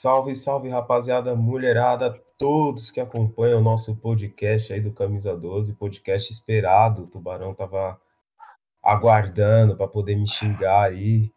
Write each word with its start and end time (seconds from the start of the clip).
Salve, 0.00 0.32
salve, 0.32 0.68
rapaziada, 0.68 1.34
mulherada, 1.34 2.22
todos 2.38 2.88
que 2.88 3.00
acompanham 3.00 3.58
o 3.58 3.62
nosso 3.62 3.96
podcast 3.96 4.72
aí 4.72 4.80
do 4.80 4.92
Camisa 4.92 5.36
12, 5.36 5.74
podcast 5.74 6.32
esperado. 6.32 7.02
O 7.02 7.06
Tubarão 7.08 7.52
tava 7.52 8.00
aguardando 8.80 9.76
para 9.76 9.88
poder 9.88 10.14
me 10.14 10.28
xingar 10.28 10.84
aí. 10.84 11.32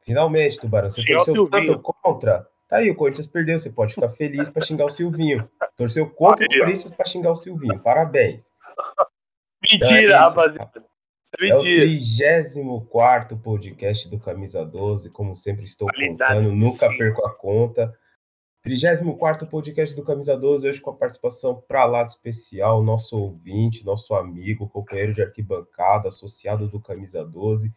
Finalmente, 0.00 0.58
Tubarão, 0.58 0.88
você 0.88 1.02
Xingar 1.02 1.18
torceu 1.18 1.50
tanto 1.50 1.78
contra. 1.82 2.48
Tá 2.66 2.78
aí, 2.78 2.90
o 2.90 2.96
Corinthians 2.96 3.26
perdeu, 3.26 3.58
você 3.58 3.68
pode 3.68 3.92
ficar 3.92 4.08
feliz 4.08 4.48
para 4.48 4.64
xingar 4.64 4.86
o 4.86 4.90
Silvinho. 4.90 5.46
Torceu 5.76 6.08
contra 6.08 6.46
o. 6.46 6.48
Corinthians 6.48 6.90
para 6.90 7.04
xingar 7.04 7.32
o 7.32 7.36
Silvinho. 7.36 7.78
Parabéns. 7.78 8.50
Mentira, 9.70 10.00
Então 10.00 10.16
é 10.16 10.20
rapaziada. 10.20 10.84
É 11.38 11.48
É 11.48 11.54
o 11.54 11.56
mentira. 11.56 11.86
34 11.86 13.36
podcast 13.38 14.08
do 14.08 14.18
Camisa 14.18 14.64
12, 14.64 15.10
como 15.10 15.36
sempre 15.36 15.64
estou 15.64 15.88
Qualidade, 15.88 16.34
contando, 16.34 16.52
nunca 16.54 16.88
sim. 16.88 16.96
perco 16.96 17.26
a 17.26 17.34
conta. 17.34 17.94
34 18.62 19.46
podcast 19.46 19.94
do 19.94 20.02
Camisa 20.02 20.36
12, 20.36 20.68
hoje 20.68 20.80
com 20.80 20.90
a 20.90 20.96
participação 20.96 21.62
pra 21.66 21.84
lá 21.84 22.02
de 22.02 22.10
especial, 22.10 22.82
nosso 22.82 23.16
ouvinte, 23.16 23.84
nosso 23.84 24.14
amigo, 24.14 24.68
companheiro 24.68 25.14
de 25.14 25.22
arquibancada, 25.22 26.08
associado 26.08 26.68
do 26.68 26.80
Camisa 26.80 27.24
12, 27.24 27.72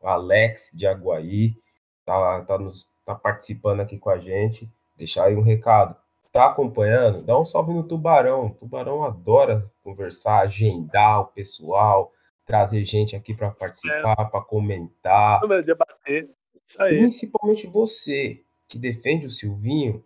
o 0.00 0.06
Alex 0.08 0.70
de 0.74 0.86
Aguaí, 0.86 1.56
tá, 2.04 2.40
tá, 2.42 2.58
nos, 2.58 2.88
tá 3.04 3.14
participando 3.14 3.80
aqui 3.80 3.98
com 3.98 4.10
a 4.10 4.18
gente. 4.18 4.70
Deixar 4.96 5.24
aí 5.24 5.36
um 5.36 5.42
recado. 5.42 5.96
Tá 6.32 6.46
acompanhando? 6.46 7.22
Dá 7.22 7.38
um 7.38 7.44
salve 7.44 7.72
no 7.72 7.82
Tubarão. 7.82 8.46
O 8.46 8.54
Tubarão 8.54 9.04
adora 9.04 9.70
conversar, 9.82 10.40
agendar 10.40 11.20
o 11.20 11.26
pessoal, 11.26 12.10
trazer 12.44 12.82
gente 12.84 13.14
aqui 13.14 13.34
para 13.34 13.50
participar, 13.50 14.16
para 14.30 14.40
comentar. 14.42 15.40
Debater. 15.64 16.30
Isso 16.66 16.82
aí. 16.82 16.98
Principalmente 16.98 17.66
você 17.66 18.42
que 18.68 18.78
defende 18.78 19.26
o 19.26 19.30
Silvinho, 19.30 20.04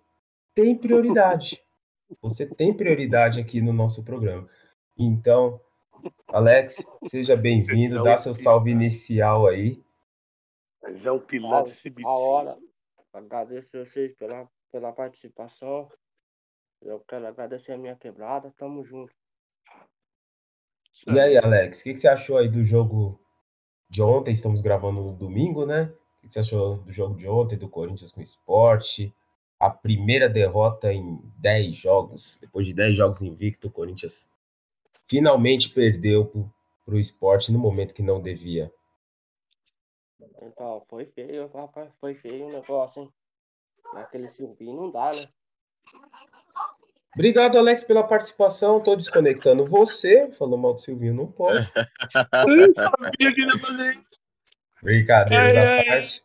tem 0.54 0.76
prioridade. 0.76 1.62
Você 2.22 2.46
tem 2.46 2.72
prioridade 2.72 3.40
aqui 3.40 3.60
no 3.60 3.72
nosso 3.72 4.04
programa. 4.04 4.48
Então, 4.96 5.60
Alex, 6.28 6.86
seja 7.08 7.36
bem-vindo, 7.36 8.00
dá 8.02 8.16
seu 8.16 8.32
salve 8.32 8.70
inicial 8.70 9.48
aí. 9.48 9.82
Mas 10.80 11.04
é 11.04 11.10
um 11.10 11.18
pilar 11.18 11.64
esse 11.66 11.88
A 11.88 11.90
bicho. 11.90 12.08
hora. 12.08 12.56
Agradeço 13.12 13.70
vocês 13.72 14.14
pela, 14.14 14.48
pela 14.70 14.92
participação. 14.92 15.90
Eu 16.80 17.00
quero 17.00 17.26
agradecer 17.26 17.72
a 17.72 17.78
minha 17.78 17.96
quebrada. 17.96 18.52
Tamo 18.56 18.84
junto. 18.84 19.12
E 21.06 21.20
aí, 21.20 21.36
Alex, 21.36 21.80
o 21.80 21.84
que, 21.84 21.94
que 21.94 22.00
você 22.00 22.08
achou 22.08 22.38
aí 22.38 22.48
do 22.48 22.64
jogo 22.64 23.20
de 23.88 24.02
ontem? 24.02 24.32
Estamos 24.32 24.62
gravando 24.62 25.02
no 25.02 25.12
domingo, 25.12 25.66
né? 25.66 25.82
O 25.82 26.20
que, 26.20 26.26
que 26.28 26.32
você 26.32 26.40
achou 26.40 26.78
do 26.78 26.92
jogo 26.92 27.16
de 27.16 27.28
ontem, 27.28 27.58
do 27.58 27.68
Corinthians 27.68 28.12
com 28.12 28.20
o 28.20 28.22
esporte? 28.22 29.14
A 29.60 29.68
primeira 29.68 30.28
derrota 30.28 30.92
em 30.92 31.20
10 31.38 31.76
jogos. 31.76 32.38
Depois 32.40 32.66
de 32.66 32.72
10 32.72 32.96
jogos 32.96 33.20
invicto, 33.20 33.68
o 33.68 33.70
Corinthians 33.70 34.30
finalmente 35.06 35.68
perdeu 35.68 36.26
para 36.84 36.94
o 36.94 36.98
esporte 36.98 37.52
no 37.52 37.58
momento 37.58 37.94
que 37.94 38.02
não 38.02 38.20
devia. 38.20 38.72
Então, 40.40 40.82
foi 40.88 41.04
feio, 41.06 41.48
rapaz. 41.48 41.92
Foi 42.00 42.14
feio 42.14 42.46
o 42.46 42.52
negócio, 42.52 43.02
hein? 43.02 43.12
Naquele 43.92 44.28
Silvinho 44.28 44.74
não 44.74 44.90
dá, 44.90 45.12
né? 45.12 45.28
Obrigado, 47.16 47.56
Alex, 47.56 47.82
pela 47.82 48.02
participação. 48.02 48.78
Tô 48.78 48.94
desconectando 48.94 49.64
você. 49.64 50.30
Falou 50.32 50.58
mal 50.58 50.74
do 50.74 50.82
Silvinho, 50.82 51.14
não 51.14 51.26
pode. 51.26 51.66
Brincadeiras 54.82 55.56
à 55.56 55.82
parte. 55.82 56.22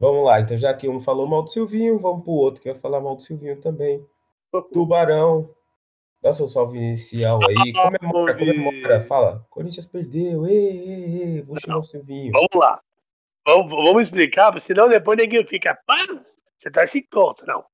Vamos 0.00 0.24
lá, 0.24 0.40
então 0.40 0.58
já 0.58 0.74
que 0.74 0.88
um 0.88 1.00
falou 1.00 1.28
mal 1.28 1.44
do 1.44 1.50
Silvinho, 1.50 1.96
vamos 1.98 2.24
pro 2.24 2.32
outro 2.32 2.60
que 2.60 2.70
vai 2.70 2.78
falar 2.78 3.00
mal 3.00 3.14
do 3.14 3.22
Silvinho 3.22 3.60
também. 3.60 4.04
Tubarão. 4.72 5.48
Dá 6.20 6.32
seu 6.32 6.48
salve 6.48 6.76
inicial 6.76 7.38
aí. 7.48 7.72
Comemora, 7.72 8.36
comemora. 8.36 9.00
Fala, 9.02 9.46
Corinthians 9.48 9.86
perdeu. 9.86 10.44
Ei, 10.44 10.56
ei, 10.56 11.22
ei, 11.22 11.42
vou 11.42 11.56
xingar 11.60 11.78
o 11.78 11.84
Silvinho. 11.84 12.32
Vamos 12.32 12.48
lá. 12.52 12.80
Vamos, 13.46 13.70
vamos 13.70 14.02
explicar, 14.02 14.60
senão 14.60 14.88
depois 14.88 15.16
ninguém 15.16 15.46
fica. 15.46 15.78
Pá, 15.86 15.94
você 16.58 16.68
tá 16.68 16.84
se 16.84 17.00
conta, 17.02 17.46
não. 17.46 17.64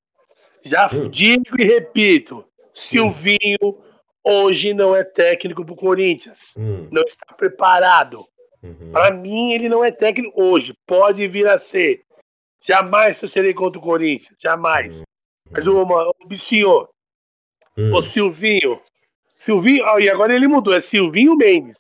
Já 0.65 0.89
Hum. 0.93 1.09
digo 1.09 1.61
e 1.61 1.65
repito: 1.65 2.45
Silvinho 2.75 3.83
hoje 4.25 4.73
não 4.73 4.95
é 4.95 5.03
técnico 5.05 5.65
pro 5.65 5.75
Corinthians. 5.77 6.41
Hum, 6.57 6.89
Não 6.91 7.03
está 7.03 7.35
preparado. 7.35 8.25
uhum. 8.63 8.93
Para 8.93 9.11
mim, 9.13 9.53
ele 9.53 9.69
não 9.69 9.85
é 9.85 9.91
técnico 9.91 10.41
hoje. 10.41 10.73
Pode 10.87 11.27
vir 11.29 11.49
a 11.49 11.59
ser. 11.59 12.03
Jamais 12.65 13.19
torcerei 13.19 13.53
contra 13.53 13.79
o 13.79 13.83
Corinthians. 13.83 14.37
Jamais. 14.41 15.03
Mas 15.51 15.67
o, 15.67 15.83
o 15.83 16.37
senhor, 16.37 16.89
Hum, 17.77 17.95
o 17.95 18.03
Silvinho. 18.03 18.81
Silvinho, 19.41 19.99
e 19.99 20.09
agora 20.09 20.35
ele 20.35 20.47
mudou, 20.47 20.73
é 20.75 20.81
Silvinho 20.81 21.35
Mendes. 21.37 21.77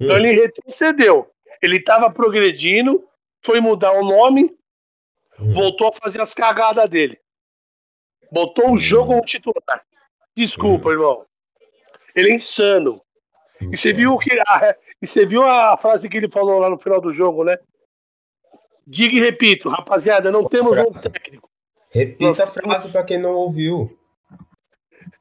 Então 0.00 0.14
hum, 0.16 0.18
ele 0.18 0.32
retrocedeu. 0.32 1.28
Ele 1.60 1.76
estava 1.76 2.10
progredindo, 2.10 3.04
foi 3.44 3.60
mudar 3.60 3.92
o 3.92 4.02
nome, 4.04 4.44
hum. 5.38 5.52
voltou 5.52 5.88
a 5.88 5.92
fazer 5.92 6.20
as 6.22 6.32
cagadas 6.32 6.88
dele. 6.88 7.18
Botou 8.34 8.72
o 8.72 8.76
jogo 8.76 9.10
como 9.12 9.20
titular. 9.24 9.82
Desculpa, 10.36 10.90
irmão. 10.90 11.24
Ele 12.16 12.30
é 12.30 12.34
insano. 12.34 13.00
E 13.60 13.76
você 13.76 13.92
viu 13.92 14.18
que 14.18 14.30
a, 14.48 14.74
e 15.00 15.06
você 15.06 15.24
viu 15.24 15.42
a 15.44 15.76
frase 15.76 16.08
que 16.08 16.16
ele 16.16 16.28
falou 16.28 16.58
lá 16.58 16.68
no 16.68 16.78
final 16.78 17.00
do 17.00 17.12
jogo, 17.12 17.44
né? 17.44 17.56
Diga 18.86 19.14
e 19.14 19.20
repito, 19.20 19.68
rapaziada, 19.68 20.30
não 20.32 20.44
temos 20.48 20.76
um 20.76 20.90
técnico. 20.92 21.48
Repita 21.90 22.42
a 22.44 22.46
frase 22.48 22.92
para 22.92 23.04
quem 23.04 23.18
não 23.20 23.30
ouviu. 23.34 23.96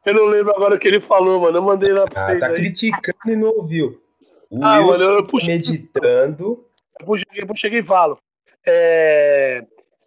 Eu 0.05 0.13
não 0.15 0.25
lembro 0.25 0.53
agora 0.55 0.75
o 0.75 0.79
que 0.79 0.87
ele 0.87 0.99
falou, 0.99 1.39
mano. 1.39 1.59
Eu 1.59 1.61
mandei 1.61 1.91
lá 1.93 2.05
pra 2.07 2.23
Ah, 2.23 2.25
vocês 2.27 2.39
tá 2.39 2.47
aí. 2.47 2.53
criticando 2.55 3.31
e 3.31 3.35
não 3.35 3.49
ouviu. 3.49 4.01
O 4.49 4.57
Ah, 4.57 4.81
mano, 4.81 4.87
Wilson 4.87 5.13
eu 5.13 5.27
puxei- 5.27 5.55
meditando. 5.55 6.65
Eu 6.99 7.17
cheguei, 7.17 7.43
eu 7.47 7.55
cheguei 7.55 7.79
e 7.79 7.85
falo. 7.85 8.17
É, 8.65 9.63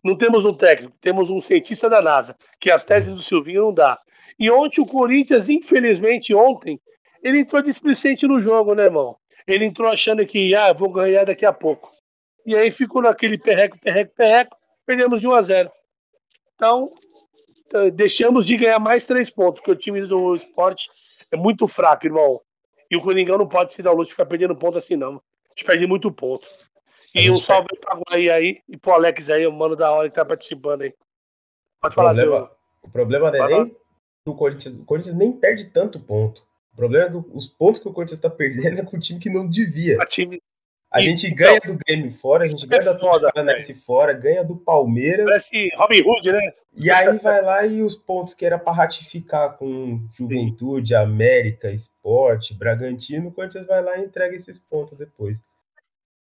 não 0.06 0.16
temos 0.16 0.44
um 0.44 0.54
técnico, 0.54 0.96
temos 1.00 1.28
um 1.30 1.40
cientista 1.40 1.88
da 1.90 2.00
NASA, 2.00 2.36
que 2.60 2.70
as 2.70 2.84
teses 2.84 3.14
do 3.14 3.22
Silvinho 3.22 3.62
não 3.62 3.74
dá. 3.74 3.98
E 4.38 4.50
ontem 4.50 4.80
o 4.80 4.86
Corinthians, 4.86 5.48
infelizmente, 5.48 6.34
ontem, 6.34 6.80
ele 7.22 7.40
entrou 7.40 7.62
displicente 7.62 8.26
no 8.26 8.40
jogo, 8.40 8.74
né, 8.74 8.84
irmão? 8.84 9.16
Ele 9.46 9.64
entrou 9.64 9.90
achando 9.90 10.24
que, 10.26 10.54
ah, 10.54 10.72
vou 10.72 10.90
ganhar 10.90 11.24
daqui 11.24 11.44
a 11.44 11.52
pouco. 11.52 11.90
E 12.44 12.54
aí 12.54 12.70
ficou 12.70 13.02
naquele 13.02 13.38
perreco, 13.38 13.78
perreco, 13.78 14.14
perreco, 14.14 14.56
perdemos 14.84 15.20
de 15.20 15.26
1 15.26 15.34
a 15.34 15.42
0 15.42 15.70
Então, 16.54 16.92
deixamos 17.92 18.46
de 18.46 18.56
ganhar 18.56 18.78
mais 18.78 19.04
três 19.04 19.30
pontos, 19.30 19.60
porque 19.60 19.72
o 19.72 19.76
time 19.76 20.02
do 20.02 20.34
esporte 20.34 20.88
é 21.30 21.36
muito 21.36 21.66
fraco, 21.66 22.06
irmão. 22.06 22.40
E 22.90 22.96
o 22.96 23.02
Coringão 23.02 23.38
não 23.38 23.48
pode 23.48 23.74
se 23.74 23.82
dar 23.82 23.92
o 23.92 23.96
luxo 23.96 24.10
de 24.10 24.12
ficar 24.12 24.26
perdendo 24.26 24.54
ponto 24.54 24.78
assim, 24.78 24.94
não. 24.94 25.16
A 25.16 25.48
gente 25.56 25.64
perde 25.64 25.86
muito 25.86 26.12
ponto. 26.12 26.46
E 27.16 27.30
um 27.30 27.40
salve 27.40 27.68
pra 27.80 27.98
Guaí 27.98 28.30
aí 28.30 28.60
e 28.68 28.76
pro 28.76 28.92
Alex 28.92 29.30
aí, 29.30 29.46
o 29.46 29.52
mano 29.52 29.74
da 29.74 29.90
hora 29.90 30.08
que 30.08 30.14
tá 30.14 30.24
participando 30.24 30.82
aí. 30.82 30.94
Pode 31.80 31.94
falar, 31.94 32.14
problema, 32.14 32.46
seu. 32.46 32.56
o 32.82 32.90
problema 32.90 33.30
não 33.30 33.44
é 33.44 33.48
nem 33.48 33.66
que 33.66 34.30
o 34.30 34.34
Corinthians, 34.34 34.76
o 34.76 34.84
Corinthians 34.84 35.14
nem 35.14 35.32
perde 35.32 35.66
tanto 35.66 36.00
ponto. 36.00 36.42
O 36.72 36.76
problema 36.76 37.06
é 37.06 37.10
que 37.10 37.16
os 37.32 37.46
pontos 37.46 37.80
que 37.80 37.88
o 37.88 37.92
Corinthians 37.92 38.20
tá 38.20 38.28
perdendo 38.28 38.80
é 38.80 38.84
com 38.84 38.96
o 38.96 39.00
time 39.00 39.18
que 39.18 39.30
não 39.30 39.48
devia. 39.48 39.96
A 40.02 40.04
time 40.04 40.42
A 40.90 41.00
gente 41.00 41.26
então, 41.26 41.38
ganha 41.38 41.60
do 41.60 41.78
Grêmio 41.78 42.10
fora, 42.10 42.44
a 42.44 42.48
gente 42.48 42.64
é 42.64 42.66
ganha 42.66 42.84
da 42.84 42.98
foda, 42.98 43.32
Paranaense 43.32 43.72
fora, 43.74 44.12
ganha 44.12 44.44
do 44.44 44.56
Palmeiras, 44.56 45.24
parece 45.24 45.70
Robin 45.76 46.02
Hood, 46.02 46.32
né? 46.32 46.52
e 46.76 46.90
aí 46.90 47.16
vai 47.18 47.40
lá 47.40 47.64
e 47.64 47.82
os 47.82 47.94
pontos 47.94 48.34
que 48.34 48.44
era 48.44 48.58
para 48.58 48.74
ratificar 48.74 49.56
com 49.56 50.06
Juventude, 50.12 50.94
América, 50.94 51.70
Esporte, 51.70 52.52
Bragantino, 52.52 53.28
o 53.28 53.32
Corinthians 53.32 53.66
vai 53.66 53.82
lá 53.82 53.96
e 53.96 54.04
entrega 54.04 54.34
esses 54.34 54.58
pontos 54.58 54.98
depois. 54.98 55.42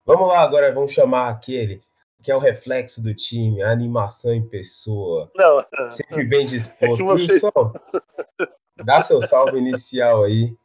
Vamos 0.09 0.27
lá 0.27 0.41
agora, 0.41 0.73
vamos 0.73 0.91
chamar 0.91 1.29
aquele 1.29 1.83
que 2.23 2.31
é 2.31 2.35
o 2.35 2.39
reflexo 2.39 3.01
do 3.03 3.13
time, 3.13 3.61
a 3.61 3.69
animação 3.71 4.33
em 4.33 4.41
pessoa. 4.45 5.31
Não, 5.35 5.63
Sempre 5.91 6.23
bem 6.25 6.45
disposto. 6.47 7.03
É 7.03 7.05
você- 7.05 7.33
Wilson, 7.33 7.73
dá 8.83 8.99
seu 9.01 9.21
salve 9.21 9.57
inicial 9.59 10.23
aí. 10.23 10.57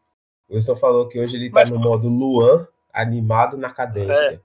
O 0.48 0.54
Wilson 0.54 0.74
falou 0.76 1.08
que 1.08 1.20
hoje 1.20 1.36
ele 1.36 1.50
tá 1.50 1.60
Mas- 1.60 1.70
no 1.70 1.78
modo 1.78 2.08
Luan, 2.08 2.66
animado 2.92 3.56
na 3.58 3.70
cadência. 3.70 4.40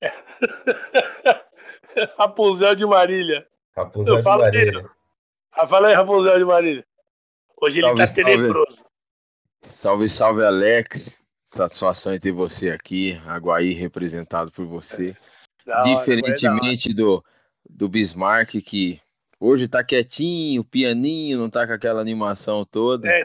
Rapunzel 2.16 2.74
de 2.74 2.86
Marília. 2.86 3.46
Rapunzel 3.76 4.14
Eu 4.14 4.18
de 4.18 4.22
falo 4.24 4.42
Marília. 4.42 4.88
Ah, 5.52 5.66
Fala 5.68 5.88
aí, 5.88 5.94
Rapunzel 5.94 6.38
de 6.38 6.44
Marília. 6.44 6.84
Hoje 7.60 7.80
ele 7.80 7.86
Salve, 7.88 8.00
tá 8.00 8.06
salve. 8.06 8.24
tenebroso. 8.24 8.84
Salve, 9.62 10.08
salve, 10.08 10.44
Alex. 10.44 11.22
Satisfação 11.52 12.14
em 12.14 12.20
ter 12.20 12.30
você 12.30 12.70
aqui, 12.70 13.14
Aguaí 13.26 13.72
representado 13.72 14.52
por 14.52 14.64
você. 14.66 15.16
Hora, 15.66 15.82
Diferentemente 15.82 16.94
do, 16.94 17.24
do 17.68 17.88
Bismarck, 17.88 18.62
que 18.62 19.00
hoje 19.40 19.66
tá 19.66 19.82
quietinho, 19.82 20.62
pianinho, 20.62 21.38
não 21.38 21.50
tá 21.50 21.66
com 21.66 21.72
aquela 21.72 22.00
animação 22.00 22.64
toda. 22.64 23.08
É, 23.08 23.24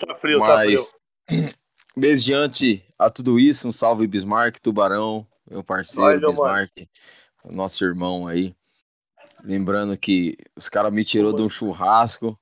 tá 0.00 0.16
frio, 0.16 0.40
tá 0.40 0.58
frio. 0.62 0.76
mas, 1.28 1.54
mediante 1.96 2.84
a 2.98 3.08
tudo 3.08 3.38
isso, 3.38 3.68
um 3.68 3.72
salve 3.72 4.04
Bismarck, 4.08 4.58
Tubarão, 4.58 5.24
meu 5.48 5.62
parceiro 5.62 6.20
Valeu, 6.20 6.32
mano. 6.32 6.32
Bismarck, 6.32 6.88
nosso 7.44 7.84
irmão 7.84 8.26
aí. 8.26 8.52
Lembrando 9.44 9.96
que 9.96 10.36
os 10.56 10.68
caras 10.68 10.92
me 10.92 11.04
tirou 11.04 11.32
de 11.32 11.42
um 11.42 11.48
churrasco. 11.48 12.36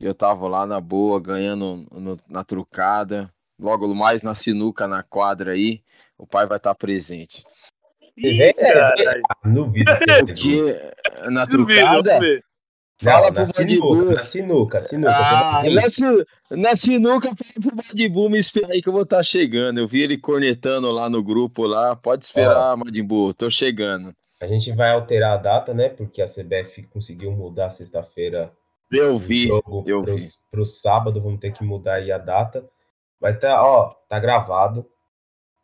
E 0.00 0.06
eu 0.06 0.14
tava 0.14 0.48
lá 0.48 0.66
na 0.66 0.80
boa, 0.80 1.20
ganhando 1.20 1.86
no- 1.92 2.16
na 2.26 2.42
trucada. 2.42 3.32
Logo 3.62 3.94
mais 3.94 4.24
na 4.24 4.34
sinuca, 4.34 4.88
na 4.88 5.04
quadra 5.04 5.52
aí. 5.52 5.80
O 6.18 6.26
pai 6.26 6.46
vai 6.46 6.56
estar 6.56 6.74
presente. 6.74 7.44
Ah, 8.58 9.48
Duvido 9.48 9.96
que 9.96 10.04
você 10.04 10.18
Porque 10.26 11.30
na 11.30 11.46
trucada. 11.46 12.14
duvido. 12.18 12.42
Fala 13.00 13.30
Não, 13.30 13.34
pro 13.34 13.46
sinuca, 13.46 14.14
na 14.14 14.22
sinuca, 14.22 14.80
sinuca. 14.80 15.12
Ah, 15.18 15.62
na, 15.64 15.88
si- 15.88 16.26
na 16.50 16.76
sinuca, 16.76 17.28
fala 17.30 17.52
pro 17.60 17.76
Madibu 17.76 18.28
me 18.30 18.38
esperar 18.38 18.70
aí 18.70 18.80
que 18.82 18.88
eu 18.88 18.92
vou 18.92 19.02
estar 19.02 19.22
chegando. 19.24 19.78
Eu 19.80 19.88
vi 19.88 20.02
ele 20.02 20.16
cornetando 20.18 20.90
lá 20.92 21.08
no 21.10 21.22
grupo 21.22 21.64
lá. 21.66 21.96
Pode 21.96 22.24
esperar, 22.24 22.76
Madibu, 22.76 23.34
tô 23.34 23.50
chegando. 23.50 24.14
A 24.40 24.46
gente 24.46 24.70
vai 24.72 24.90
alterar 24.90 25.32
a 25.32 25.36
data, 25.36 25.72
né? 25.74 25.88
Porque 25.88 26.22
a 26.22 26.26
CBF 26.26 26.84
conseguiu 26.84 27.32
mudar 27.32 27.70
sexta-feira 27.70 28.52
Eu 28.90 29.18
vi, 29.18 29.48
jogo 29.48 29.82
eu 29.86 30.02
pro, 30.04 30.14
vi. 30.14 30.22
pro 30.50 30.64
sábado, 30.66 31.20
vamos 31.20 31.40
ter 31.40 31.52
que 31.52 31.64
mudar 31.64 31.94
aí 31.94 32.12
a 32.12 32.18
data. 32.18 32.64
Mas 33.22 33.38
tá, 33.38 33.62
ó, 33.64 33.94
tá 34.08 34.18
gravado. 34.18 34.84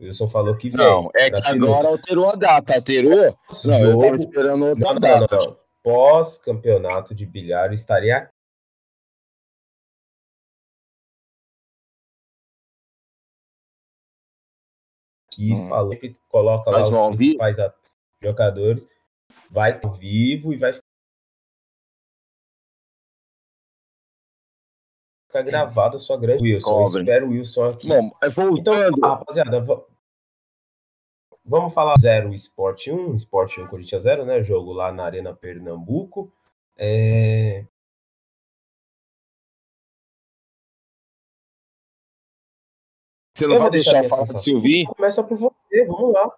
O 0.00 0.04
Wilson 0.04 0.28
falou 0.28 0.56
que 0.56 0.70
vem. 0.70 0.78
Não, 0.78 1.10
é 1.12 1.28
que 1.28 1.44
agora 1.48 1.88
alterou 1.88 2.30
a 2.30 2.36
data. 2.36 2.76
Alterou? 2.76 3.36
Não, 3.64 3.80
eu 3.80 3.98
tava 3.98 4.14
esperando 4.14 4.64
outra 4.64 4.94
Não, 4.94 5.00
data. 5.00 5.36
não, 5.36 5.44
não. 5.46 5.56
Pós-campeonato 5.82 7.14
de 7.16 7.26
bilhar, 7.26 7.66
eu 7.66 7.74
estarei 7.74 8.12
aqui. 8.12 8.32
Aqui 15.30 15.52
Hum. 15.54 15.68
falando, 15.68 15.90
sempre 15.92 16.16
coloca 16.28 16.70
lá 16.70 16.80
os 16.80 16.90
ouvir? 16.90 17.16
principais 17.36 17.58
at- 17.58 17.74
jogadores, 18.22 18.88
vai 19.50 19.78
ao 19.82 19.92
vivo 19.92 20.52
e 20.52 20.56
vai 20.56 20.72
ficar 25.44 25.58
gravado 25.58 25.96
a 25.96 25.98
sua 26.00 26.16
grande 26.16 26.42
Wilson. 26.42 26.70
Eu 26.70 26.84
Cobrem. 26.84 27.02
espero 27.02 27.26
o 27.26 27.30
Wilson 27.30 27.64
aqui. 27.64 27.88
Bom, 27.88 28.10
Então, 28.22 28.30
voltando. 28.50 29.00
rapaziada, 29.00 29.60
va- 29.60 29.84
vamos 31.44 31.72
falar 31.72 31.94
0 32.00 32.32
Sport 32.34 32.88
1, 32.88 33.14
Sport 33.16 33.58
1 33.58 33.66
Corinthians 33.68 34.02
0, 34.02 34.24
né? 34.24 34.42
Jogo 34.42 34.72
lá 34.72 34.92
na 34.92 35.04
Arena 35.04 35.34
Pernambuco. 35.34 36.32
É, 36.76 37.64
Você 43.36 43.46
não 43.46 43.54
eu 43.54 43.60
vai 43.62 43.70
deixar 43.70 43.92
deixar 44.00 44.08
falar 44.08 44.26
sensação. 44.26 44.42
Silvinho? 44.44 44.86
Começa 44.88 45.22
por 45.22 45.36
você, 45.38 45.84
vamos 45.86 46.12
lá. 46.12 46.30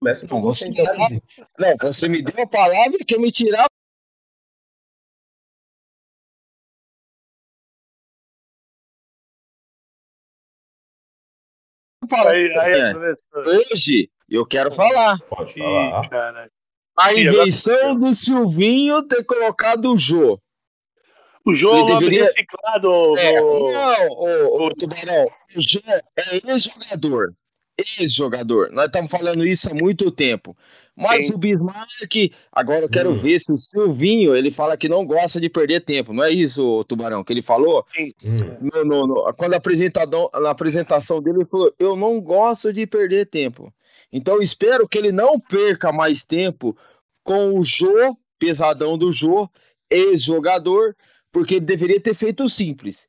Começa 0.00 0.26
por 0.26 0.34
Não, 0.36 0.42
você, 0.42 0.70
você- 0.70 0.82
então. 0.82 1.46
Não, 1.58 1.76
você 1.90 2.08
me 2.08 2.22
deu 2.22 2.44
a 2.44 2.46
palavra 2.46 2.96
e 3.00 3.04
quer 3.04 3.18
me 3.18 3.30
tirar. 3.32 3.66
Aí, 12.12 12.58
aí, 12.58 12.72
É. 12.80 12.94
Hoje 13.48 14.10
eu 14.28 14.44
quero 14.46 14.70
falar. 14.70 15.18
Pode 15.28 15.52
falar. 15.54 16.08
caralho. 16.08 16.50
A 16.98 17.12
invenção 17.14 17.96
do 17.96 18.12
Silvinho 18.14 19.02
ter 19.06 19.22
colocado 19.24 19.92
o 19.92 19.96
Jô. 19.96 20.40
O 21.44 21.54
jogo 21.54 21.90
Ele 21.90 21.98
deveria- 21.98 22.22
reciclado. 22.22 23.16
É, 23.18 23.40
o- 23.40 23.70
não, 23.72 24.08
ô, 24.08 24.64
ô, 24.66 24.70
Tubarão, 24.74 25.26
o 25.54 25.60
Jô 25.60 25.80
é 25.86 26.36
ex-jogador. 26.48 27.32
Ex-jogador. 27.78 28.70
Nós 28.72 28.86
estamos 28.86 29.10
falando 29.10 29.46
isso 29.46 29.70
há 29.70 29.74
muito 29.74 30.10
tempo. 30.10 30.56
Mas 30.96 31.26
Sim. 31.26 31.34
o 31.34 31.38
Bismarck, 31.38 32.32
agora 32.50 32.86
eu 32.86 32.88
quero 32.88 33.10
Hum. 33.10 33.14
ver 33.14 33.38
se 33.38 33.52
o 33.52 33.58
Silvinho, 33.58 34.34
ele 34.34 34.50
fala 34.50 34.78
que 34.78 34.88
não 34.88 35.04
gosta 35.04 35.38
de 35.38 35.50
perder 35.50 35.80
tempo. 35.80 36.14
Não 36.14 36.24
é 36.24 36.30
isso, 36.30 36.82
Tubarão, 36.84 37.22
que 37.22 37.32
ele 37.34 37.42
falou? 37.42 37.84
Hum, 37.98 38.12
No, 38.60 38.84
no- 38.84 39.06
no- 39.06 39.34
quando 39.34 39.52
a 39.52 39.58
apresentador, 39.58 40.30
na 40.40 40.50
apresentação 40.50 41.20
dele, 41.20 41.38
ele 41.40 41.44
falou: 41.44 41.70
Eu 41.78 41.94
não 41.94 42.18
gosto 42.18 42.72
de 42.72 42.86
perder 42.86 43.26
tempo. 43.26 43.70
Então 44.10 44.36
eu 44.36 44.42
espero 44.42 44.88
que 44.88 44.96
ele 44.96 45.12
não 45.12 45.38
perca 45.38 45.92
mais 45.92 46.24
tempo 46.24 46.74
com 47.22 47.58
o 47.58 47.62
Jô, 47.62 48.16
pesadão 48.38 48.96
do 48.96 49.12
Jô, 49.12 49.50
ex-jogador, 49.90 50.96
porque 51.30 51.56
ele 51.56 51.66
deveria 51.66 52.00
ter 52.00 52.14
feito 52.14 52.44
o 52.44 52.48
simples. 52.48 53.06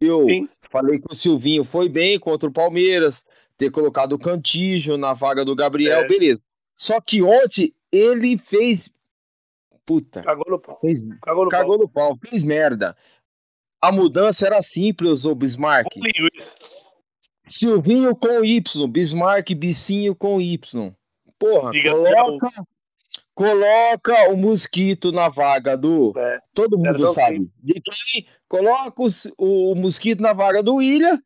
Eu 0.00 0.24
Sim. 0.26 0.48
falei 0.70 0.98
que 0.98 1.06
o 1.10 1.14
Silvinho 1.14 1.64
foi 1.64 1.88
bem 1.88 2.18
contra 2.18 2.48
o 2.48 2.52
Palmeiras, 2.52 3.24
ter 3.56 3.70
colocado 3.70 4.12
o 4.14 4.18
Cantígio 4.18 4.96
na 4.96 5.12
vaga 5.12 5.44
do 5.44 5.54
Gabriel, 5.56 6.00
É. 6.00 6.06
beleza. 6.08 6.40
Só 6.76 7.00
que 7.00 7.22
ontem 7.22 7.72
ele 7.90 8.36
fez. 8.36 8.90
Puta, 9.84 10.22
Cagou 10.22 10.44
no 10.48 10.58
pau. 10.58 10.78
fez 10.80 10.98
Cagou 11.22 11.44
no 11.44 11.50
cagou 11.50 11.78
no 11.78 11.88
pau, 11.88 12.18
fez 12.20 12.42
merda. 12.42 12.96
A 13.80 13.92
mudança 13.92 14.46
era 14.46 14.60
simples, 14.60 15.24
ô 15.24 15.34
Bismarck. 15.34 15.88
pau. 15.94 16.02
Silvinho 17.46 18.14
com 18.16 18.44
Y, 18.44 18.86
Bismarck, 18.88 19.54
Bicinho 19.54 20.14
com 20.14 20.40
Y. 20.40 20.92
Porra, 21.38 21.70
Diga 21.70 21.92
coloca, 21.92 22.50
coloca 23.34 24.30
o 24.32 24.36
Mosquito 24.36 25.12
na 25.12 25.28
vaga 25.28 25.76
do. 25.76 26.12
É. 26.16 26.40
Todo 26.52 26.76
mundo 26.78 27.06
sabe. 27.06 27.48
De 27.62 27.74
quem? 27.80 28.26
Coloca 28.48 29.02
os- 29.02 29.30
o, 29.38 29.74
Mosquito 29.76 30.20
na 30.22 30.32
vaga 30.32 30.62
do 30.62 30.76
William. 30.76 31.22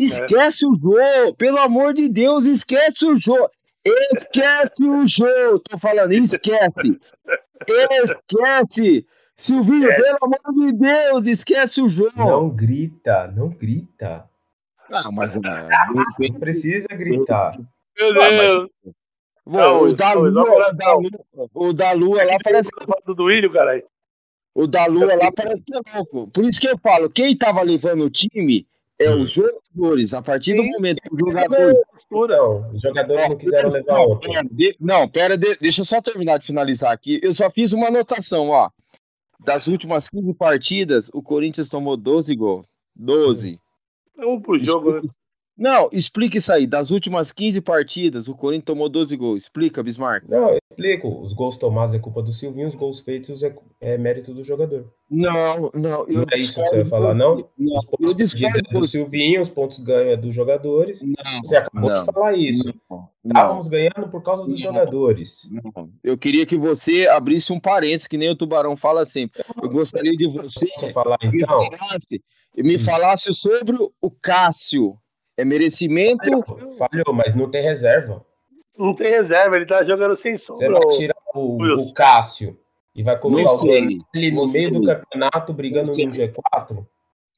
É. 0.00 0.04
Esquece 0.04 0.66
o 0.66 0.72
Jô. 0.74 1.34
Pelo 1.36 1.58
amor 1.58 1.92
de 1.92 2.08
Deus, 2.08 2.46
esquece 2.46 3.06
o 3.06 3.16
Jô. 3.18 3.48
Esquece 4.12 4.82
o 4.82 5.06
Jô. 5.06 5.58
Tô 5.68 5.78
falando, 5.78 6.12
esquece. 6.12 6.98
Esquece. 8.02 9.06
Silvinho, 9.36 9.88
Esquece. 9.88 10.02
pelo 10.18 10.18
amor 10.22 10.66
de 10.66 10.72
Deus, 10.72 11.26
esquece 11.26 11.80
o 11.80 11.88
Jô. 11.88 12.10
Não 12.14 12.50
grita, 12.50 13.26
não 13.34 13.48
grita. 13.48 14.28
Ah, 14.92 15.10
mas. 15.10 15.36
ah, 15.36 15.68
Não 16.18 16.38
precisa 16.40 16.88
gritar. 16.88 17.56
Meu 17.98 18.10
Ah, 18.10 18.14
mas- 18.14 18.40
Deus. 18.54 18.68
Bom, 19.46 19.58
Não, 19.58 19.80
o, 19.82 19.92
da 19.94 20.14
não, 20.14 20.20
Lua, 20.22 20.30
não, 20.30 20.42
o, 20.42 20.72
da 20.76 20.86
não. 20.86 21.00
Lua, 21.00 21.48
o 21.54 21.72
da 21.72 21.92
Lua 21.92 22.24
lá 22.24 22.36
parece 22.44 22.70
que, 22.70 22.84
Do 23.06 23.14
Duílio, 23.14 23.50
caralho. 23.50 23.82
o 24.54 24.66
da 24.66 24.84
Lua 24.86 25.14
lá 25.16 25.32
parece 25.32 25.62
que 25.64 25.74
é 25.74 25.80
louco. 25.96 26.28
Por 26.30 26.44
isso 26.44 26.60
que 26.60 26.68
eu 26.68 26.78
falo, 26.78 27.08
quem 27.10 27.36
tava 27.36 27.62
levando 27.62 28.04
o 28.04 28.10
time 28.10 28.66
é 29.00 29.10
Hum. 29.10 29.20
os 29.22 29.30
jogadores. 29.32 30.14
A 30.14 30.22
partir 30.22 30.54
do 30.54 30.62
Sim. 30.62 30.70
momento 30.72 31.00
que 31.00 31.08
os 31.12 31.18
jogadores. 31.18 31.80
Não, 32.10 32.70
os 32.72 32.80
jogadores 32.82 33.28
não 33.28 33.36
quiseram 33.36 33.70
levar 33.70 33.94
Não, 33.94 34.10
ontem. 34.12 34.30
pera, 34.32 34.48
de- 34.50 34.76
não, 34.78 35.08
pera, 35.08 35.36
de- 35.38 35.56
deixa 35.56 35.80
eu 35.80 35.84
só 35.84 36.00
terminar 36.02 36.38
de 36.38 36.46
finalizar 36.46 36.92
aqui. 36.92 37.18
Eu 37.22 37.32
só 37.32 37.50
fiz 37.50 37.72
uma 37.72 37.88
anotação, 37.88 38.48
ó. 38.50 38.70
Das 39.42 39.66
últimas 39.68 40.08
15 40.10 40.34
partidas, 40.34 41.08
o 41.14 41.22
Corinthians 41.22 41.68
tomou 41.70 41.96
12 41.96 42.36
gols. 42.36 42.66
12. 42.94 43.58
Um 44.18 44.38
por 44.40 44.58
jogo, 44.58 44.92
né? 44.92 45.00
Não, 45.60 45.90
explica 45.92 46.38
isso 46.38 46.50
aí. 46.50 46.66
Das 46.66 46.90
últimas 46.90 47.32
15 47.32 47.60
partidas, 47.60 48.28
o 48.28 48.34
Corinthians 48.34 48.64
tomou 48.64 48.88
12 48.88 49.14
gols. 49.14 49.42
Explica, 49.42 49.82
Bismarck. 49.82 50.24
Não, 50.26 50.48
eu 50.52 50.58
explico. 50.70 51.20
Os 51.20 51.34
gols 51.34 51.58
tomados 51.58 51.94
é 51.94 51.98
culpa 51.98 52.22
do 52.22 52.32
Silvinho, 52.32 52.66
os 52.66 52.74
gols 52.74 53.00
feitos 53.00 53.42
é, 53.42 53.54
é 53.78 53.98
mérito 53.98 54.32
do 54.32 54.42
jogador. 54.42 54.90
Não, 55.10 55.70
não. 55.74 56.06
Eu 56.08 56.22
Não 56.22 56.26
é 56.32 56.36
isso 56.36 56.54
que 56.54 56.66
você 56.66 56.76
vai 56.76 56.84
falar, 56.86 57.14
não? 57.14 57.46
Não, 57.58 57.76
Os 57.76 57.84
eu 57.84 57.90
pontos 57.90 58.32
perdidos 58.32 58.70
é 58.70 58.78
do. 58.78 58.86
Silvinho, 58.86 59.42
os 59.42 59.50
pontos 59.50 59.78
ganhos 59.80 60.12
é 60.14 60.16
dos 60.16 60.34
jogadores. 60.34 61.02
Não, 61.02 61.14
Você 61.44 61.56
acabou 61.56 61.90
não, 61.90 62.00
de 62.06 62.10
falar 62.10 62.32
isso. 62.38 62.74
Estávamos 63.22 63.68
ganhando 63.68 64.08
por 64.10 64.22
causa 64.22 64.44
dos 64.46 64.58
jogadores. 64.58 65.46
Não. 65.50 65.90
Eu 66.02 66.16
queria 66.16 66.46
que 66.46 66.56
você 66.56 67.06
abrisse 67.06 67.52
um 67.52 67.60
parênteses, 67.60 68.06
que 68.08 68.16
nem 68.16 68.30
o 68.30 68.34
Tubarão 68.34 68.78
fala 68.78 69.04
sempre. 69.04 69.42
Eu 69.62 69.68
gostaria 69.68 70.12
de 70.16 70.26
você 70.26 70.66
falar 70.94 71.18
me 71.22 71.36
então? 71.42 71.60
falasse, 71.76 72.22
me 72.56 72.76
Hum. 72.76 72.78
falasse 72.78 73.34
sobre 73.34 73.76
o 74.00 74.10
Cássio. 74.10 74.96
É 75.40 75.44
merecimento? 75.44 76.24
Falhou, 76.46 76.72
falhou, 76.72 77.14
mas 77.14 77.34
não 77.34 77.50
tem 77.50 77.62
reserva. 77.62 78.24
Não 78.78 78.94
tem 78.94 79.08
reserva, 79.10 79.56
ele 79.56 79.66
tá 79.66 79.82
jogando 79.84 80.14
sem 80.14 80.36
Você 80.36 80.46
sombra. 80.46 80.70
vai 80.70 80.80
ô. 80.84 80.90
tirar 80.90 81.16
o, 81.34 81.62
o 81.62 81.92
Cássio 81.92 82.58
e 82.94 83.02
vai 83.02 83.18
colocar 83.18 83.50
o 83.50 83.58
Dornelli 83.58 84.30
no 84.32 84.42
meio 84.50 84.70
do 84.72 84.84
campeonato 84.84 85.52
brigando 85.52 85.88
no 85.88 86.12
G4? 86.12 86.86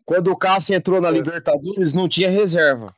Quando 0.05 0.29
o 0.33 0.37
Cássio 0.37 0.75
entrou 0.77 1.01
na 1.01 1.09
É. 1.09 1.13
Libertadores, 1.13 1.95
não 1.95 2.09
tinha 2.09 2.29
reserva. 2.31 2.95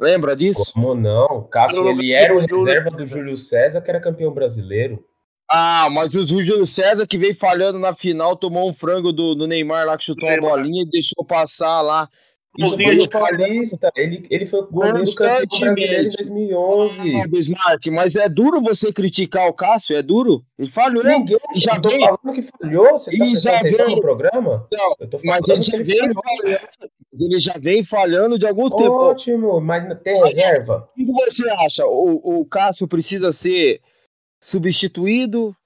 Lembra 0.00 0.34
disso? 0.34 0.72
Como 0.72 0.94
não? 0.94 1.26
O 1.26 1.42
Cássio, 1.44 1.88
ele 1.88 2.12
era 2.12 2.34
o 2.34 2.40
reserva 2.40 2.90
do. 2.90 3.06
Júlio 3.06 3.36
César, 3.36 3.80
que 3.80 3.90
era 3.90 4.00
campeão 4.00 4.32
brasileiro. 4.32 5.04
Ah, 5.48 5.88
mas 5.90 6.14
o 6.14 6.24
Júlio 6.24 6.64
César 6.64 7.06
que 7.06 7.18
veio 7.18 7.34
falhando 7.34 7.78
na 7.78 7.92
final, 7.94 8.36
tomou 8.36 8.68
um 8.68 8.72
frango 8.72 9.12
do, 9.12 9.34
do 9.34 9.46
Neymar 9.46 9.86
lá 9.86 9.98
que 9.98 10.04
chutou 10.04 10.28
uma 10.28 10.40
bolinha 10.40 10.82
e 10.82 10.90
deixou 10.90 11.24
passar 11.24 11.82
lá. 11.82 12.08
Isso 12.58 12.68
Golzinho 12.68 12.88
foi 12.88 12.98
de 12.98 13.08
Paulista. 13.08 13.90
Ele, 13.96 14.26
ele 14.30 14.44
foi 14.46 14.60
o 14.60 14.66
goleiro 14.70 15.02
campeão 15.16 15.46
brasileiro 15.74 16.02
em 16.02 16.10
2011. 16.10 17.20
Ah, 17.22 17.26
Bismarck, 17.26 17.86
mas 17.90 18.14
é 18.14 18.28
duro 18.28 18.60
você 18.60 18.92
criticar 18.92 19.48
o 19.48 19.54
Cássio, 19.54 19.96
é 19.96 20.02
duro. 20.02 20.44
Ele 20.58 20.68
falhou. 20.70 21.02
Ninguém, 21.02 21.38
E 21.54 21.58
já 21.60 21.76
eu 21.76 21.82
tô 21.82 21.88
vem- 21.88 22.00
falando 22.00 22.32
que 22.34 22.42
falhou. 22.42 22.90
Você 22.90 23.16
tá 23.16 23.24
E 23.24 23.34
já 23.36 23.58
atenção 23.58 23.86
vem- 23.86 23.94
no 23.96 24.00
programa? 24.02 24.68
Não, 24.70 24.94
Eu 25.00 25.08
tô 25.08 25.18
Mas 25.24 25.46
falando 25.46 25.50
ele 25.50 25.64
que 25.64 25.70
já 25.70 26.04
ele 26.04 26.12
falhando. 26.14 26.68
mas 27.10 27.20
Ele 27.22 27.38
já 27.40 27.54
vem 27.58 27.82
falhando 27.82 28.38
de 28.38 28.46
algum 28.46 28.68
tempo. 28.68 28.90
O 28.92 29.08
Ótimo, 29.10 29.60
mas 29.60 29.98
tem 30.02 30.22
reserva. 30.22 30.88
que 30.94 31.04
você 31.06 31.48
acha? 31.48 31.86
O, 31.86 32.40
o 32.40 32.44
Cássio 32.44 32.86
precisa 32.86 33.32
ser 33.32 33.80
substituído? 34.40 35.56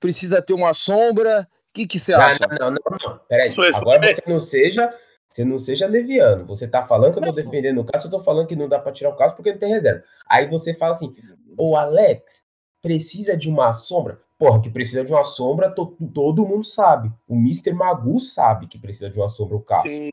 precisa 0.00 0.42
ter 0.42 0.52
uma 0.54 0.74
sombra. 0.74 1.42
O 1.70 1.72
que, 1.74 1.86
que 1.86 1.96
você 2.00 2.10
Não, 2.12 2.20
acha? 2.20 2.38
não, 2.48 2.58
não, 2.58 2.70
não, 2.72 2.98
não. 3.12 3.20
Peraí. 3.28 3.48
Agora 3.74 4.12
você 4.12 4.22
não 4.26 4.40
seja. 4.40 4.92
Você 5.32 5.44
não 5.44 5.58
seja 5.58 5.86
leviano. 5.86 6.44
Você 6.46 6.68
tá 6.68 6.82
falando 6.82 7.12
que 7.14 7.18
eu 7.18 7.22
tô 7.22 7.32
defendendo 7.32 7.78
o 7.80 7.84
Cássio, 7.84 8.08
eu 8.08 8.10
tô 8.10 8.20
falando 8.20 8.46
que 8.46 8.54
não 8.56 8.68
dá 8.68 8.78
pra 8.78 8.92
tirar 8.92 9.08
o 9.10 9.16
Cássio 9.16 9.36
porque 9.36 9.48
ele 9.48 9.58
tem 9.58 9.70
reserva. 9.70 10.02
Aí 10.28 10.46
você 10.48 10.74
fala 10.74 10.90
assim: 10.92 11.14
o 11.56 11.74
Alex 11.76 12.44
precisa 12.82 13.34
de 13.36 13.48
uma 13.48 13.72
sombra. 13.72 14.20
Porra, 14.38 14.60
que 14.60 14.68
precisa 14.68 15.02
de 15.04 15.12
uma 15.12 15.24
sombra, 15.24 15.70
to- 15.70 15.96
todo 16.12 16.44
mundo 16.44 16.64
sabe. 16.64 17.10
O 17.28 17.34
Mr. 17.36 17.72
Magu 17.72 18.18
sabe 18.18 18.66
que 18.66 18.78
precisa 18.78 19.08
de 19.08 19.18
uma 19.18 19.28
sombra, 19.28 19.56
o 19.56 19.60
Cássio. 19.62 19.88
Sim. 19.90 20.10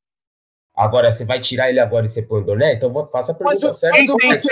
Agora, 0.76 1.12
você 1.12 1.26
vai 1.26 1.42
tirar 1.42 1.70
ele 1.70 1.80
agora 1.80 2.06
e 2.06 2.08
você 2.08 2.22
põe 2.22 2.42
o 2.42 2.46
Dorné? 2.46 2.74
Então 2.76 2.94
faça 3.12 3.34
a 3.34 3.36
Mas 3.42 3.60
pergunta 3.60 3.72
o- 3.72 3.74
certa. 3.74 3.98
Mas 3.98 4.46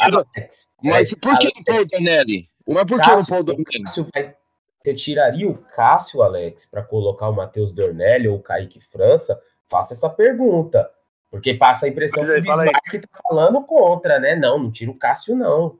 Alex, 0.00 0.70
Mas 0.82 1.12
é, 1.12 1.16
por 1.16 1.38
que 1.38 1.46
Alex, 1.46 1.52
não 1.56 1.64
põe 1.64 1.82
o 1.82 1.86
Donelli? 1.88 2.48
Mas 2.66 2.84
por 2.84 3.00
que 3.02 3.10
não 3.10 3.24
põe 3.26 3.36
o 3.36 3.40
o 3.40 3.44
Donelli? 3.44 3.64
Cássio 3.84 4.06
vai. 4.14 4.34
Você 4.82 4.94
tiraria 4.94 5.48
o 5.48 5.56
Cássio, 5.74 6.22
Alex, 6.22 6.66
para 6.66 6.82
colocar 6.82 7.28
o 7.28 7.34
Matheus 7.34 7.72
Dornelli 7.72 8.28
ou 8.28 8.36
o 8.36 8.42
Kaique 8.42 8.80
França? 8.80 9.38
Faça 9.70 9.94
essa 9.94 10.08
pergunta. 10.10 10.90
Porque 11.30 11.54
passa 11.54 11.86
a 11.86 11.88
impressão 11.88 12.24
Pois 12.24 12.34
que 12.34 12.40
o 12.40 12.44
fala 12.44 12.62
aí. 12.62 12.68
Bismarck 12.70 13.08
tá 13.10 13.20
falando 13.28 13.64
contra, 13.64 14.20
né? 14.20 14.36
Não, 14.36 14.58
não 14.58 14.70
tira 14.70 14.90
o 14.90 14.98
Cássio, 14.98 15.34
não. 15.34 15.78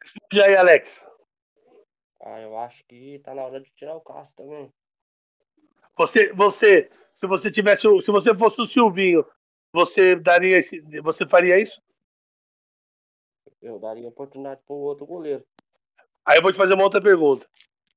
Responde 0.00 0.42
aí, 0.42 0.56
Alex. 0.56 1.04
Ah, 2.22 2.40
eu 2.40 2.58
acho 2.58 2.84
que 2.86 3.18
tá 3.20 3.34
na 3.34 3.42
hora 3.42 3.60
de 3.60 3.70
tirar 3.70 3.96
o 3.96 4.00
Cássio 4.00 4.32
também. 4.36 4.70
Você, 5.96 6.32
você, 6.34 6.90
se 7.14 7.26
você 7.26 7.50
tivesse, 7.50 7.86
o- 7.88 8.00
se 8.02 8.10
você 8.10 8.34
fosse 8.34 8.60
o 8.60 8.66
Silvinho, 8.66 9.24
você 9.72 10.14
daria 10.16 10.58
esse, 10.58 10.80
você 11.02 11.26
faria 11.26 11.58
isso? 11.58 11.80
Eu 13.62 13.78
daria 13.78 14.08
oportunidade 14.08 14.60
pro 14.66 14.74
outro 14.76 15.06
goleiro. 15.06 15.44
Aí 16.24 16.38
eu 16.38 16.42
vou 16.42 16.52
te 16.52 16.56
fazer 16.58 16.74
uma 16.74 16.84
outra 16.84 17.00
pergunta. 17.00 17.46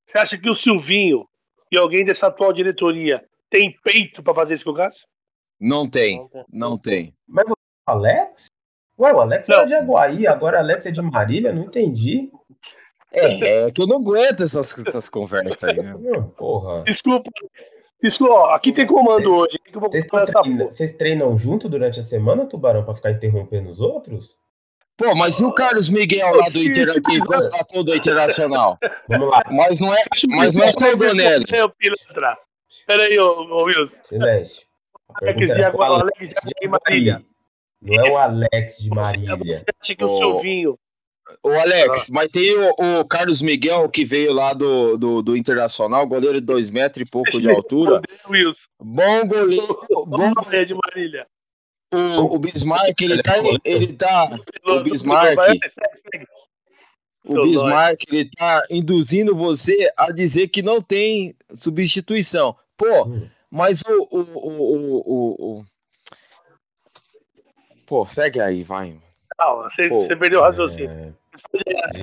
Você 0.06 0.18
acha 0.18 0.38
que 0.38 0.50
o 0.50 0.56
Silvinho 0.56 1.28
e 1.72 1.78
alguém 1.78 2.04
dessa 2.06 2.28
atual 2.28 2.52
diretoria 2.54 3.28
tem 3.54 3.72
peito 3.84 4.24
pra 4.24 4.34
fazer 4.34 4.56
isso 4.56 4.64
com 4.66 4.72
o 4.72 4.76
Cássio? 4.76 5.06
Não 5.62 5.88
tem, 5.88 6.28
Não 6.52 6.76
tem. 6.78 7.14
Mas 7.28 7.46
o 7.48 7.54
Alex? 7.86 8.48
Ué, 9.00 9.14
o 9.14 9.20
Alex 9.22 9.48
Não. 9.48 9.58
era 9.58 9.66
de 9.66 9.74
Aguaí, 9.76 10.26
agora 10.28 10.58
o 10.58 10.60
Alex 10.60 10.88
é 10.88 10.92
de 10.92 11.02
Marília? 11.02 11.54
Não 11.54 11.64
entendi. 11.66 12.32
É, 13.12 13.66
é 13.68 13.72
que 13.72 13.80
eu 13.82 13.86
não 13.88 13.98
aguento 13.98 14.42
essas, 14.42 14.76
essas 14.88 15.08
conversas 15.08 15.64
aí. 15.64 15.78
né? 15.82 15.94
Porra. 16.36 16.84
Desculpa. 16.84 17.30
Desculpa, 18.02 18.34
ó, 18.34 18.50
aqui 18.56 18.74
tem 18.74 18.88
comando 18.88 19.34
hoje. 19.34 19.56
O 19.60 19.64
que 19.72 19.76
eu 19.78 19.80
vou 19.80 19.90
Vocês, 19.92 20.08
falar 20.08 20.26
tão 20.26 20.32
essa 20.34 20.42
treina- 20.42 20.58
porra? 20.64 20.74
vocês 20.74 20.92
treinam 20.94 21.38
junto 21.38 21.70
durante 21.70 22.00
a 22.00 22.04
semana, 22.04 22.46
Tubarão, 22.48 22.84
pra 22.84 22.96
ficar 22.96 23.12
interrompendo 23.12 23.70
os 23.70 23.80
outros? 23.80 24.36
Pô, 24.98 25.16
mas 25.16 25.40
e 25.40 25.46
o 25.46 25.54
Carlos 25.54 25.90
Miguel 25.90 26.36
lá 26.36 26.46
do 26.50 26.58
Inter 26.60 26.88
que 27.02 27.20
contratou 27.20 27.84
do 27.84 27.96
Internacional? 27.96 28.78
Vamos 29.08 29.30
lá, 29.30 29.42
Mas 29.52 29.80
não 29.80 29.94
é, 29.94 30.04
mas 30.30 30.56
não 30.56 30.64
é 30.66 30.72
só 30.72 30.88
o 32.80 32.84
o. 32.84 32.86
Peraí, 32.88 33.20
ô, 33.20 33.42
ô 33.50 33.64
Wilson. 33.66 33.96
silêncio. 34.04 34.66
Alex 35.22 35.54
de 35.56 35.64
Agua- 35.64 35.86
Alex 35.88 36.12
Alex 36.18 36.34
de 36.44 36.52
de 36.62 36.68
Marília. 36.68 37.26
Não 37.82 38.06
é 38.06 38.10
o 38.12 38.18
Alex 38.18 38.78
de 38.80 38.90
Marília. 38.90 39.36
você 39.38 39.66
acha 39.82 39.96
que 39.96 40.04
o. 40.04 40.10
Silvinho. 40.18 40.80
Ô 41.42 41.50
Alex, 41.52 42.10
mas 42.12 42.28
tem 42.32 42.54
o, 42.58 43.00
o 43.00 43.06
Carlos 43.06 43.42
Miguel 43.42 43.88
que 43.90 44.04
veio 44.04 44.34
lá 44.34 44.54
do, 44.54 44.98
do, 44.98 45.22
do 45.22 45.38
Internacional, 45.38 46.06
goleiro 46.06 46.40
de 46.42 46.46
dois 46.46 46.70
metros 46.70 47.08
e 47.08 47.10
pouco 47.10 47.40
de 47.40 47.50
altura. 47.50 48.02
Wilson. 48.30 48.68
Bom 48.82 49.26
goleiro, 49.28 49.86
bom 50.06 50.34
É 50.52 50.66
de 50.66 50.74
Marília. 50.74 51.26
o, 51.94 52.36
o 52.36 52.40
Bismarck, 52.40 53.00
ele 53.02 53.22
tá, 53.22 53.36
ele 53.64 53.94
tá, 53.94 54.38
Pelo- 54.66 54.84
Bismarck. 54.84 55.38
O 57.26 57.42
Bismarck, 57.42 58.02
ele 58.12 58.30
tá 58.38 58.62
induzindo 58.70 59.34
você 59.34 59.90
a 59.96 60.12
dizer 60.12 60.50
que 60.50 60.62
não 60.62 60.82
tem 60.82 61.34
substituição. 61.56 62.54
Pô, 62.78 63.06
Hum. 63.08 63.28
mas 63.52 63.82
o, 63.88 64.08
o, 64.12 64.20
o, 64.20 64.50
o, 64.50 64.98
o- 65.06 65.60
o- 65.60 65.66
Pô, 67.86 68.06
segue 68.06 68.40
aí, 68.40 68.64
vai. 68.64 68.98
Não, 69.40 69.64
você, 69.64 69.90
Pô, 69.90 70.02
você 70.02 70.16
perdeu 70.16 70.40
o 70.40 70.44
raciocínio. 70.44 71.16
É, 71.68 72.02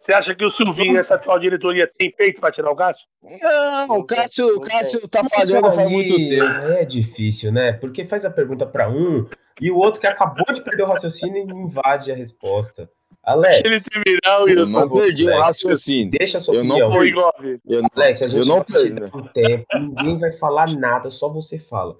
Você 0.00 0.12
acha 0.12 0.34
que 0.34 0.44
o 0.44 0.50
Silvinho 0.50 0.98
essa 0.98 1.14
atual 1.14 1.38
diretoria 1.38 1.86
tem 1.98 2.10
peito 2.10 2.40
pra 2.40 2.50
tirar 2.50 2.70
o 2.70 2.76
Cássio? 2.76 3.06
Não, 3.22 3.98
o 3.98 4.04
Cássio, 4.04 4.56
o 4.56 4.60
Cássio 4.60 5.06
tá 5.08 5.22
falhando 5.28 5.70
faz 5.70 5.90
muito 5.90 6.16
tempo. 6.16 6.66
É 6.66 6.84
difícil, 6.84 7.52
né? 7.52 7.72
Porque 7.74 8.04
faz 8.04 8.24
a 8.24 8.30
pergunta 8.30 8.66
para 8.66 8.88
um 8.88 9.26
e 9.60 9.70
o 9.70 9.76
outro 9.76 10.00
que 10.00 10.06
acabou 10.06 10.44
de 10.52 10.62
perder 10.62 10.82
o 10.84 10.86
raciocínio 10.86 11.42
invade 11.50 12.10
a 12.10 12.14
resposta. 12.14 12.90
Alex, 13.22 13.60
Deixa 13.62 13.68
ele 13.68 13.80
terminar, 14.04 14.40
Eu 14.40 14.44
Wilson. 14.64 14.70
não 14.80 14.88
perdi 14.90 15.24
o 15.24 15.28
Alex. 15.28 15.42
raciocínio. 15.44 16.10
deixa 16.10 16.38
a 16.38 16.40
sua 16.40 16.54
Eu 16.54 16.64
não 16.64 16.76
opinião. 16.76 16.98
Ô, 16.98 17.04
Igor, 17.04 17.32
Eu, 17.68 17.82
Alex, 17.94 18.22
a 18.22 18.28
gente 18.28 18.40
eu 18.40 18.46
não 18.46 18.56
não 18.58 18.64
vai 18.68 18.82
te 18.82 18.90
perdi. 18.94 19.00
dar 19.10 19.16
um 19.16 19.22
tempo, 19.28 19.66
ninguém 19.78 20.18
vai 20.18 20.32
falar 20.32 20.70
nada, 20.74 21.10
só 21.10 21.28
você 21.28 21.58
fala. 21.58 21.96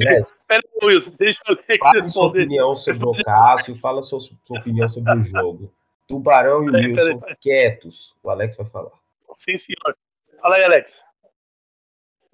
Alex, 0.00 0.32
Pera 0.48 0.62
aí, 0.80 0.86
Wilson, 0.88 1.14
deixa 1.18 1.40
o 1.48 1.52
Alex 1.52 1.78
fala 1.78 2.08
sua 2.08 2.26
opinião 2.26 2.74
sobre 2.74 3.04
o 3.06 3.12
Cássio, 3.24 3.76
fala 3.76 4.00
sua, 4.00 4.20
sua 4.20 4.36
opinião 4.60 4.88
sobre 4.88 5.12
o 5.12 5.24
jogo. 5.24 5.72
Tubarão 6.08 6.64
e 6.64 6.70
o 6.70 6.74
Wilson 6.74 7.20
quietos. 7.40 8.14
O 8.22 8.30
Alex 8.30 8.56
vai 8.56 8.66
falar. 8.66 8.92
Sim, 9.38 9.56
senhor. 9.58 9.96
Fala 10.40 10.54
aí, 10.56 10.64
Alex. 10.64 11.02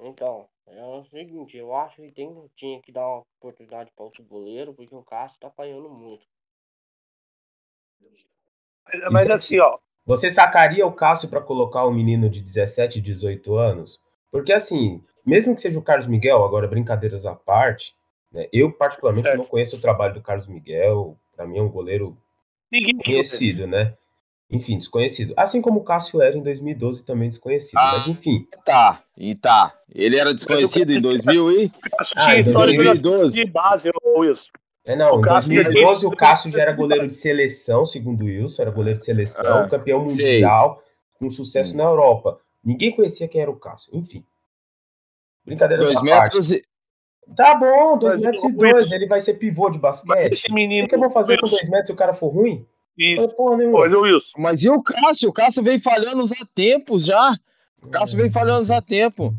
Então, 0.00 0.46
é 0.70 0.84
o 0.84 1.04
seguinte, 1.04 1.56
eu 1.56 1.74
acho 1.74 1.96
que 1.96 2.12
tem, 2.12 2.50
tinha 2.56 2.80
que 2.82 2.92
dar 2.92 3.06
uma 3.06 3.22
oportunidade 3.40 3.90
para 3.94 4.04
outro 4.04 4.22
goleiro, 4.24 4.74
porque 4.74 4.94
o 4.94 5.02
Cássio 5.02 5.38
tá 5.40 5.48
apanhando 5.48 5.88
muito. 5.88 6.26
Mas 9.10 9.24
Isso 9.26 9.32
assim, 9.32 9.58
ó. 9.58 9.78
Você 10.06 10.30
sacaria 10.30 10.86
o 10.86 10.92
Cássio 10.92 11.28
para 11.28 11.40
colocar 11.40 11.86
um 11.86 11.92
menino 11.92 12.30
de 12.30 12.40
17, 12.40 13.00
18 13.00 13.56
anos? 13.56 14.00
Porque 14.30 14.52
assim, 14.52 15.04
mesmo 15.24 15.54
que 15.54 15.60
seja 15.60 15.78
o 15.78 15.82
Carlos 15.82 16.06
Miguel, 16.06 16.42
agora 16.42 16.66
brincadeiras 16.66 17.26
à 17.26 17.34
parte, 17.34 17.94
né, 18.32 18.48
eu 18.50 18.72
particularmente 18.72 19.26
Certo. 19.26 19.38
não 19.38 19.44
conheço 19.44 19.76
o 19.76 19.80
trabalho 19.80 20.14
do 20.14 20.22
Carlos 20.22 20.48
Miguel, 20.48 21.18
para 21.36 21.46
mim 21.46 21.58
é 21.58 21.62
um 21.62 21.68
goleiro 21.68 22.16
Ninguém 22.72 22.98
conhecido, 22.98 23.66
né? 23.66 23.97
Enfim, 24.50 24.78
desconhecido. 24.78 25.34
Assim 25.36 25.60
como 25.60 25.80
o 25.80 25.84
Cássio 25.84 26.22
era 26.22 26.34
em 26.36 26.42
2012 26.42 27.04
também 27.04 27.28
desconhecido. 27.28 27.78
Ah. 27.78 27.92
Mas 27.98 28.08
enfim, 28.08 28.46
Tá, 28.64 29.02
e 29.16 29.34
tá. 29.34 29.74
Ele 29.94 30.16
era 30.18 30.32
desconhecido 30.32 30.90
em 30.90 31.00
2000 31.00 31.50
e 31.52 31.68
Cássio 31.68 32.14
Ah, 32.16 32.24
tinha 32.24 32.36
em 32.36 32.40
história 32.40 32.74
2012. 32.74 33.44
de 33.44 33.50
base, 33.50 33.90
Wilson. 34.16 34.48
é 34.86 34.96
não, 34.96 35.18
em 35.18 35.20
Cássio 35.22 35.52
já 35.54 35.62
2012 35.64 36.00
tinha- 36.00 36.08
o 36.12 36.16
Cássio 36.16 36.50
já 36.50 36.60
era 36.62 36.72
goleiro 36.72 37.06
de 37.06 37.14
seleção, 37.14 37.84
segundo 37.84 38.22
o 38.22 38.24
Wilson, 38.24 38.62
era 38.62 38.70
goleiro 38.70 38.98
de 38.98 39.04
seleção, 39.04 39.58
Ah, 39.64 39.68
campeão 39.68 40.08
sei. 40.08 40.34
mundial, 40.36 40.82
com 41.18 41.28
sucesso 41.28 41.76
na 41.76 41.84
Europa. 41.84 42.40
Ninguém 42.64 42.94
conhecia 42.96 43.28
quem 43.28 43.42
era 43.42 43.50
o 43.50 43.56
Cássio. 43.56 43.94
Enfim. 43.94 44.24
Brincadeiras 45.44 45.84
dois 45.84 45.98
à 45.98 46.00
parte. 46.00 46.14
metros 46.24 46.52
e. 46.52 46.62
Tá 47.36 47.54
bom, 47.54 47.98
2 47.98 48.14
Mas 48.14 48.22
metros 48.22 48.42
e 48.44 48.52
dois. 48.52 48.90
Ele 48.90 49.06
vai 49.06 49.20
ser 49.20 49.34
pivô 49.34 49.68
de 49.68 49.78
basquete. 49.78 50.32
esse 50.32 50.50
O 50.50 50.54
menino. 50.54 50.84
que, 50.86 50.90
que 50.90 50.94
eu 50.96 51.00
vou 51.00 51.10
fazer 51.10 51.38
com 51.38 51.44
Wilson, 51.44 51.56
2 51.58 51.68
metros 51.68 51.86
se 51.88 51.92
o 51.92 51.96
cara 51.96 52.14
for 52.14 52.28
ruim? 52.28 52.66
Isso. 52.98 53.28
Pois, 53.36 53.94
ô, 53.94 54.00
Wilson. 54.00 54.32
Mas 54.38 54.62
e 54.64 54.70
o 54.70 54.82
Cássio? 54.82 55.30
O 55.30 55.32
Cássio 55.32 55.62
vem 55.62 55.78
falhando 55.78 56.24
há 56.24 56.46
tempos 56.54 57.06
já. 57.06 57.34
O 57.82 57.88
Cássio 57.88 58.18
vem 58.18 58.30
falhando 58.30 58.72
há 58.74 58.82
tempo. 58.82 59.32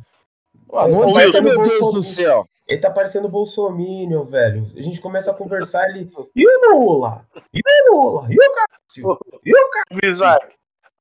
Ah, 0.74 0.88
não 0.88 1.10
adianta, 1.10 1.20
Wilson, 1.26 1.42
meu 1.42 1.56
Bolsonaro- 1.56 1.80
Deus 1.82 1.94
do 1.94 2.02
céu. 2.04 2.46
Ele 2.68 2.80
tá 2.80 2.92
parecendo 2.92 3.28
Bolsominion, 3.28 4.24
velho. 4.26 4.72
A 4.78 4.82
gente 4.82 5.02
começa 5.02 5.32
a 5.32 5.34
conversar, 5.34 5.90
ele. 5.90 6.10
E 6.36 6.48
o 6.48 6.80
Lula? 6.80 7.26
E 7.52 7.60
o 7.90 7.96
Lula? 7.96 8.28
E 8.32 8.36
o 8.36 8.54
Cássio? 8.54 9.18
E 9.44 9.52
o 9.54 9.70
Cássio? 9.70 10.50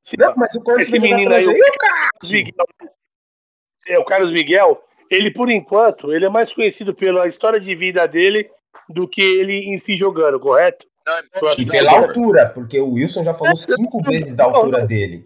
Sim, 0.02 0.16
Não, 0.18 0.34
mas 0.34 0.54
o 0.54 0.80
Esse 0.80 0.98
menino 0.98 1.32
aí, 1.34 1.46
o. 1.46 1.50
E 1.50 1.60
Carlos 1.60 1.76
Cássio? 2.20 2.36
Miguel. 2.36 2.66
É, 3.86 3.98
o 3.98 4.04
Carlos 4.04 4.32
Miguel, 4.32 4.82
ele, 5.10 5.30
por 5.30 5.50
enquanto, 5.50 6.12
ele 6.12 6.24
é 6.24 6.28
mais 6.30 6.52
conhecido 6.52 6.94
pela 6.94 7.28
história 7.28 7.60
de 7.60 7.74
vida 7.74 8.06
dele 8.08 8.50
do 8.88 9.06
que 9.06 9.20
ele 9.20 9.52
em 9.70 9.76
si 9.78 9.94
jogando, 9.94 10.40
correto? 10.40 10.86
E 11.58 11.66
pela 11.66 11.92
altura, 11.98 12.48
porque 12.50 12.78
o 12.80 12.92
Wilson 12.92 13.24
já 13.24 13.34
falou 13.34 13.56
cinco 13.56 14.02
vezes 14.02 14.34
da 14.34 14.44
altura 14.44 14.86
dele. 14.86 15.22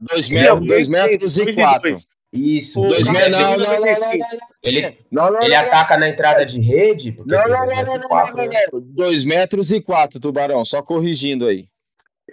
Dois 0.00 0.30
Ele 0.30 0.38
é 0.38 0.42
metros, 0.42 0.60
um 0.62 0.66
dois 0.66 0.88
metros 0.88 1.38
e 1.38 1.44
dois 1.44 1.56
quatro. 1.56 1.90
dois. 1.90 2.06
Isso. 2.32 2.80
O 2.80 2.86
Dois 2.88 3.08
metros. 3.08 3.30
Não, 3.32 3.40
não, 3.40 3.56
não, 3.58 3.64
não, 3.66 3.80
95. 3.80 4.18
não, 4.18 4.38
Ele, 4.62 4.98
não, 5.10 5.30
não, 5.32 5.42
ele 5.42 5.54
ataca 5.56 5.96
na 5.98 6.08
entrada 6.08 6.46
de 6.46 6.60
rede, 6.60 7.10
porque 7.12 7.32
Não, 7.34 7.42
não, 7.42 7.48
dois 7.48 7.60
não, 7.60 7.66
metros 7.66 7.86
não, 7.88 7.94
e 7.96 7.98
não, 8.00 8.08
quatro, 8.08 8.36
não, 8.36 8.44
né? 8.46 8.60
não. 8.72 8.80
Dois 8.80 9.24
metros 9.24 9.72
e 9.72 9.80
quatro, 9.82 10.20
Tubarão. 10.20 10.64
Só 10.64 10.80
corrigindo 10.80 11.46
aí. 11.46 11.64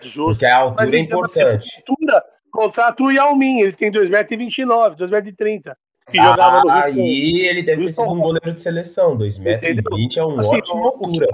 Justo. 0.04 0.26
Porque 0.32 0.46
a 0.46 0.58
altura 0.58 0.84
Mas 0.86 0.94
é 0.94 0.98
importante. 1.00 1.70
altura, 1.88 2.24
contrata 2.52 3.02
o 3.04 3.12
Yao 3.12 3.36
Ming, 3.36 3.62
ele 3.62 3.72
tem 3.74 3.92
2,29m, 3.92 4.96
2,30m. 4.96 5.74
Que 6.12 6.18
jogava 6.18 6.62
no 6.62 6.70
Rio. 6.70 6.84
Aí 7.04 7.48
ele 7.48 7.64
deve 7.64 7.84
ter 7.86 7.92
sido 7.94 8.10
um 8.10 8.20
goleiro 8.20 8.54
de 8.54 8.62
seleção. 8.62 9.18
2,20m 9.18 10.18
é 10.18 10.24
uma 10.24 10.40
Assim, 10.40 10.58
ótima 10.58 10.80
o- 10.80 10.88
altura. 10.88 11.28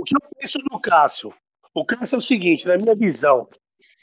O 0.00 0.02
que 0.02 0.16
eu 0.16 0.20
penso 0.38 0.58
do 0.60 0.80
Cássio? 0.80 1.30
O 1.74 1.84
Cássio 1.84 2.14
é 2.14 2.18
o 2.18 2.22
seguinte, 2.22 2.66
na 2.66 2.78
minha 2.78 2.94
visão. 2.94 3.46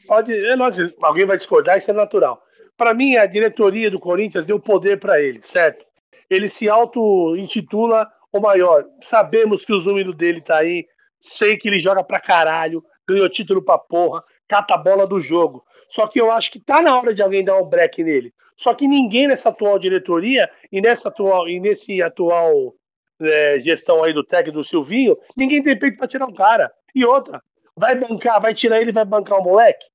Pode, 0.05 0.31
é, 0.31 0.55
nós, 0.55 0.77
alguém 1.01 1.25
vai 1.25 1.37
discordar, 1.37 1.75
isso 1.75 1.89
é 1.89 1.93
natural. 1.93 2.39
Para 2.77 2.93
mim, 2.93 3.17
a 3.17 3.25
diretoria 3.25 3.89
do 3.89 3.99
Corinthians 3.99 4.45
deu 4.45 4.59
poder 4.59 4.99
para 4.99 5.19
ele, 5.19 5.39
certo? 5.41 5.83
Ele 6.29 6.47
se 6.47 6.69
auto-intitula 6.69 8.07
o 8.31 8.39
maior. 8.39 8.85
Sabemos 9.05 9.65
que 9.65 9.73
os 9.73 9.85
números 9.85 10.15
dele 10.15 10.39
tá 10.39 10.57
aí. 10.57 10.85
Sei 11.19 11.57
que 11.57 11.67
ele 11.67 11.79
joga 11.79 12.03
pra 12.03 12.19
caralho, 12.19 12.85
ganhou 13.09 13.27
título 13.27 13.63
pra 13.63 13.79
porra, 13.79 14.23
cata 14.47 14.75
a 14.75 14.77
bola 14.77 15.07
do 15.07 15.19
jogo. 15.19 15.65
Só 15.89 16.05
que 16.05 16.21
eu 16.21 16.31
acho 16.31 16.51
que 16.51 16.59
tá 16.59 16.79
na 16.79 16.95
hora 16.95 17.11
de 17.11 17.23
alguém 17.23 17.43
dar 17.43 17.57
um 17.59 17.65
break 17.65 18.03
nele. 18.03 18.31
Só 18.55 18.75
que 18.75 18.87
ninguém 18.87 19.27
nessa 19.27 19.49
atual 19.49 19.79
diretoria 19.79 20.47
e 20.71 20.79
nessa 20.79 21.09
atual 21.09 21.49
e 21.49 21.59
nesse 21.59 22.03
atual 22.03 22.75
é, 23.21 23.59
gestão 23.59 24.03
aí 24.03 24.13
do 24.13 24.23
técnico 24.23 24.59
do 24.59 24.63
Silvinho, 24.63 25.17
ninguém 25.35 25.63
tem 25.63 25.77
peito 25.77 25.97
para 25.97 26.07
tirar 26.07 26.27
o 26.27 26.33
cara. 26.33 26.71
E 26.93 27.05
outra, 27.05 27.41
vai 27.75 27.95
bancar, 27.95 28.41
vai 28.41 28.53
tirar 28.53 28.81
ele, 28.81 28.91
vai 28.91 29.05
bancar 29.05 29.39
o 29.39 29.43
moleque? 29.43 29.85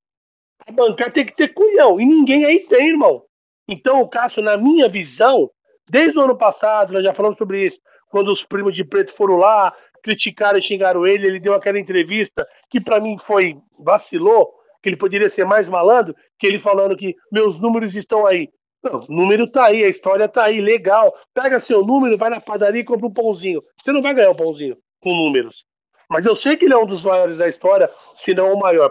Vai 0.66 0.74
bancar 0.74 1.12
tem 1.12 1.24
que 1.24 1.36
ter 1.36 1.48
culhão. 1.48 2.00
E 2.00 2.04
ninguém 2.04 2.44
aí 2.44 2.60
tem, 2.60 2.88
irmão. 2.88 3.24
Então 3.68 4.00
o 4.00 4.08
Cássio, 4.08 4.42
na 4.42 4.56
minha 4.56 4.88
visão, 4.88 5.50
desde 5.88 6.18
o 6.18 6.22
ano 6.22 6.36
passado, 6.36 6.92
nós 6.92 7.04
já 7.04 7.14
falamos 7.14 7.38
sobre 7.38 7.66
isso, 7.66 7.80
quando 8.08 8.30
os 8.30 8.44
primos 8.44 8.74
de 8.74 8.84
preto 8.84 9.12
foram 9.12 9.36
lá, 9.36 9.74
criticaram 10.02 10.58
e 10.58 10.62
xingaram 10.62 11.06
ele, 11.06 11.26
ele 11.26 11.40
deu 11.40 11.54
aquela 11.54 11.78
entrevista 11.78 12.46
que 12.68 12.80
para 12.80 13.00
mim 13.00 13.16
foi 13.18 13.56
vacilou, 13.78 14.52
que 14.82 14.88
ele 14.88 14.96
poderia 14.96 15.30
ser 15.30 15.46
mais 15.46 15.68
malandro, 15.68 16.14
que 16.38 16.46
ele 16.46 16.58
falando 16.58 16.96
que 16.96 17.16
meus 17.30 17.58
números 17.58 17.94
estão 17.94 18.26
aí. 18.26 18.50
Não, 18.82 19.00
o 19.00 19.12
número 19.12 19.46
tá 19.46 19.66
aí, 19.66 19.84
a 19.84 19.88
história 19.88 20.28
tá 20.28 20.44
aí, 20.44 20.60
legal. 20.60 21.14
Pega 21.32 21.60
seu 21.60 21.84
número, 21.84 22.18
vai 22.18 22.30
na 22.30 22.40
padaria 22.40 22.80
e 22.80 22.84
compra 22.84 23.06
um 23.06 23.12
pãozinho. 23.12 23.62
Você 23.80 23.92
não 23.92 24.02
vai 24.02 24.12
ganhar 24.12 24.30
um 24.30 24.36
pãozinho 24.36 24.76
com 25.00 25.14
números. 25.14 25.64
Mas 26.08 26.26
eu 26.26 26.34
sei 26.34 26.56
que 26.56 26.64
ele 26.64 26.74
é 26.74 26.76
um 26.78 26.86
dos 26.86 27.04
maiores 27.04 27.38
da 27.38 27.48
história, 27.48 27.90
se 28.16 28.34
não 28.34 28.52
o 28.52 28.58
maior. 28.58 28.90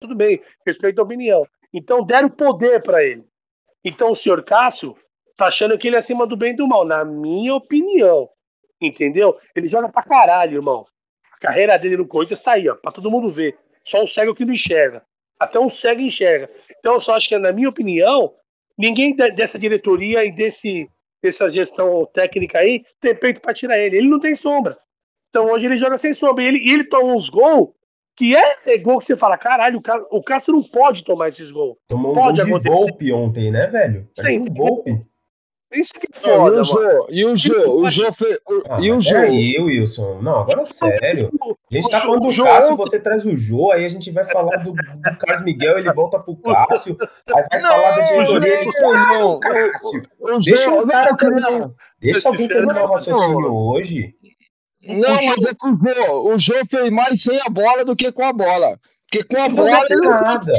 Tudo 0.00 0.14
bem, 0.14 0.42
respeito 0.66 1.00
a 1.00 1.04
opinião. 1.04 1.46
Então 1.72 2.04
deram 2.04 2.28
poder 2.28 2.82
para 2.82 3.02
ele. 3.02 3.24
Então 3.82 4.10
o 4.10 4.14
senhor 4.16 4.44
Cássio 4.44 4.96
tá 5.36 5.46
achando 5.46 5.76
que 5.78 5.86
ele 5.86 5.96
é 5.96 5.98
acima 5.98 6.26
do 6.26 6.36
bem 6.36 6.52
e 6.52 6.56
do 6.56 6.66
mal, 6.66 6.84
na 6.84 7.04
minha 7.04 7.54
opinião. 7.54 8.28
Entendeu? 8.80 9.38
Ele 9.54 9.68
joga 9.68 9.88
pra 9.88 10.02
caralho, 10.02 10.56
irmão. 10.56 10.86
A 11.32 11.38
carreira 11.38 11.78
dele 11.78 11.96
no 11.96 12.06
Corinthians 12.06 12.40
tá 12.40 12.52
aí, 12.52 12.68
ó, 12.68 12.74
pra 12.74 12.92
todo 12.92 13.10
mundo 13.10 13.30
ver. 13.30 13.58
Só 13.84 14.02
o 14.02 14.06
cego 14.06 14.34
que 14.34 14.44
não 14.44 14.52
enxerga. 14.52 15.02
Até 15.38 15.58
um 15.58 15.68
cego 15.68 16.00
enxerga. 16.00 16.50
Então 16.78 16.94
eu 16.94 17.00
só 17.00 17.14
acho 17.14 17.28
que, 17.28 17.38
na 17.38 17.52
minha 17.52 17.68
opinião, 17.68 18.34
ninguém 18.76 19.14
dessa 19.14 19.58
diretoria 19.58 20.24
e 20.24 20.32
desse, 20.32 20.88
dessa 21.22 21.48
gestão 21.48 22.08
técnica 22.12 22.58
aí 22.58 22.84
tem 23.00 23.14
peito 23.14 23.40
pra 23.40 23.54
tirar 23.54 23.78
ele. 23.78 23.96
Ele 23.96 24.08
não 24.08 24.20
tem 24.20 24.34
sombra. 24.34 24.76
Então 25.30 25.50
hoje 25.50 25.66
ele 25.66 25.76
joga 25.76 25.98
sem 25.98 26.14
sombra. 26.14 26.44
E 26.44 26.48
ele, 26.48 26.70
ele 26.70 26.84
toma 26.84 27.14
uns 27.14 27.28
gols 27.28 27.70
que 28.16 28.34
é 28.34 28.78
gol 28.78 28.98
que 28.98 29.04
você 29.04 29.16
fala, 29.16 29.36
caralho, 29.36 29.82
o, 30.10 30.22
Castro 30.22 30.54
não 30.54 30.62
pode 30.62 31.04
tomar 31.04 31.28
esses 31.28 31.50
gols. 31.50 31.76
Tomou 31.86 32.14
pode 32.14 32.40
um 32.40 32.48
gol 32.48 32.58
de 32.58 32.68
Volpe 32.70 33.12
ontem, 33.12 33.50
né, 33.50 33.66
velho? 33.66 34.08
Sim. 34.18 34.40
Um 34.40 34.54
Volpe. 34.54 35.06
Isso 35.72 35.92
que 35.94 36.06
é 36.12 36.20
foda, 36.20 36.56
não, 36.56 37.06
e 37.10 37.24
o 37.24 37.34
Jô, 37.34 37.54
e 37.54 37.84
o 37.84 37.88
Jô, 37.90 38.12
fez. 38.12 38.38
Ah, 38.68 38.80
e 38.80 38.92
o 38.92 39.00
Jô. 39.00 39.16
Aí, 39.16 39.58
Wilson. 39.58 40.20
Não, 40.22 40.40
agora 40.40 40.64
sério. 40.64 41.30
A 41.70 41.74
gente 41.74 41.90
tá 41.90 42.00
falando 42.00 42.26
do 42.26 42.44
Cássio, 42.44 42.76
você 42.76 43.00
traz 43.00 43.24
o 43.24 43.36
Jô, 43.36 43.72
aí 43.72 43.84
a 43.84 43.88
gente 43.88 44.10
vai 44.12 44.24
falar 44.24 44.58
do, 44.58 44.72
do 44.72 45.18
Carlos 45.18 45.44
Miguel, 45.44 45.78
ele 45.78 45.92
volta 45.92 46.20
pro 46.20 46.36
Cássio. 46.36 46.96
Aí 47.34 47.44
vai 47.50 47.60
não, 47.60 47.68
falar 47.68 47.90
do 47.90 48.04
diretoria, 48.04 48.60
ele. 48.60 48.72
Não, 48.72 49.40
Cássio. 49.40 50.02
deixa 50.44 50.70
o 50.70 50.86
cara 50.86 51.16
terminar. 51.16 51.68
Deixa 52.00 52.28
alguém 52.28 52.48
terminar 52.48 52.84
o 52.84 52.92
raciocínio 52.92 53.54
hoje. 53.54 54.14
Não, 54.82 55.14
mas 55.14 55.44
é 55.44 55.52
que 55.52 55.66
o 55.66 55.74
Jô, 55.74 56.32
o 56.32 56.38
Jô 56.38 56.54
fez 56.70 56.90
mais 56.90 57.22
sem 57.22 57.40
a 57.40 57.50
bola 57.50 57.84
do 57.84 57.96
que 57.96 58.12
com 58.12 58.24
a 58.24 58.32
bola. 58.32 58.78
Porque 59.10 59.24
com 59.24 59.42
a 59.42 59.48
bola 59.48 59.84
ele 59.90 60.00
não 60.00 60.10
nada. 60.10 60.52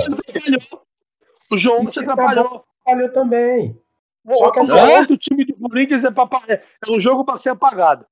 O 1.50 1.58
João 1.58 1.86
se 1.86 2.00
atrapalhou. 2.00 2.66
Atrapalhou 2.82 3.12
também. 3.14 3.87
Só 4.34 4.52
que 4.52 4.60
assim, 4.60 5.06
do 5.08 5.18
time 5.18 5.46
do 5.46 5.56
Corinthians 5.56 6.04
é, 6.04 6.12
pra, 6.12 6.28
é 6.50 6.62
um 6.90 7.00
jogo 7.00 7.24
para 7.24 7.38
ser 7.38 7.50
apagado. 7.50 8.06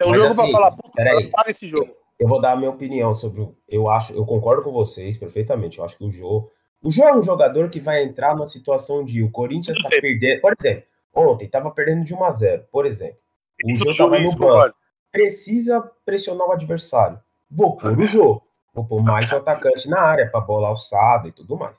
É 0.00 0.06
um 0.06 0.10
Mas 0.10 0.20
jogo 0.20 0.32
assim, 0.32 0.42
para 0.42 0.52
falar, 0.52 0.70
puta, 0.76 1.02
apaga 1.02 1.50
esse 1.50 1.68
jogo. 1.68 1.94
Eu 2.18 2.28
vou 2.28 2.40
dar 2.40 2.52
a 2.52 2.56
minha 2.56 2.70
opinião 2.70 3.14
sobre 3.14 3.42
o. 3.42 3.56
Eu 3.68 3.88
acho, 3.88 4.12
eu 4.14 4.24
concordo 4.24 4.62
com 4.62 4.72
vocês 4.72 5.16
perfeitamente. 5.16 5.78
Eu 5.78 5.84
acho 5.84 5.96
que 5.96 6.04
o 6.04 6.10
Jô. 6.10 6.50
O 6.82 6.90
Jô 6.90 7.04
é 7.04 7.16
um 7.16 7.22
jogador 7.22 7.70
que 7.70 7.80
vai 7.80 8.02
entrar 8.02 8.34
numa 8.34 8.46
situação 8.46 9.04
de 9.04 9.22
o 9.22 9.30
Corinthians 9.30 9.76
está 9.76 9.88
perdendo. 9.88 10.40
Por 10.40 10.54
exemplo, 10.58 10.84
ontem 11.14 11.44
estava 11.44 11.70
perdendo 11.70 12.04
de 12.04 12.14
1 12.14 12.24
a 12.24 12.30
0 12.30 12.64
por 12.70 12.86
exemplo. 12.86 13.18
O 13.64 13.76
Jô 13.76 13.90
estava 13.90 14.18
no 14.18 14.34
banco. 14.34 14.74
Precisa 15.10 15.80
pressionar 16.04 16.48
o 16.48 16.52
adversário. 16.52 17.20
Vou 17.50 17.76
pôr 17.76 17.98
o 17.98 18.02
Jô. 18.02 18.42
Vou 18.74 18.84
pôr 18.84 19.02
mais 19.02 19.32
um 19.32 19.36
atacante 19.36 19.88
na 19.88 20.00
área 20.00 20.30
para 20.30 20.40
bola 20.40 20.68
alçada 20.68 21.28
e 21.28 21.32
tudo 21.32 21.56
mais. 21.56 21.76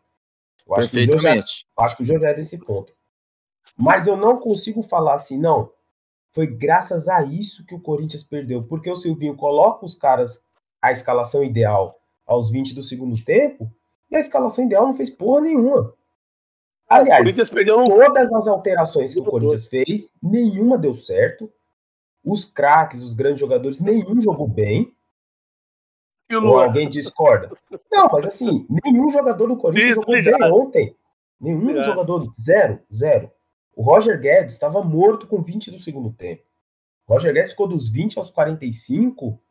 Eu 0.67 0.75
acho 0.75 0.89
que, 0.89 0.99
o 0.99 1.05
Jô 1.05 1.17
já, 1.17 1.35
acho 1.77 1.97
que 1.97 2.03
o 2.03 2.05
Jô 2.05 2.19
já 2.19 2.29
é 2.29 2.33
desse 2.33 2.57
ponto. 2.57 2.93
Mas 3.79 4.07
eu 4.07 4.17
não 4.17 4.37
consigo 4.37 4.83
falar 4.83 5.13
assim, 5.13 5.39
não. 5.39 5.71
Foi 6.31 6.45
graças 6.45 7.07
a 7.07 7.23
isso 7.23 7.65
que 7.65 7.73
o 7.73 7.79
Corinthians 7.79 8.25
perdeu, 8.25 8.61
porque 8.61 8.91
o 8.91 8.95
Silvinho 8.95 9.37
coloca 9.37 9.85
os 9.85 9.95
caras 9.95 10.43
a 10.81 10.91
escalação 10.91 11.43
ideal 11.43 11.97
aos 12.27 12.51
20 12.51 12.75
do 12.75 12.83
segundo 12.83 13.23
tempo, 13.23 13.71
e 14.11 14.17
a 14.17 14.19
escalação 14.19 14.65
ideal 14.65 14.85
não 14.85 14.93
fez 14.93 15.09
porra 15.09 15.41
nenhuma. 15.41 15.93
Aliás, 16.89 17.23
todas 17.87 18.33
as 18.33 18.47
alterações 18.47 19.13
que 19.13 19.19
o 19.19 19.23
Corinthians 19.23 19.67
fez, 19.67 20.11
nenhuma 20.21 20.77
deu 20.77 20.93
certo. 20.93 21.49
Os 22.23 22.43
craques, 22.43 23.01
os 23.01 23.13
grandes 23.13 23.39
jogadores, 23.39 23.79
nenhum 23.79 24.19
jogou 24.19 24.47
bem. 24.47 24.93
Ou 26.31 26.59
alguém 26.59 26.89
discorda? 26.89 27.49
Não, 27.91 28.09
mas 28.11 28.25
assim, 28.25 28.67
nenhum 28.83 29.09
jogador 29.09 29.47
do 29.47 29.57
Corinthians 29.57 29.95
jogou 29.95 30.15
bem 30.15 30.51
ontem. 30.51 30.95
Nenhum 31.39 31.83
jogador, 31.83 32.33
zero, 32.39 32.79
zero. 32.93 33.31
O 33.79 33.81
Roger 33.81 34.19
Guedes 34.19 34.55
estava 34.55 34.83
morto 34.83 35.25
com 35.25 35.41
20 35.41 35.71
do 35.71 35.79
segundo 35.79 36.11
tempo. 36.11 36.43
O 37.07 37.13
Roger 37.13 37.33
Guedes 37.33 37.51
ficou 37.51 37.65
dos 37.65 37.87
20 37.89 38.19
aos 38.19 38.29
45 38.29 39.41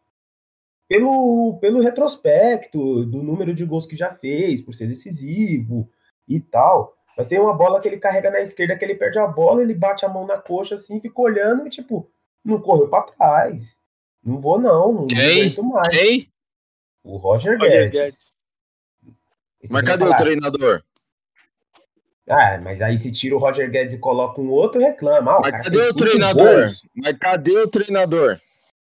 pelo, 0.86 1.58
pelo 1.62 1.80
retrospecto 1.80 3.06
do 3.06 3.22
número 3.22 3.54
de 3.54 3.64
gols 3.64 3.86
que 3.86 3.96
já 3.96 4.10
fez, 4.10 4.60
por 4.60 4.74
ser 4.74 4.86
decisivo 4.86 5.90
e 6.28 6.38
tal. 6.40 6.94
Mas 7.16 7.26
tem 7.26 7.40
uma 7.40 7.54
bola 7.54 7.80
que 7.80 7.88
ele 7.88 7.96
carrega 7.96 8.30
na 8.30 8.42
esquerda, 8.42 8.76
que 8.76 8.84
ele 8.84 8.96
perde 8.96 9.18
a 9.18 9.26
bola, 9.26 9.62
ele 9.62 9.72
bate 9.72 10.04
a 10.04 10.10
mão 10.10 10.26
na 10.26 10.36
coxa 10.36 10.74
assim, 10.74 11.00
fica 11.00 11.22
olhando 11.22 11.66
e 11.66 11.70
tipo, 11.70 12.10
não 12.44 12.60
correu 12.60 12.90
para 12.90 13.04
trás. 13.04 13.80
Não 14.22 14.38
vou 14.38 14.60
não, 14.60 14.92
não 14.92 15.06
aguento 15.06 15.64
mais. 15.64 16.28
O 17.02 17.16
Roger, 17.16 17.56
Roger 17.58 17.90
Guedes. 17.90 17.92
Guedes. 17.98 18.36
Mas 19.70 19.82
cadê 19.86 20.04
o 20.04 20.14
treinador? 20.14 20.84
Ah, 22.28 22.58
mas 22.62 22.82
aí 22.82 22.98
se 22.98 23.10
tira 23.10 23.34
o 23.34 23.38
Roger 23.38 23.70
Guedes 23.70 23.94
e 23.94 23.98
coloca 23.98 24.40
um 24.40 24.50
outro, 24.50 24.80
reclama. 24.80 25.32
Ah, 25.32 25.40
mas 25.40 25.64
cadê 25.64 25.88
o 25.88 25.94
treinador? 25.94 26.56
Gols. 26.56 26.82
Mas 26.94 27.12
cadê 27.18 27.58
o 27.58 27.68
treinador? 27.68 28.40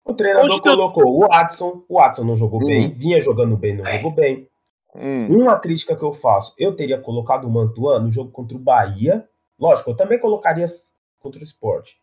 O 0.05 0.15
treinador 0.15 0.51
Onde 0.51 0.63
colocou 0.63 1.03
eu... 1.03 1.09
o 1.09 1.19
Watson. 1.29 1.85
O 1.89 1.99
Watson 1.99 2.25
não 2.25 2.37
jogou 2.37 2.63
hum. 2.63 2.67
bem, 2.67 2.93
vinha 2.93 3.21
jogando 3.21 3.57
bem, 3.57 3.77
não 3.77 3.85
jogou 3.85 4.13
bem. 4.13 4.49
Hum. 4.95 5.43
Uma 5.43 5.59
crítica 5.59 5.95
que 5.95 6.03
eu 6.03 6.13
faço, 6.13 6.55
eu 6.59 6.75
teria 6.75 6.99
colocado 6.99 7.45
o 7.45 7.51
Mantuan 7.51 8.01
no 8.01 8.11
jogo 8.11 8.31
contra 8.31 8.57
o 8.57 8.61
Bahia. 8.61 9.29
Lógico, 9.59 9.91
eu 9.91 9.97
também 9.97 10.19
colocaria 10.19 10.65
contra 11.19 11.41
o 11.41 11.45
esporte. 11.45 11.97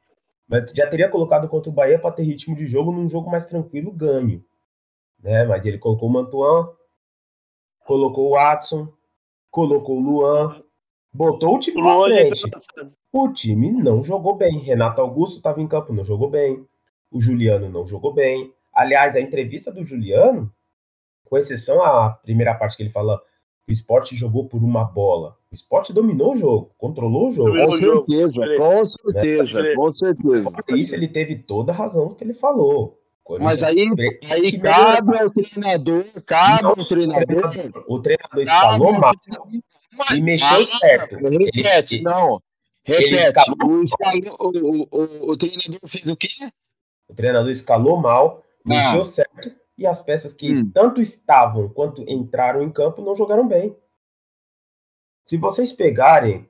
Mas 0.48 0.72
já 0.72 0.86
teria 0.86 1.10
colocado 1.10 1.48
contra 1.48 1.72
o 1.72 1.74
Bahia 1.74 1.98
para 1.98 2.12
ter 2.12 2.24
ritmo 2.24 2.56
de 2.56 2.68
jogo 2.68 2.92
num 2.92 3.10
jogo 3.10 3.32
mais 3.32 3.48
tranquilo, 3.48 3.92
ganho. 3.92 4.44
Né? 5.20 5.46
Mas 5.46 5.66
ele 5.66 5.80
colocou 5.80 6.10
o 6.10 6.12
Mantuan, 6.12 6.70
colocou 7.86 8.28
o 8.28 8.32
Watson, 8.34 8.92
colocou 9.50 9.98
o 9.98 10.02
Luan, 10.02 10.62
Botou 11.14 11.56
o 11.56 11.60
time 11.60 11.82
pra 11.82 12.04
frente. 12.04 12.44
O 13.12 13.32
time 13.32 13.72
não 13.72 14.04
jogou 14.04 14.36
bem. 14.36 14.60
Renato 14.60 15.00
Augusto 15.02 15.38
estava 15.38 15.62
em 15.62 15.68
campo, 15.68 15.94
não 15.94 16.04
jogou 16.04 16.30
bem. 16.30 16.66
O 17.12 17.22
Juliano 17.22 17.70
não 17.70 17.86
jogou 17.86 18.14
bem. 18.14 18.52
Aliás, 18.74 19.16
a 19.16 19.22
entrevista 19.22 19.72
do 19.72 19.86
Juliano, 19.86 20.52
com 21.26 21.38
exceção 21.38 21.84
à 21.84 22.10
primeira 22.10 22.56
parte 22.56 22.76
que 22.76 22.84
ele 22.84 22.90
fala 22.90 23.22
o 23.68 23.72
esporte 23.72 24.16
jogou 24.16 24.48
por 24.48 24.62
uma 24.62 24.84
bola. 24.84 25.38
O 25.50 25.56
esporte 25.56 25.94
dominou 25.94 26.34
o 26.34 26.36
jogo, 26.36 26.72
controlou 26.78 27.30
o 27.30 27.32
jogo. 27.32 27.56
Com 27.56 27.72
certeza, 27.72 28.56
com 28.58 28.86
certeza, 28.86 29.62
né? 29.62 29.76
com 29.76 29.92
certeza. 29.92 30.52
Isso 30.70 30.96
ele 30.96 31.08
teve 31.08 31.38
toda 31.38 31.72
a 31.72 31.76
razão 31.76 32.08
do 32.08 32.16
que 32.16 32.24
ele 32.24 32.34
falou. 32.34 33.00
Mas 33.40 33.64
aí, 33.64 33.88
aí 34.30 34.60
cabe 34.60 35.18
ao 35.18 35.30
treinador, 35.30 36.06
cabe 36.26 36.66
ao 36.66 36.76
treinador. 36.76 37.52
O 37.88 38.00
treinador 38.00 38.42
escalou 38.42 38.94
mal. 38.94 39.14
E 40.14 40.22
mexeu 40.22 40.62
ah, 40.62 40.66
certo. 40.66 41.16
Repete, 41.16 42.02
não. 42.02 42.42
Repete. 42.84 43.52
O, 43.52 45.38
treinador 45.38 45.80
fez 45.88 46.08
o 46.10 46.18
quê? 46.18 46.28
O 47.08 47.14
treinador 47.14 47.50
escalou 47.50 47.98
mal, 47.98 48.44
ah. 48.44 48.62
mexeu 48.66 49.06
certo, 49.06 49.52
e 49.78 49.88
as 49.88 50.02
peças 50.02 50.34
que 50.34 50.54
hum. 50.54 50.70
tanto 50.74 51.00
estavam 51.00 51.70
quanto 51.70 52.02
entraram 52.10 52.62
em 52.62 52.72
campo 52.72 53.02
não 53.02 53.16
jogaram 53.16 53.48
bem. 53.48 53.76
Se 55.26 55.38
vocês 55.38 55.72
pegarem 55.72 56.50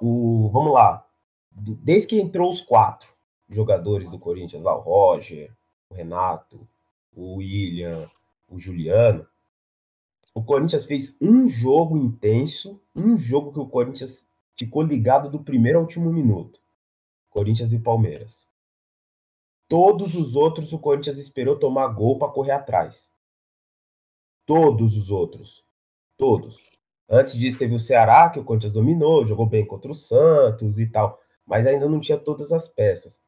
o. 0.00 0.48
Vamos 0.52 0.72
lá. 0.72 1.04
Desde 1.50 2.08
que 2.08 2.20
entrou 2.20 2.48
os 2.48 2.60
quatro 2.60 3.08
jogadores 3.48 4.08
do 4.08 4.18
Corinthians, 4.18 4.62
lá, 4.62 4.74
o 4.74 4.80
Roger, 4.80 5.52
o 5.92 5.94
Renato, 5.94 6.66
o 7.14 7.36
William, 7.36 8.10
o 8.48 8.58
Juliano, 8.58 9.26
o 10.34 10.42
Corinthians 10.42 10.86
fez 10.86 11.14
um 11.20 11.46
jogo 11.46 11.96
intenso, 11.96 12.80
um 12.96 13.18
jogo 13.18 13.52
que 13.52 13.60
o 13.60 13.68
Corinthians 13.68 14.26
ficou 14.56 14.82
ligado 14.82 15.30
do 15.30 15.44
primeiro 15.44 15.78
ao 15.78 15.84
último 15.84 16.10
minuto. 16.10 16.58
Corinthians 17.28 17.72
e 17.72 17.78
Palmeiras. 17.78 18.46
Todos 19.68 20.14
os 20.14 20.34
outros 20.34 20.72
o 20.72 20.78
Corinthians 20.78 21.18
esperou 21.18 21.58
tomar 21.58 21.88
gol 21.88 22.18
para 22.18 22.32
correr 22.32 22.52
atrás. 22.52 23.12
Todos 24.46 24.96
os 24.96 25.10
outros. 25.10 25.64
Todos. 26.16 26.58
Antes 27.08 27.34
disso, 27.34 27.58
teve 27.58 27.74
o 27.74 27.78
Ceará, 27.78 28.30
que 28.30 28.38
o 28.38 28.44
Corinthians 28.44 28.72
dominou, 28.72 29.24
jogou 29.24 29.46
bem 29.46 29.66
contra 29.66 29.90
o 29.90 29.94
Santos 29.94 30.78
e 30.78 30.86
tal, 30.86 31.20
mas 31.44 31.66
ainda 31.66 31.88
não 31.88 32.00
tinha 32.00 32.18
todas 32.18 32.52
as 32.52 32.68
peças. 32.68 33.20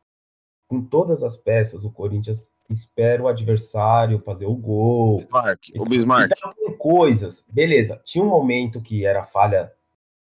Com 0.66 0.82
todas 0.82 1.22
as 1.22 1.36
peças, 1.36 1.84
o 1.84 1.90
Corinthians 1.90 2.53
espera 2.72 3.22
o 3.22 3.28
adversário 3.28 4.20
fazer 4.20 4.46
o 4.46 4.54
gol. 4.54 5.18
Bismarck, 5.18 5.60
o 5.76 5.84
Bismarck. 5.84 6.32
Então, 6.36 6.50
tem 6.52 6.76
coisas. 6.76 7.44
Beleza, 7.48 8.00
tinha 8.04 8.24
um 8.24 8.28
momento 8.28 8.80
que 8.80 9.04
era 9.04 9.24
falha 9.24 9.72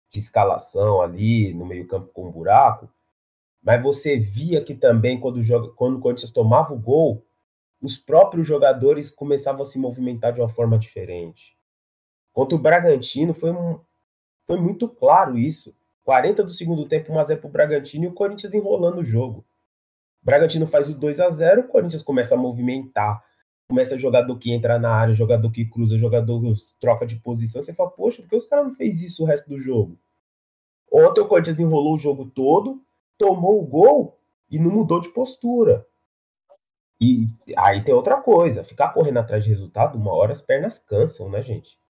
de 0.10 0.20
escalação 0.20 1.02
ali 1.02 1.54
no 1.54 1.66
meio-campo 1.66 2.12
com 2.12 2.28
um 2.28 2.32
buraco, 2.32 2.90
mas 3.64 3.82
você 3.82 4.18
via 4.18 4.64
que 4.64 4.74
também, 4.74 5.20
quando, 5.20 5.42
joga, 5.42 5.70
quando 5.74 5.98
o 5.98 6.00
Corinthians 6.00 6.32
tomava 6.32 6.74
o 6.74 6.80
gol, 6.80 7.26
os 7.82 7.98
próprios 7.98 8.46
jogadores 8.46 9.10
começavam 9.10 9.62
a 9.62 9.66
se 9.66 9.80
movimentar 9.80 10.34
de 10.34 10.42
uma 10.42 10.50
forma 10.50 10.78
diferente. 10.78 11.56
Contra 12.34 12.56
o 12.56 12.60
Bragantino 12.60 13.34
foi, 13.34 13.52
um, 13.52 13.80
foi 14.48 14.58
muito 14.58 14.88
claro 14.88 15.38
isso. 15.38 15.76
40 16.04 16.44
do 16.44 16.50
segundo 16.50 16.88
tempo, 16.88 17.14
1x0 17.14 17.40
pro 17.40 17.50
Bragantino 17.50 18.06
e 18.06 18.08
o 18.08 18.14
Corinthians 18.14 18.54
enrolando 18.54 19.00
o 19.00 19.04
jogo. 19.04 19.46
Bragantino 20.24 20.68
faz 20.68 20.90
o 20.90 20.94
2 20.94 21.20
a 21.20 21.30
0 21.30 21.62
o 21.62 21.68
Corinthians 21.68 22.04
começa 22.04 22.36
a 22.36 22.38
movimentar. 22.38 23.24
Começa 23.70 23.98
jogador 23.98 24.38
que 24.38 24.52
entra 24.52 24.78
na 24.78 24.94
área, 24.94 25.14
jogador 25.14 25.50
que 25.50 25.66
cruza, 25.66 25.98
jogador 25.98 26.42
troca 26.80 27.06
de 27.06 27.16
posição. 27.16 27.62
Você 27.62 27.74
fala, 27.74 27.90
poxa, 27.90 28.22
por 28.22 28.30
que 28.30 28.36
os 28.36 28.46
caras 28.46 28.66
não 28.66 28.74
fez 28.74 29.02
isso 29.02 29.24
o 29.24 29.26
resto 29.26 29.50
do 29.50 29.58
jogo? 29.58 29.98
Ontem 30.92 31.22
o 31.22 31.28
Corinthians 31.28 31.60
enrolou 31.60 31.96
o 31.96 32.00
jogo 32.00 32.26
todo, 32.26 32.84
tomou 33.18 33.62
o 33.62 33.66
gol 33.66 34.20
e 34.50 34.60
não 34.60 34.70
mudou 34.70 35.00
de 35.00 35.10
postura. 35.10 35.88
E 37.00 37.30
aí 37.58 37.84
tem 37.84 37.96
outra 37.96 38.22
coisa, 38.22 38.64
ficar 38.64 38.90
correndo 38.90 39.18
atrás 39.18 39.44
de 39.44 39.50
resultado, 39.50 39.98
uma 39.98 40.14
hora 40.14 40.34
as 40.34 40.42
pernas 40.42 40.78
cansam, 40.78 41.30
né, 41.30 41.42
gente? 41.42 41.81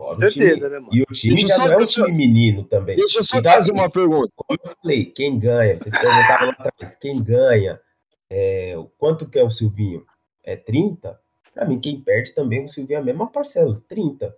Com 0.00 0.14
certeza, 0.28 0.68
né, 0.70 0.78
mano? 0.78 0.88
E 0.94 1.02
o 1.02 1.06
time 1.12 1.34
Deixa 1.34 1.48
já 1.48 1.54
só- 1.56 1.66
não 1.66 1.72
é 1.74 1.76
um 1.76 1.84
time 1.84 2.12
menino 2.12 2.64
também. 2.64 2.96
Deixa 2.96 3.18
eu 3.18 3.22
só 3.22 3.38
Então, 3.38 3.52
fazer 3.52 3.70
assim, 3.72 3.80
uma 3.80 3.90
pergunta. 3.90 4.32
Como 4.34 4.58
eu 4.64 4.74
falei, 4.82 5.04
quem 5.04 5.38
ganha, 5.38 5.78
vocês 5.78 5.92
perguntaram 5.96 6.46
lá 6.46 6.52
atrás, 6.58 6.96
quem 6.96 7.22
ganha, 7.22 7.78
é, 8.30 8.74
o 8.78 8.84
quanto 8.98 9.28
que 9.28 9.38
é 9.38 9.44
o 9.44 9.50
Silvinho? 9.50 10.04
É 10.42 10.56
30? 10.56 11.20
Pra 11.52 11.66
mim, 11.66 11.78
quem 11.78 12.00
perde 12.00 12.32
também, 12.34 12.64
o 12.64 12.68
Silvinho 12.68 12.96
é 12.96 13.00
a 13.00 13.04
mesma 13.04 13.26
parcela, 13.30 13.82
30. 13.88 14.34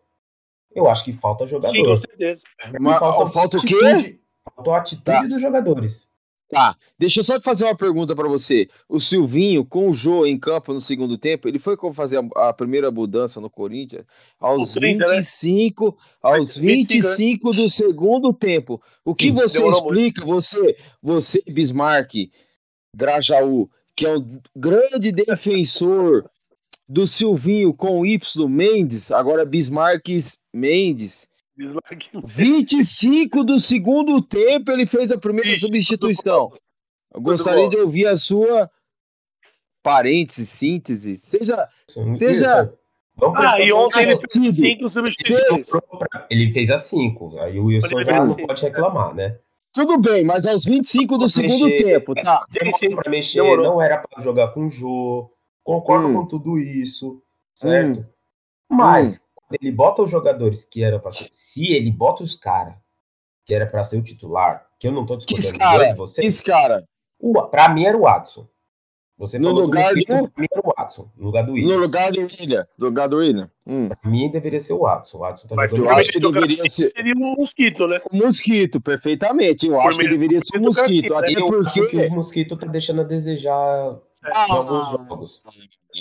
Eu 0.75 0.89
acho 0.89 1.05
que 1.05 1.13
falta 1.13 1.47
jogador. 1.47 1.73
Sim, 1.77 1.85
com 1.85 1.97
certeza. 1.97 2.43
Mas, 2.81 3.01
ó, 3.03 3.27
falta 3.27 3.57
o 3.59 3.61
quê? 3.61 4.19
Faltou 4.55 4.75
a 4.75 4.79
atitude 4.79 5.05
Tá. 5.05 5.23
dos 5.23 5.41
jogadores. 5.41 6.09
Tá, 6.53 6.77
deixa 6.99 7.21
eu 7.21 7.25
só 7.25 7.41
fazer 7.41 7.65
uma 7.65 7.75
pergunta 7.75 8.15
pra 8.15 8.29
você. 8.29 8.69
O 8.87 9.01
Silvinho, 9.01 9.65
com 9.65 9.89
o 9.89 9.93
Jô 9.95 10.27
em 10.27 10.39
campo 10.39 10.75
no 10.75 10.83
segundo 10.83 11.17
tempo, 11.17 11.49
ele 11.49 11.59
foi 11.59 11.79
como 11.79 11.95
fazer 11.95 12.19
a, 12.19 12.51
a 12.51 12.53
primeira 12.53 12.91
mudança 12.91 13.41
no 13.41 13.49
Corinthians 13.49 14.05
aos 14.39 14.75
Com 14.75 14.81
30, 14.81 15.07
né? 15.07 15.17
25, 15.17 15.97
aos 16.21 16.59
25, 16.59 17.09
25 17.09 17.53
do 17.55 17.71
segundo 17.71 18.35
tempo. 18.35 18.83
O 19.03 19.15
que 19.15 19.29
Sim, 19.29 19.33
você 19.33 19.67
explica, 19.67 20.27
você, 20.27 20.77
você 21.03 21.43
Bismarck, 21.49 22.31
Grajaú, 22.95 23.71
que 23.97 24.05
é 24.05 24.15
um 24.15 24.39
grande 24.55 25.11
defensor 25.11 26.31
do 26.87 27.07
Silvinho 27.07 27.73
com 27.73 28.05
Y 28.05 28.47
Mendes, 28.47 29.11
agora 29.11 29.47
Bismarck 29.47 30.07
Mendes. 30.53 31.32
25 32.25 33.45
do 33.45 33.59
segundo 33.59 34.21
tempo 34.23 34.71
ele 34.71 34.87
fez 34.87 35.11
a 35.11 35.19
primeira 35.19 35.51
Vixe, 35.51 35.67
substituição. 35.67 36.51
Eu 37.15 37.21
gostaria 37.21 37.69
de 37.69 37.77
ouvir 37.77 38.07
a 38.07 38.17
sua 38.17 38.71
parêntese, 39.83 40.47
síntese. 40.47 41.17
Seja. 41.19 41.69
Isso- 41.89 42.15
Seja- 42.17 42.63
isso. 42.65 42.79
Vamos 43.15 43.39
Ah, 43.45 43.61
e 43.61 43.71
ontem 43.73 44.01
ele 44.01 44.15
fez 44.33 44.55
cinco 44.57 44.89
substituições. 44.91 45.67
Ele 46.31 46.51
fez 46.53 46.71
as 46.71 46.81
5. 46.85 47.39
Aí 47.41 47.59
o 47.59 47.67
Wilson 47.67 48.03
já 48.03 48.25
não 48.25 48.35
pode 48.47 48.63
reclamar, 48.63 49.15
né? 49.15 49.39
Tudo 49.75 49.99
bem, 49.99 50.25
mas 50.25 50.47
aos 50.47 50.65
25 50.65 51.19
do 51.19 51.29
segundo 51.29 51.67
Mexer. 51.67 51.85
tempo, 51.85 52.15
tá? 52.15 52.45
Sim, 52.51 52.73
sim. 52.73 52.95
Pra 52.97 53.11
mexer, 53.11 53.43
Demorou. 53.43 53.65
não 53.67 53.83
era 53.83 53.99
pra 53.99 54.23
jogar 54.23 54.49
com 54.49 54.67
o 54.67 54.71
Jô. 54.71 55.31
Concordo 55.63 56.09
Hum. 56.09 56.15
com 56.15 56.27
tudo 56.27 56.59
isso, 56.59 57.23
certo? 57.55 58.05
Mas, 58.71 59.19
quando 59.19 59.32
ele 59.61 59.73
bota 59.73 60.03
os 60.03 60.11
jogadores 60.11 60.65
que 60.65 60.83
eram 60.83 61.01
pra 61.01 61.11
ser. 61.13 61.29
Se 61.33 61.73
ele 61.73 61.91
bota 61.91 62.23
os 62.23 62.37
caras 62.37 62.75
que 63.45 63.53
era 63.55 63.67
pra 63.67 63.83
ser 63.85 63.99
o 63.99 64.03
titular, 64.03 64.67
que 64.79 64.87
eu 64.87 64.93
não 64.93 65.05
tô 65.05 65.19
Que 65.19 65.35
discordando 65.35 65.59
cara? 65.79 65.91
de 65.93 65.97
você, 65.97 66.25
Esse 66.25 66.43
cara, 66.45 66.85
o, 67.19 67.43
pra 67.45 67.69
mim 67.69 67.85
era 67.85 67.97
o 67.97 68.03
Watson. 68.03 68.47
Você 69.19 69.39
No 69.39 69.49
falou 69.49 69.63
lugar 69.65 69.83
do 69.83 69.87
Mosquito, 69.97 70.17
do- 70.17 70.31
pra 70.31 70.41
mim 70.43 70.49
era 70.51 70.61
o 70.65 70.73
Watson, 70.77 71.11
no 71.17 71.25
lugar 71.27 71.43
do 71.43 71.49
no 71.49 71.55
William. 71.55 71.77
lugar 71.77 72.11
do 72.13 72.21
William, 72.21 72.67
do 72.79 72.85
lugar 72.87 73.09
do 73.09 73.17
William. 73.19 73.51
Hum. 73.67 73.89
Pra 73.89 74.11
mim 74.11 74.31
deveria 74.31 74.59
ser 74.59 74.73
o 74.73 74.79
Watson. 74.81 75.19
O 75.19 75.21
Watson 75.21 75.47
tá 75.49 75.55
Mas 75.55 75.71
jogando 75.71 75.87
eu 75.91 75.97
acho 75.97 76.11
que 76.11 76.19
deveria 76.21 76.69
ser- 76.69 76.87
Seria 76.87 77.15
um 77.15 77.35
mosquito, 77.37 77.87
né? 77.87 78.01
O 78.11 78.17
mosquito, 78.17 78.81
perfeitamente. 78.81 79.67
Eu 79.69 79.75
Por 79.77 79.87
acho 79.89 79.99
que 79.99 80.09
deveria 80.09 80.41
ser 80.41 80.59
o 80.59 80.63
mosquito. 80.63 81.13
né? 81.15 81.19
Até 81.19 81.33
Eu 81.41 81.61
acho 81.67 81.75
que 81.75 81.81
porque. 81.83 82.07
o 82.07 82.11
Mosquito 82.13 82.57
tá 82.57 82.67
deixando 82.67 83.01
a 83.03 83.05
desejar 83.05 83.97
Ah, 84.25 84.47
em 84.49 84.53
alguns 84.53 84.91
jogos. 84.91 85.43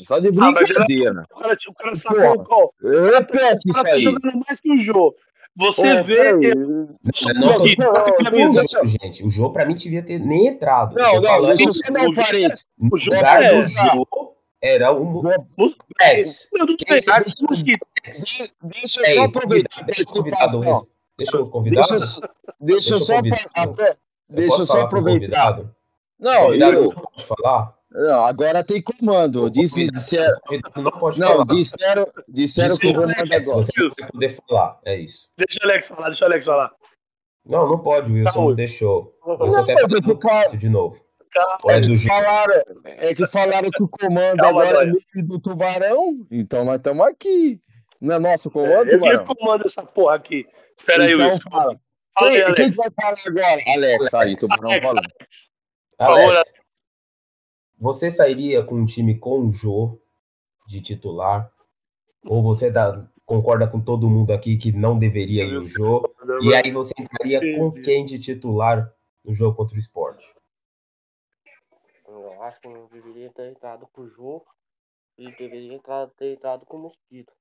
Só 0.04 0.20
de 0.20 0.30
Ah, 0.30 0.32
mas 0.52 0.64
brincadeira. 0.64 1.26
O 1.32 1.40
cara, 1.40 1.58
o 1.68 1.74
cara 1.74 1.96
sacou 1.96 2.32
o 2.34 2.44
qual? 2.44 2.74
Repete 2.82 3.70
isso 3.70 3.84
tá 3.84 3.90
aí. 3.90 4.04
jogando 4.04 4.44
mais 4.48 4.60
que 4.60 4.72
o 4.72 4.78
Jô. 4.78 5.16
Você 5.56 6.00
Ô, 6.00 6.04
vê. 6.04 6.32
Não, 6.32 6.46
Não, 6.56 6.56
não, 6.56 6.88
não, 7.36 7.58
não, 7.60 8.32
não, 8.32 8.54
não, 8.54 8.86
gente. 8.86 9.26
O 9.26 9.30
jogo 9.30 9.52
pra 9.54 9.66
mim 9.66 9.76
devia 9.76 10.02
ter 10.02 10.18
nem 10.20 10.48
entrado. 10.48 10.96
Não, 10.96 11.16
não, 11.16 11.24
falando, 11.24 11.48
deixa 11.58 11.70
eu 11.70 11.74
só 11.74 11.92
dar 11.92 12.02
um 12.04 12.10
o 12.10 12.16
parênteses. 12.16 12.68
no 12.80 12.88
o 12.88 12.98
lugar 13.16 13.44
é- 13.44 13.62
do 13.62 13.68
jogo 13.68 14.36
era 14.62 14.92
o. 14.94 15.22
Não. 15.22 15.32
De- 17.64 18.52
Deixa 18.64 19.02
eu 19.02 19.06
só 19.08 19.24
aproveitar 19.24 19.86
deixa 19.86 20.02
eu 20.02 20.08
só- 20.08 20.22
deixa 21.18 21.38
eu 21.38 21.46
Deixa 22.60 22.96
Eu 22.96 23.00
Deixa 24.30 24.54
eu 24.54 24.58
posso 24.58 24.66
só 24.66 24.82
aproveitar. 24.82 25.60
Não, 26.20 26.54
eu, 26.54 26.72
não 26.84 26.92
pode 26.92 27.26
falar? 27.26 27.76
Não, 27.92 28.26
agora 28.26 28.64
tem 28.64 28.82
comando. 28.82 29.50
Disse, 29.50 29.92
disseram, 29.92 30.38
não 30.78 30.92
pode 30.92 31.20
não, 31.20 31.28
falar. 31.28 31.46
disseram, 31.46 32.08
disseram 32.28 32.78
que 32.78 32.88
o 32.88 33.04
Alex, 33.04 33.32
agora. 33.32 33.46
Você 33.58 33.72
não 33.78 33.90
vai 34.00 34.10
poder 34.12 34.38
falar. 34.48 34.80
É 34.86 34.96
isso. 34.96 35.30
Deixa 35.38 35.60
o 35.62 35.66
Alex 35.70 35.88
falar, 35.90 36.10
deixa 36.10 36.24
o 36.24 36.28
Alex 36.28 36.46
falar. 36.46 36.72
Não, 37.46 37.68
não 37.68 37.80
pode, 37.80 38.10
o 38.12 38.14
Wilson 38.14 38.32
Tá, 38.32 38.40
não 38.40 38.54
deixou. 38.56 39.18
Wilson 39.26 39.66
quer 39.66 39.76
tô 39.88 40.00
do 40.00 40.18
Cássio 40.20 40.58
de 40.58 40.70
novo. 40.70 40.98
Calma, 41.34 41.58
Ou 41.64 41.72
é 41.72 41.78
É 41.78 41.82
que, 41.82 41.98
falaram, 42.08 42.64
é 42.86 43.16
que 43.16 43.28
falaram 43.28 43.72
que 43.72 43.84
o 43.84 43.88
comando 43.88 44.38
Calma, 44.38 44.50
agora 44.64 44.70
é 44.70 44.74
Dória. 44.74 44.94
meio 45.16 45.28
do 45.28 45.40
tubarão, 45.40 46.28
então 46.30 46.66
nós 46.66 46.76
estamos 46.76 47.06
aqui. 47.08 47.60
Não 48.00 48.16
é 48.16 48.20
nosso 48.20 48.50
comando, 48.52 48.90
Eu 48.92 49.00
que 49.26 49.36
comando 49.36 49.64
essa 49.66 49.84
porra 49.84 50.16
aqui. 50.16 50.46
Espera 50.78 51.04
aí, 51.04 51.14
Então, 51.14 51.26
Wilson. 51.26 51.50
fala. 51.50 51.80
Fala 52.20 52.32
Quem, 52.32 52.42
Alex. 52.42 52.56
quem 52.56 52.72
que 52.72 52.78
vai 52.78 52.90
falar 52.92 53.18
agora? 53.26 53.62
Alex, 53.68 54.14
aí, 54.14 54.36
tubarão 54.36 54.70
Alex, 54.70 54.86
falando. 54.88 55.08
Alex. 55.20 55.52
Alex, 56.00 56.54
você 57.82 58.12
sairia 58.12 58.64
com 58.64 58.76
um 58.76 58.86
time 58.86 59.18
com 59.18 59.48
o 59.48 59.52
Jô 59.52 60.00
de 60.68 60.80
titular? 60.82 61.52
Ou 62.26 62.44
você 62.44 62.70
dá- 62.70 63.04
concorda 63.26 63.68
com 63.68 63.82
todo 63.82 64.08
mundo 64.10 64.32
aqui 64.32 64.56
que 64.58 64.72
não 64.72 64.98
deveria 65.00 65.44
ir 65.44 65.58
o 65.58 65.62
Jô? 65.68 66.04
E 66.44 66.54
aí 66.54 66.72
você 66.72 66.94
entraria 67.00 67.40
com 67.58 67.72
quem 67.72 68.06
de 68.06 68.20
titular 68.20 68.94
no 69.26 69.34
jogo 69.34 69.58
contra 69.58 69.76
o 69.76 69.80
esporte? 69.80 70.24
Eu 72.08 72.44
acho 72.44 72.60
que 72.62 72.68
não 72.68 72.88
deveria 72.88 73.32
ter 73.32 73.50
entrado 73.52 73.88
com 73.92 74.02
o 74.04 74.08
Jô 74.10 74.44
e 75.18 75.32
deveria 75.36 75.74
entrar- 75.74 76.08
ter 76.18 76.34
entrado 76.34 76.66
com 76.66 76.78
o 76.78 76.82
Mosquito. 76.82 77.32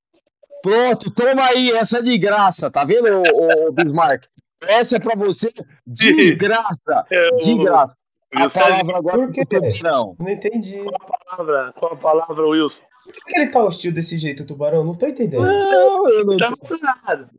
Pronto, 0.63 1.11
toma 1.11 1.43
aí, 1.43 1.71
essa 1.71 1.99
é 1.99 2.01
de 2.01 2.17
graça, 2.17 2.69
tá 2.71 2.83
vendo, 2.85 3.07
ô, 3.07 3.67
ô, 3.67 3.71
Bismarck? 3.71 4.25
Essa 4.61 4.97
é 4.97 4.99
pra 4.99 5.15
você 5.15 5.51
de 5.87 6.35
graça, 6.37 7.05
de 7.39 7.57
graça. 7.57 7.97
A 8.35 8.43
Wilson, 8.43 8.59
palavra 8.61 8.97
agora 8.97 9.17
Por 9.17 9.31
quê? 9.31 9.45
pro 9.45 9.59
tubarão. 9.61 10.15
Não 10.19 10.29
entendi. 10.29 10.83
palavra, 11.27 11.73
qual 11.77 11.93
a 11.93 11.97
palavra, 11.97 12.47
Wilson? 12.47 12.83
Por 13.03 13.13
que 13.13 13.39
ele 13.41 13.51
tá 13.51 13.63
hostil 13.63 13.91
desse 13.91 14.17
jeito, 14.19 14.45
Tubarão? 14.45 14.83
Não 14.83 14.93
tô 14.95 15.07
entendendo. 15.07 15.41
Não, 15.41 16.07
eu 16.09 16.25
não 16.25 16.37
Tá 16.37 16.47
tô... 16.49 16.55
emocionado. 16.55 17.29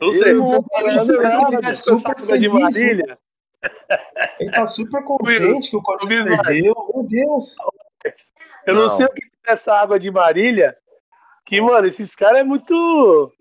Não 0.00 0.12
sei. 0.12 0.30
Eu 0.32 0.36
não 0.38 0.62
tô 0.62 0.78
Se 0.78 0.88
ele 0.88 0.98
essa 1.66 1.96
super 1.96 2.10
água 2.12 2.38
de 2.38 2.48
feliz, 2.48 2.52
Marília, 2.52 3.18
Ele 4.38 4.50
tá 4.52 4.66
super 4.66 5.02
contente 5.04 5.70
que 5.70 5.76
o 5.76 5.82
Corinthians 5.82 6.24
perdeu. 6.42 6.74
Meu 6.94 7.02
Deus. 7.04 7.56
eu 8.66 8.74
não, 8.74 8.82
Não. 8.82 8.88
sei 8.88 9.06
o 9.06 9.10
que 9.12 9.20
tem 9.22 9.30
nessa 9.48 9.74
água 9.74 9.98
de 9.98 10.10
Marília, 10.10 10.76
que, 11.44 11.60
mano, 11.60 11.86
esses 11.86 12.14
caras 12.14 12.38
é 12.40 12.44
muito... 12.44 13.32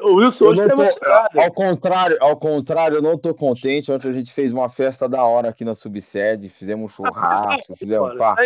O 0.00 0.14
Wilson 0.14 0.46
hoje 0.46 0.62
tá 0.68 0.74
tô- 0.74 0.82
emocionado. 0.82 1.40
ao 1.40 1.52
contrário, 1.52 2.16
ao 2.20 2.36
contrário, 2.38 2.96
eu 2.98 3.02
não 3.02 3.18
tô 3.18 3.34
contente. 3.34 3.90
Ontem 3.90 4.08
a 4.10 4.12
gente 4.12 4.32
fez 4.32 4.52
uma 4.52 4.68
festa 4.68 5.08
da 5.08 5.24
hora 5.24 5.48
aqui 5.48 5.64
na 5.64 5.74
subsede, 5.74 6.48
fizemos 6.48 6.84
um 6.84 6.88
churrasco, 6.94 7.74
fizemos 7.76 8.08
Mano, 8.08 8.18
pá. 8.18 8.36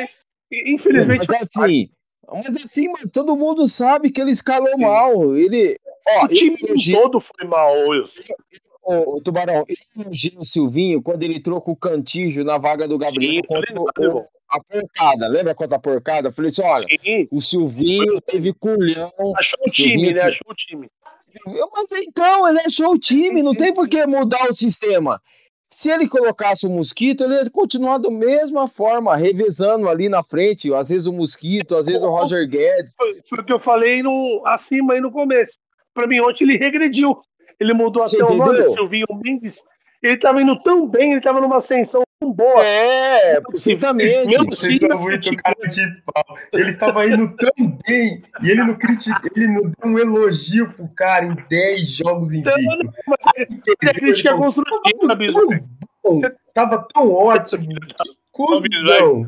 infelizmente, 0.51 1.19
Mas 1.29 1.43
assim, 1.43 1.91
mas 2.33 2.57
assim, 2.57 2.89
mas 2.89 3.11
todo 3.11 3.37
mundo 3.37 3.67
sabe 3.67 4.11
que 4.11 4.21
ele 4.21 4.31
escalou 4.31 4.77
mal. 4.79 5.37
Ele, 5.37 5.77
ó, 6.09 6.25
o 6.25 6.29
time 6.29 6.57
elogio- 6.63 7.01
todo 7.03 7.21
foi 7.21 7.47
mal, 7.47 7.75
Wilson. 7.89 8.23
Ô, 8.85 9.17
ô, 9.17 9.21
Tubarão, 9.21 9.65
elogio 9.97 10.39
o 10.41 10.45
Silvinho 10.45 11.03
quando 11.03 11.23
ele 11.23 11.39
trocou 11.39 11.75
o 11.75 11.77
Cantígio 11.77 12.45
na 12.45 12.59
vaga 12.59 12.89
do 12.89 12.99
Gabriel 12.99 13.35
Sim, 13.35 13.43
contra 13.43 13.81
o- 13.81 13.85
o- 14.19 14.27
a 14.49 14.61
porcada. 14.63 15.29
Lembra 15.29 15.55
contra 15.55 15.77
a 15.77 15.81
porcada? 15.81 16.29
Eu 16.29 16.33
falei 16.33 16.49
assim: 16.49 16.63
olha, 16.63 16.87
Sim, 17.01 17.29
o 17.31 17.41
Silvinho 17.41 18.21
teve 18.23 18.53
culhão. 18.53 19.13
achou 19.37 19.61
o 19.67 19.71
time, 19.71 19.89
Silvinho 19.91 20.15
né? 20.15 20.23
Achou 20.23 20.47
o 20.51 20.55
time. 20.55 20.89
Mas 21.73 21.93
então, 21.93 22.49
ele 22.49 22.61
achou 22.61 22.93
o 22.93 22.99
time, 22.99 23.43
não 23.43 23.55
tem 23.55 23.73
por 23.73 23.89
que 23.89 24.07
mudar 24.07 24.49
o 24.49 24.55
sistema. 24.55 25.21
Se 25.71 25.91
ele 25.91 26.07
colocasse 26.07 26.67
o 26.67 26.71
mosquito, 26.71 27.25
ele 27.25 27.35
ia 27.35 27.51
continuar 27.51 27.97
da 27.97 28.11
mesma 28.11 28.69
forma, 28.69 29.17
revezando 29.17 29.89
ali 29.89 30.07
na 30.09 30.23
frente. 30.23 30.73
Às 30.75 30.91
vezes 30.91 31.07
o 31.07 31.13
mosquito, 31.13 31.75
às 31.75 31.87
vezes 31.87 32.03
o 32.03 32.11
Roger 32.11 32.47
Guedes. 32.47 32.95
Foi, 32.95 33.21
foi 33.27 33.39
o 33.39 33.45
que 33.45 33.53
eu 33.53 33.59
falei 33.59 34.03
no, 34.03 34.43
acima 34.45 34.93
aí 34.93 35.01
no 35.01 35.11
começo. 35.11 35.55
Para 35.95 36.07
mim, 36.07 36.21
ontem 36.21 36.45
ele 36.45 36.59
regrediu. 36.59 37.19
Ele 37.59 37.73
mudou 37.73 38.03
Você 38.03 38.21
até 38.21 38.35
o 38.35 38.37
nome, 38.37 38.53
entendeu? 38.53 38.73
Silvinho 38.73 39.07
Mendes. 39.25 39.63
Ele 40.03 40.19
tava 40.19 40.43
indo 40.43 40.61
tão 40.63 40.87
bem, 40.87 41.13
ele 41.13 41.21
tava 41.21 41.41
numa 41.41 41.57
ascensão 41.57 42.03
boa. 42.31 42.63
É, 42.63 43.41
perfeitamente. 43.41 44.29
Meu 44.29 44.45
Vocês 44.45 44.79
Sim, 44.81 44.87
são 44.87 44.99
sim, 44.99 45.05
muito 45.09 45.37
cara 45.37 45.69
de 45.69 46.03
pau. 46.05 46.37
Ele 46.53 46.75
tava 46.75 47.07
indo 47.07 47.35
tão 47.37 47.79
bem 47.89 48.23
e 48.43 48.51
ele 48.51 48.63
não 48.63 48.75
critica, 48.77 49.23
ele 49.35 49.47
não 49.47 49.63
deu 49.63 49.75
um 49.87 49.99
elogio 49.99 50.71
pro 50.75 50.87
cara 50.89 51.25
em 51.25 51.35
10 51.49 51.89
jogos 51.89 52.35
Então, 52.35 52.53
invictos. 52.59 52.79
não, 52.85 52.93
mas 53.09 53.19
ele 53.37 53.63
é 53.83 53.95
crítica 53.95 54.37
construtiva, 54.37 55.15
Bisu. 55.15 55.39
Tava 56.53 56.87
tão 56.93 57.11
ótimo. 57.11 57.67
Que 57.67 58.09
cuzão. 58.33 59.27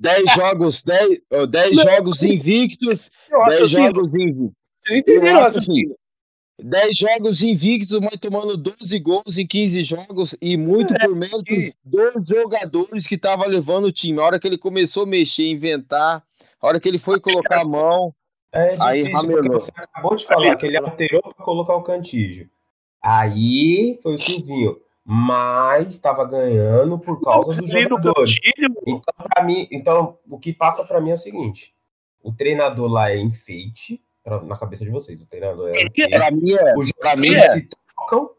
10 0.00 0.32
jogos, 0.34 0.82
10, 0.82 1.18
ó, 1.32 1.46
10 1.46 1.76
Não. 1.76 1.84
jogos 1.84 2.22
invictos, 2.22 3.10
Eu 3.30 3.42
acho 3.42 3.50
10 3.50 3.62
assim, 3.62 3.72
jogos 3.84 4.14
invictos. 4.14 4.52
vocês 4.84 4.98
entenderam 4.98 5.26
Eu 5.28 5.34
o 5.36 5.40
acho 5.40 5.56
assim, 5.56 5.56
raciocínio? 5.58 5.96
10 6.62 6.96
jogos 6.96 7.42
invictos, 7.42 7.98
mas 8.00 8.18
tomando 8.20 8.56
12 8.56 8.98
gols 9.00 9.38
em 9.38 9.46
15 9.46 9.82
jogos 9.82 10.36
e 10.40 10.56
muito 10.56 10.94
por 10.94 11.14
méritos 11.14 11.74
dos 11.84 12.26
jogadores 12.26 13.06
que 13.06 13.14
estavam 13.14 13.46
levando 13.46 13.84
o 13.86 13.92
time. 13.92 14.20
A 14.20 14.24
hora 14.24 14.40
que 14.40 14.46
ele 14.46 14.58
começou 14.58 15.04
a 15.04 15.06
mexer, 15.06 15.46
inventar, 15.46 16.22
a 16.60 16.66
hora 16.66 16.80
que 16.80 16.88
ele 16.88 16.98
foi 16.98 17.20
colocar 17.20 17.60
a 17.60 17.64
mão, 17.64 18.14
É 18.52 18.76
Aí, 18.80 19.04
ramelou. 19.12 19.60
você 19.60 19.70
acabou 19.76 20.16
de 20.16 20.26
falar 20.26 20.56
que 20.56 20.66
ele 20.66 20.76
alterou 20.76 21.22
para 21.22 21.44
colocar 21.44 21.76
o 21.76 21.82
cantígio. 21.82 22.50
Aí 23.02 23.98
foi 24.02 24.14
o 24.14 24.18
Silvinho. 24.18 24.76
Mas 25.04 25.94
estava 25.94 26.24
ganhando 26.24 26.98
por 26.98 27.20
causa 27.20 27.54
dos 27.54 27.70
jogadores. 27.70 28.38
Então, 28.86 29.14
pra 29.28 29.42
mim, 29.42 29.66
então, 29.72 30.18
o 30.28 30.38
que 30.38 30.52
passa 30.52 30.84
para 30.84 31.00
mim 31.00 31.10
é 31.10 31.14
o 31.14 31.16
seguinte: 31.16 31.74
o 32.22 32.32
treinador 32.32 32.88
lá 32.88 33.10
é 33.10 33.18
enfeite, 33.18 34.00
na 34.26 34.58
cabeça 34.58 34.84
de 34.84 34.90
vocês, 34.90 35.20
o 35.20 35.26
treinador 35.26 35.68
é 35.70 35.82
enfeite. 35.82 36.10
pra 36.10 36.30
mim 36.30 36.52
é. 36.52 36.74
Os 36.76 36.88
jogadores 36.88 37.44
é. 37.44 37.48
se 37.48 37.68
trocam. 37.68 38.30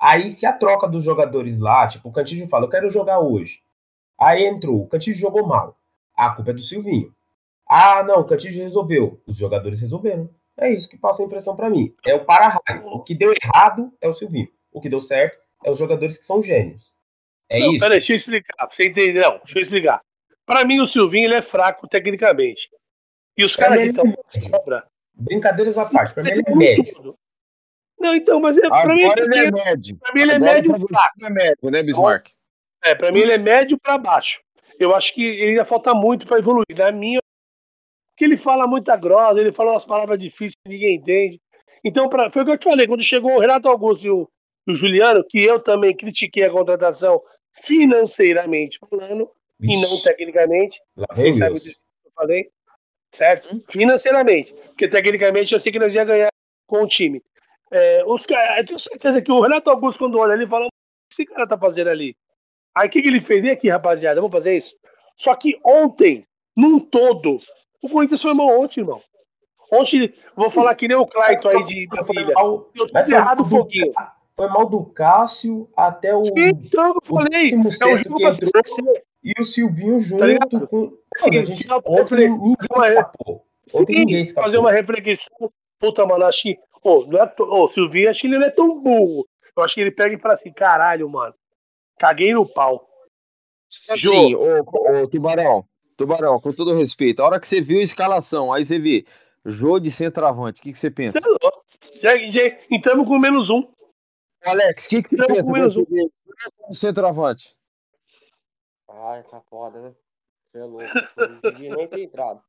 Aí, 0.00 0.30
se 0.30 0.44
a 0.44 0.52
troca 0.52 0.86
dos 0.86 1.04
jogadores 1.04 1.58
lá, 1.58 1.88
tipo, 1.88 2.08
o 2.08 2.12
Cantígio 2.12 2.46
fala, 2.48 2.66
eu 2.66 2.70
quero 2.70 2.90
jogar 2.90 3.20
hoje. 3.20 3.60
Aí 4.20 4.44
entrou, 4.44 4.82
o 4.82 4.86
Cantígio 4.86 5.20
jogou 5.20 5.46
mal. 5.46 5.78
A 6.14 6.30
culpa 6.30 6.50
é 6.50 6.54
do 6.54 6.62
Silvinho. 6.62 7.12
Ah, 7.68 8.02
não, 8.02 8.20
o 8.20 8.24
Cantígio 8.24 8.62
resolveu. 8.62 9.20
Os 9.26 9.36
jogadores 9.36 9.80
resolveram. 9.80 10.28
É 10.56 10.70
isso 10.70 10.88
que 10.88 10.96
passa 10.96 11.22
a 11.22 11.26
impressão 11.26 11.56
pra 11.56 11.70
mim. 11.70 11.92
É 12.04 12.14
o 12.14 12.24
para-raio. 12.24 12.86
O 12.86 13.02
que 13.02 13.14
deu 13.14 13.32
errado 13.32 13.92
é 14.00 14.08
o 14.08 14.14
Silvinho. 14.14 14.48
O 14.70 14.80
que 14.80 14.88
deu 14.88 15.00
certo 15.00 15.38
é 15.64 15.70
os 15.70 15.78
jogadores 15.78 16.18
que 16.18 16.24
são 16.24 16.42
gênios. 16.42 16.92
É 17.48 17.58
não, 17.58 17.72
isso. 17.72 17.80
peraí, 17.80 17.98
deixa 17.98 18.12
eu 18.12 18.16
explicar, 18.16 18.54
pra 18.56 18.70
você 18.70 18.86
entender. 18.86 19.20
Não, 19.20 19.38
deixa 19.38 19.58
eu 19.58 19.62
explicar. 19.62 20.00
Pra 20.46 20.64
mim, 20.64 20.80
o 20.80 20.86
Silvinho 20.86 21.26
ele 21.26 21.34
é 21.34 21.42
fraco 21.42 21.88
tecnicamente. 21.88 22.70
E 23.36 23.44
os 23.44 23.56
Pra 23.56 23.68
caras 23.68 23.82
que 23.82 23.88
estão 23.90 24.06
é 24.06 24.40
sobra. 24.40 24.86
Brincadeiras 25.14 25.78
à 25.78 25.86
parte. 25.86 26.14
Pra 26.14 26.22
mim, 26.22 26.30
ele 26.30 26.42
é 26.46 26.54
médio. 26.54 27.16
Não, 27.98 28.14
então, 28.14 28.40
mas 28.40 28.58
é, 28.58 28.68
pra, 28.68 28.86
mim, 28.86 29.00
ele 29.00 29.10
é 29.10 29.50
pra 29.50 29.64
médio. 29.64 29.98
mim 30.14 30.20
ele 30.20 30.32
é 30.32 30.34
Agora 30.34 30.52
médio 30.54 30.70
pra 30.70 30.80
fraco. 30.80 31.14
ele 31.18 31.26
é 31.26 31.30
médio, 31.30 31.70
né, 31.70 31.82
Bismarck? 31.82 32.30
É, 32.82 32.94
pra 32.94 33.12
mim 33.12 33.20
ele 33.20 33.32
é 33.32 33.38
médio 33.38 33.78
pra 33.78 33.96
baixo. 33.96 34.42
Eu 34.78 34.94
acho 34.94 35.14
que 35.14 35.24
ele 35.24 35.50
ainda 35.52 35.64
falta 35.64 35.94
muito 35.94 36.26
pra 36.26 36.38
evoluir. 36.38 36.66
Na 36.76 36.90
minha. 36.92 37.20
Porque 38.10 38.24
ele 38.24 38.36
fala 38.36 38.66
muita 38.66 38.96
grossa, 38.96 39.40
ele 39.40 39.52
fala 39.52 39.72
umas 39.72 39.84
palavras 39.84 40.18
difíceis 40.18 40.54
que 40.62 40.68
ninguém 40.68 40.96
entende. 40.96 41.40
Então, 41.84 42.08
pra, 42.08 42.30
foi 42.30 42.42
o 42.42 42.44
que 42.44 42.50
eu 42.52 42.58
te 42.58 42.64
falei, 42.64 42.86
quando 42.86 43.02
chegou 43.02 43.36
o 43.36 43.40
Renato 43.40 43.68
Augusto 43.68 44.06
e 44.06 44.10
o, 44.10 44.28
e 44.66 44.72
o 44.72 44.74
Juliano, 44.74 45.24
que 45.24 45.42
eu 45.42 45.60
também 45.60 45.96
critiquei 45.96 46.44
a 46.44 46.50
contratação 46.50 47.20
financeiramente 47.52 48.78
falando, 48.78 49.30
e 49.60 49.80
não 49.80 50.00
tecnicamente. 50.02 50.80
lá 50.96 51.06
vem 51.14 51.32
Vocês 51.32 51.36
o 51.36 51.38
sabem 51.38 51.54
disso 51.54 51.78
que 52.02 52.08
eu 52.08 52.12
falei? 52.14 52.50
Certo? 53.14 53.62
Financeiramente. 53.68 54.52
Porque 54.52 54.88
tecnicamente 54.88 55.54
eu 55.54 55.60
sei 55.60 55.72
que 55.72 55.78
nós 55.78 55.94
ia 55.94 56.04
ganhar 56.04 56.30
com 56.66 56.82
o 56.82 56.86
time. 56.86 57.22
É, 57.70 58.04
os 58.06 58.26
caras, 58.26 58.58
eu 58.58 58.66
tenho 58.66 58.78
certeza 58.78 59.22
que 59.22 59.32
o 59.32 59.40
Renato 59.40 59.70
Augusto, 59.70 59.98
quando 59.98 60.18
olha 60.18 60.34
ali, 60.34 60.46
fala: 60.46 60.66
o 60.66 60.68
que 60.68 61.12
esse 61.12 61.24
cara 61.24 61.46
tá 61.46 61.56
fazendo 61.56 61.90
ali? 61.90 62.16
Aí 62.74 62.88
o 62.88 62.90
que, 62.90 63.00
que 63.00 63.08
ele 63.08 63.20
fez? 63.20 63.40
Vem 63.40 63.52
aqui, 63.52 63.68
rapaziada, 63.68 64.20
vamos 64.20 64.34
fazer 64.34 64.56
isso. 64.56 64.74
Só 65.16 65.34
que 65.34 65.58
ontem, 65.64 66.26
num 66.56 66.80
todo, 66.80 67.38
o 67.80 67.88
Corinthians 67.88 68.22
foi 68.22 68.34
mal 68.34 68.60
ontem, 68.60 68.80
irmão. 68.80 69.00
Ontem, 69.72 70.12
vou 70.36 70.50
falar 70.50 70.74
que 70.74 70.88
nem 70.88 70.96
o 70.96 71.06
Clayton 71.06 71.48
aí 71.48 71.64
de 71.64 71.86
Brasília. 71.86 72.34
tudo 72.34 72.90
foi 72.92 73.14
errado 73.14 73.42
um 73.44 73.48
pouquinho. 73.48 73.92
Foi 74.36 74.48
mal 74.48 74.68
do 74.68 74.84
Cássio 74.86 75.68
até 75.76 76.14
o, 76.14 76.22
Então, 76.36 76.88
eu 76.88 76.94
o 76.96 77.06
falei, 77.06 77.52
é 77.52 77.56
um 77.56 77.62
16º 77.62 77.96
jogo 77.96 78.16
que 78.16 78.22
pra 78.22 78.30
entrou 78.30 78.62
ser. 78.66 79.04
E 79.24 79.32
o 79.40 79.44
Silvinho 79.44 79.98
junto 80.00 80.20
Tá 80.20 80.66
com. 80.66 80.76
Mano, 80.76 80.98
a 81.16 81.44
gente, 81.44 81.66
ninguém 81.66 82.56
uma- 82.70 82.88
escapou. 82.88 83.46
Sim, 83.66 84.24
fazer 84.34 84.58
uma 84.58 84.70
reflexão. 84.70 85.50
Puta, 85.78 86.04
mano, 86.06 86.24
acho 86.26 86.42
que. 86.42 86.58
Não 86.84 87.22
é 87.22 87.26
to... 87.26 87.44
ô, 87.44 87.68
Silvinho, 87.68 88.10
acho 88.10 88.20
que 88.20 88.26
ele 88.26 88.38
não 88.38 88.46
é 88.46 88.50
tão 88.50 88.78
burro. 88.78 89.26
Eu 89.56 89.62
acho 89.62 89.74
que 89.74 89.80
ele 89.80 89.90
pega 89.90 90.14
e 90.14 90.18
fala 90.18 90.34
assim: 90.34 90.52
caralho, 90.52 91.08
mano. 91.08 91.34
Caguei 91.98 92.34
no 92.34 92.46
pau. 92.46 92.86
Assim, 93.90 94.34
ô, 94.34 94.60
ô, 94.60 95.08
Tubarão, 95.08 95.64
Tubarão, 95.96 96.38
com 96.40 96.52
todo 96.52 96.76
respeito, 96.76 97.22
a 97.22 97.26
hora 97.26 97.40
que 97.40 97.48
você 97.48 97.60
viu 97.60 97.78
a 97.78 97.82
escalação, 97.82 98.52
aí 98.52 98.64
você 98.64 98.78
vê 98.78 99.04
Jô 99.44 99.78
de 99.80 99.90
centroavante, 99.90 100.60
o 100.60 100.62
que, 100.62 100.72
que 100.72 100.78
você 100.78 100.90
pensa? 100.90 101.18
É. 101.18 102.00
Já, 102.00 102.18
já 102.30 102.56
entramos 102.70 103.08
com 103.08 103.18
menos 103.18 103.50
um. 103.50 103.66
Alex, 104.44 104.86
o 104.86 104.88
que, 104.90 105.02
que 105.02 105.08
você 105.08 105.16
Não, 105.16 105.26
pensa 105.26 105.48
com 105.52 105.58
menos 105.58 105.76
como 105.76 106.74
centroavante? 106.74 107.54
Ai, 108.96 109.22
tá 109.24 109.40
foda, 109.50 109.80
né? 109.80 109.94
Você 110.50 110.58
é 110.58 110.64
louco. 110.64 110.84
Não 111.42 111.52
devia 111.52 111.76
nem 111.76 111.88
ter 111.88 112.02
entrado. 112.02 112.40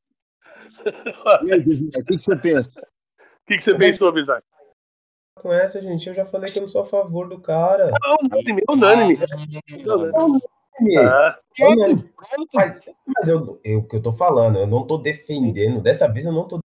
E 1.44 1.54
aí, 1.54 1.60
o 1.60 1.64
que, 1.64 2.04
que 2.04 2.20
você 2.20 2.36
pensa? 2.36 2.88
O 3.20 3.48
que, 3.48 3.58
que 3.58 3.64
você 3.64 3.78
pensou, 3.78 4.12
Bizarro? 4.12 4.44
Com 5.42 5.52
essa, 5.52 5.82
gente, 5.82 6.08
eu 6.08 6.14
já 6.14 6.26
falei 6.26 6.52
que 6.52 6.58
eu 6.58 6.62
não 6.62 6.70
sou 6.70 6.82
a 6.82 6.86
favor 6.86 7.28
do 7.28 7.40
cara. 7.40 7.92
Não, 8.02 8.16
unânime, 8.24 8.64
unânime. 8.70 9.18
Ah, 10.98 11.40
unânime. 11.60 12.14
Mas, 12.54 12.80
mas 13.06 13.28
eu, 13.28 13.60
eu, 13.64 13.80
o 13.80 13.88
que 13.88 13.98
eu 13.98 14.02
tô 14.02 14.14
falando, 14.14 14.58
eu 14.58 14.66
não 14.66 14.88
tô 14.88 14.98
defendendo, 14.98 15.82
dessa 15.82 16.08
vez 16.08 16.26
eu 16.26 16.32
não 16.32 16.48
tô 16.48 16.60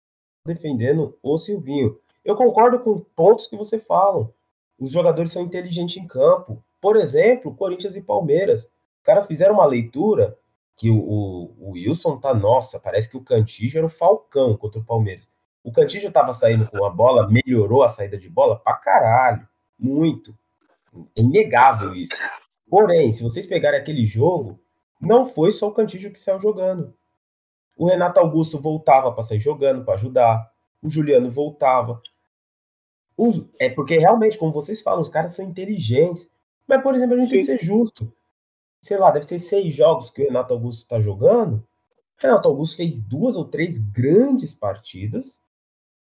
defendendo 0.46 1.18
o 1.22 1.38
Silvinho. 1.38 1.98
Eu 2.24 2.36
concordo 2.36 2.78
com 2.80 3.00
pontos 3.00 3.46
que 3.46 3.56
você 3.56 3.78
fala. 3.78 4.30
Os 4.78 4.90
jogadores 4.90 5.32
são 5.32 5.42
inteligentes 5.42 5.96
em 5.96 6.06
campo. 6.06 6.62
Por 6.80 6.96
exemplo, 6.96 7.56
Corinthians 7.56 7.96
e 7.96 8.02
Palmeiras. 8.02 8.70
Os 9.08 9.14
caras 9.14 9.26
fizeram 9.26 9.54
uma 9.54 9.64
leitura 9.64 10.36
que 10.76 10.90
o, 10.90 10.98
o, 10.98 11.54
o 11.58 11.70
Wilson 11.70 12.18
tá, 12.18 12.34
nossa, 12.34 12.78
parece 12.78 13.08
que 13.10 13.16
o 13.16 13.24
Cantígio 13.24 13.78
era 13.78 13.86
o 13.86 13.90
Falcão 13.90 14.54
contra 14.54 14.78
o 14.78 14.84
Palmeiras. 14.84 15.26
O 15.64 15.72
Cantígio 15.72 16.12
tava 16.12 16.34
saindo 16.34 16.68
com 16.70 16.84
a 16.84 16.90
bola, 16.90 17.26
melhorou 17.26 17.82
a 17.82 17.88
saída 17.88 18.18
de 18.18 18.28
bola 18.28 18.58
pra 18.58 18.74
caralho. 18.74 19.48
Muito. 19.78 20.36
É 21.16 21.22
inegável 21.22 21.94
isso. 21.94 22.12
Porém, 22.68 23.10
se 23.10 23.22
vocês 23.22 23.46
pegarem 23.46 23.80
aquele 23.80 24.04
jogo, 24.04 24.60
não 25.00 25.24
foi 25.24 25.50
só 25.50 25.68
o 25.68 25.72
Cantígio 25.72 26.12
que 26.12 26.18
saiu 26.18 26.38
jogando. 26.38 26.92
O 27.74 27.86
Renato 27.86 28.20
Augusto 28.20 28.58
voltava 28.60 29.10
para 29.10 29.22
sair 29.22 29.40
jogando, 29.40 29.86
para 29.86 29.94
ajudar. 29.94 30.52
O 30.82 30.90
Juliano 30.90 31.30
voltava. 31.30 32.02
Os- 33.16 33.42
é 33.58 33.70
porque 33.70 33.96
realmente, 33.98 34.36
como 34.36 34.52
vocês 34.52 34.82
falam, 34.82 35.00
os 35.00 35.08
caras 35.08 35.32
são 35.32 35.46
inteligentes. 35.46 36.28
Mas, 36.66 36.82
por 36.82 36.94
exemplo, 36.94 37.14
a 37.16 37.18
gente 37.20 37.30
tem 37.30 37.38
que 37.38 37.46
ser 37.46 37.58
justo. 37.58 38.12
Sei 38.88 38.96
lá, 38.96 39.10
deve 39.10 39.26
ter 39.26 39.38
seis 39.38 39.74
jogos 39.74 40.08
que 40.08 40.22
o 40.22 40.24
Renato 40.24 40.54
Augusto 40.54 40.80
está 40.80 40.98
jogando. 40.98 41.56
O 41.56 42.22
Renato 42.22 42.48
Augusto 42.48 42.78
fez 42.78 42.98
duas 42.98 43.36
ou 43.36 43.44
três 43.44 43.76
grandes 43.76 44.54
partidas. 44.54 45.38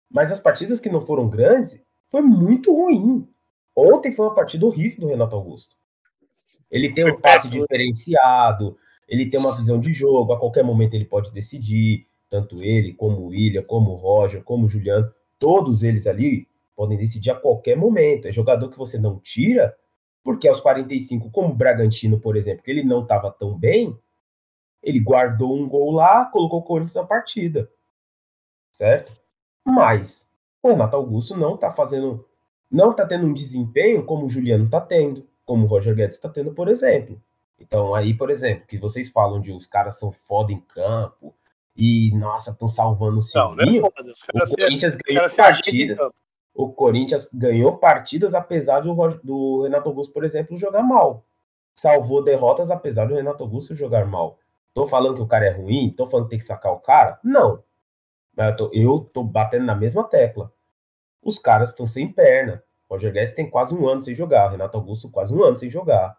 Mas 0.08 0.32
as 0.32 0.40
partidas 0.40 0.80
que 0.80 0.88
não 0.88 1.02
foram 1.02 1.28
grandes 1.28 1.82
foi 2.12 2.22
muito 2.22 2.72
ruim. 2.72 3.28
Ontem 3.76 4.12
foi 4.12 4.28
uma 4.28 4.36
partida 4.36 4.68
horrível 4.68 5.00
do 5.00 5.08
Renato 5.08 5.36
Augusto. 5.36 5.76
Ele 6.70 6.94
tem 6.94 7.12
um 7.12 7.20
passe 7.20 7.50
diferenciado, 7.50 8.78
ele 9.08 9.28
tem 9.28 9.40
uma 9.40 9.58
visão 9.58 9.80
de 9.80 9.92
jogo, 9.92 10.32
a 10.32 10.40
qualquer 10.40 10.64
momento 10.64 10.94
ele 10.94 11.06
pode 11.06 11.32
decidir, 11.32 12.06
tanto 12.30 12.62
ele, 12.62 12.94
como 12.94 13.18
o 13.18 13.28
William, 13.30 13.64
como 13.64 13.94
o 13.94 13.96
Roger, 13.96 14.44
como 14.44 14.68
o 14.68 14.70
Juliano, 14.70 15.12
todos 15.40 15.82
eles 15.82 16.06
ali 16.06 16.48
podem 16.76 17.00
decidir 17.00 17.32
a 17.32 17.36
qualquer 17.36 17.76
momento. 17.76 18.28
É 18.28 18.32
jogador 18.32 18.70
que 18.70 18.78
você 18.78 19.00
não 19.00 19.20
tira, 19.20 19.76
porque 20.24 20.48
aos 20.48 20.60
45, 20.60 21.32
como 21.32 21.50
o 21.50 21.56
Bragantino, 21.56 22.20
por 22.20 22.36
exemplo, 22.36 22.64
que 22.64 22.72
ele 22.72 22.84
não 22.84 23.04
estava 23.04 23.32
tão 23.32 23.58
bem, 23.58 23.98
ele 24.82 25.00
guardou 25.00 25.58
um 25.58 25.68
gol 25.68 25.92
lá, 25.92 26.26
colocou 26.26 26.60
o 26.60 26.64
Corinthians 26.64 26.96
na 26.96 27.04
partida. 27.04 27.70
Certo? 28.72 29.12
Mas 29.66 30.26
o 30.64 30.70
Renato 30.70 30.96
Augusto 30.96 31.36
não 31.36 31.58
tá 31.58 31.72
fazendo, 31.72 32.26
não 32.72 32.94
tá 32.94 33.06
tendo 33.06 33.26
um 33.26 33.34
desempenho 33.34 34.06
como 34.06 34.26
o 34.26 34.30
Juliano 34.30 34.70
tá 34.70 34.80
tendo, 34.80 35.28
como 35.46 35.66
o 35.66 35.68
Roger 35.68 35.96
Guedes 35.96 36.16
está 36.16 36.30
tendo, 36.30 36.54
por 36.54 36.68
exemplo. 36.68 37.22
Então, 37.60 37.94
aí, 37.94 38.14
por 38.14 38.30
exemplo, 38.30 38.66
que 38.68 38.78
vocês 38.78 39.10
falam 39.10 39.42
de 39.42 39.52
os 39.52 39.66
caras 39.66 40.00
são 40.00 40.12
foda 40.12 40.52
em 40.54 40.62
campo 40.62 41.36
e, 41.76 42.12
nossa, 42.16 42.52
estão 42.52 42.68
salvando 42.68 43.20
o 43.20 43.24
não, 43.36 43.56
não 43.56 43.62
é 43.62 43.66
Silvinho. 43.66 43.82
foda. 43.82 44.12
Os 44.12 44.22
o 44.22 44.28
caras 44.28 44.50
se, 44.50 44.56
Corinthians 44.56 44.96
ganhou 44.96 45.26
partida. 45.36 46.12
O 46.60 46.68
Corinthians 46.68 47.30
ganhou 47.34 47.78
partidas 47.78 48.36
apesar 48.36 48.82
do, 48.82 48.94
do 49.24 49.64
Renato 49.64 49.88
Augusto, 49.88 50.14
por 50.14 50.26
exemplo, 50.26 50.58
jogar 50.58 50.84
mal. 50.84 51.24
Salvou 51.74 52.22
derrotas 52.22 52.70
apesar 52.70 53.08
do 53.08 53.16
Renato 53.16 53.42
Augusto 53.42 53.74
jogar 53.74 54.06
mal. 54.06 54.38
Tô 54.74 54.86
falando 54.86 55.16
que 55.16 55.22
o 55.22 55.26
cara 55.26 55.46
é 55.46 55.52
ruim? 55.52 55.90
Tô 55.96 56.06
falando 56.06 56.26
que 56.26 56.32
tem 56.32 56.40
que 56.40 56.44
sacar 56.44 56.74
o 56.74 56.80
cara? 56.80 57.18
Não. 57.24 57.64
Eu 58.36 58.56
tô, 58.58 58.70
eu 58.74 59.10
tô 59.14 59.24
batendo 59.24 59.64
na 59.64 59.74
mesma 59.74 60.04
tecla. 60.04 60.52
Os 61.24 61.40
caras 61.40 61.70
estão 61.70 61.88
sem 61.88 62.12
perna. 62.12 62.62
O 62.90 62.94
Roger 62.94 63.14
Guedes 63.14 63.34
tem 63.34 63.50
quase 63.50 63.74
um 63.74 63.88
ano 63.88 64.02
sem 64.02 64.14
jogar. 64.14 64.48
O 64.48 64.52
Renato 64.52 64.78
Augusto 64.78 65.10
quase 65.10 65.34
um 65.34 65.42
ano 65.42 65.56
sem 65.56 65.70
jogar. 65.70 66.18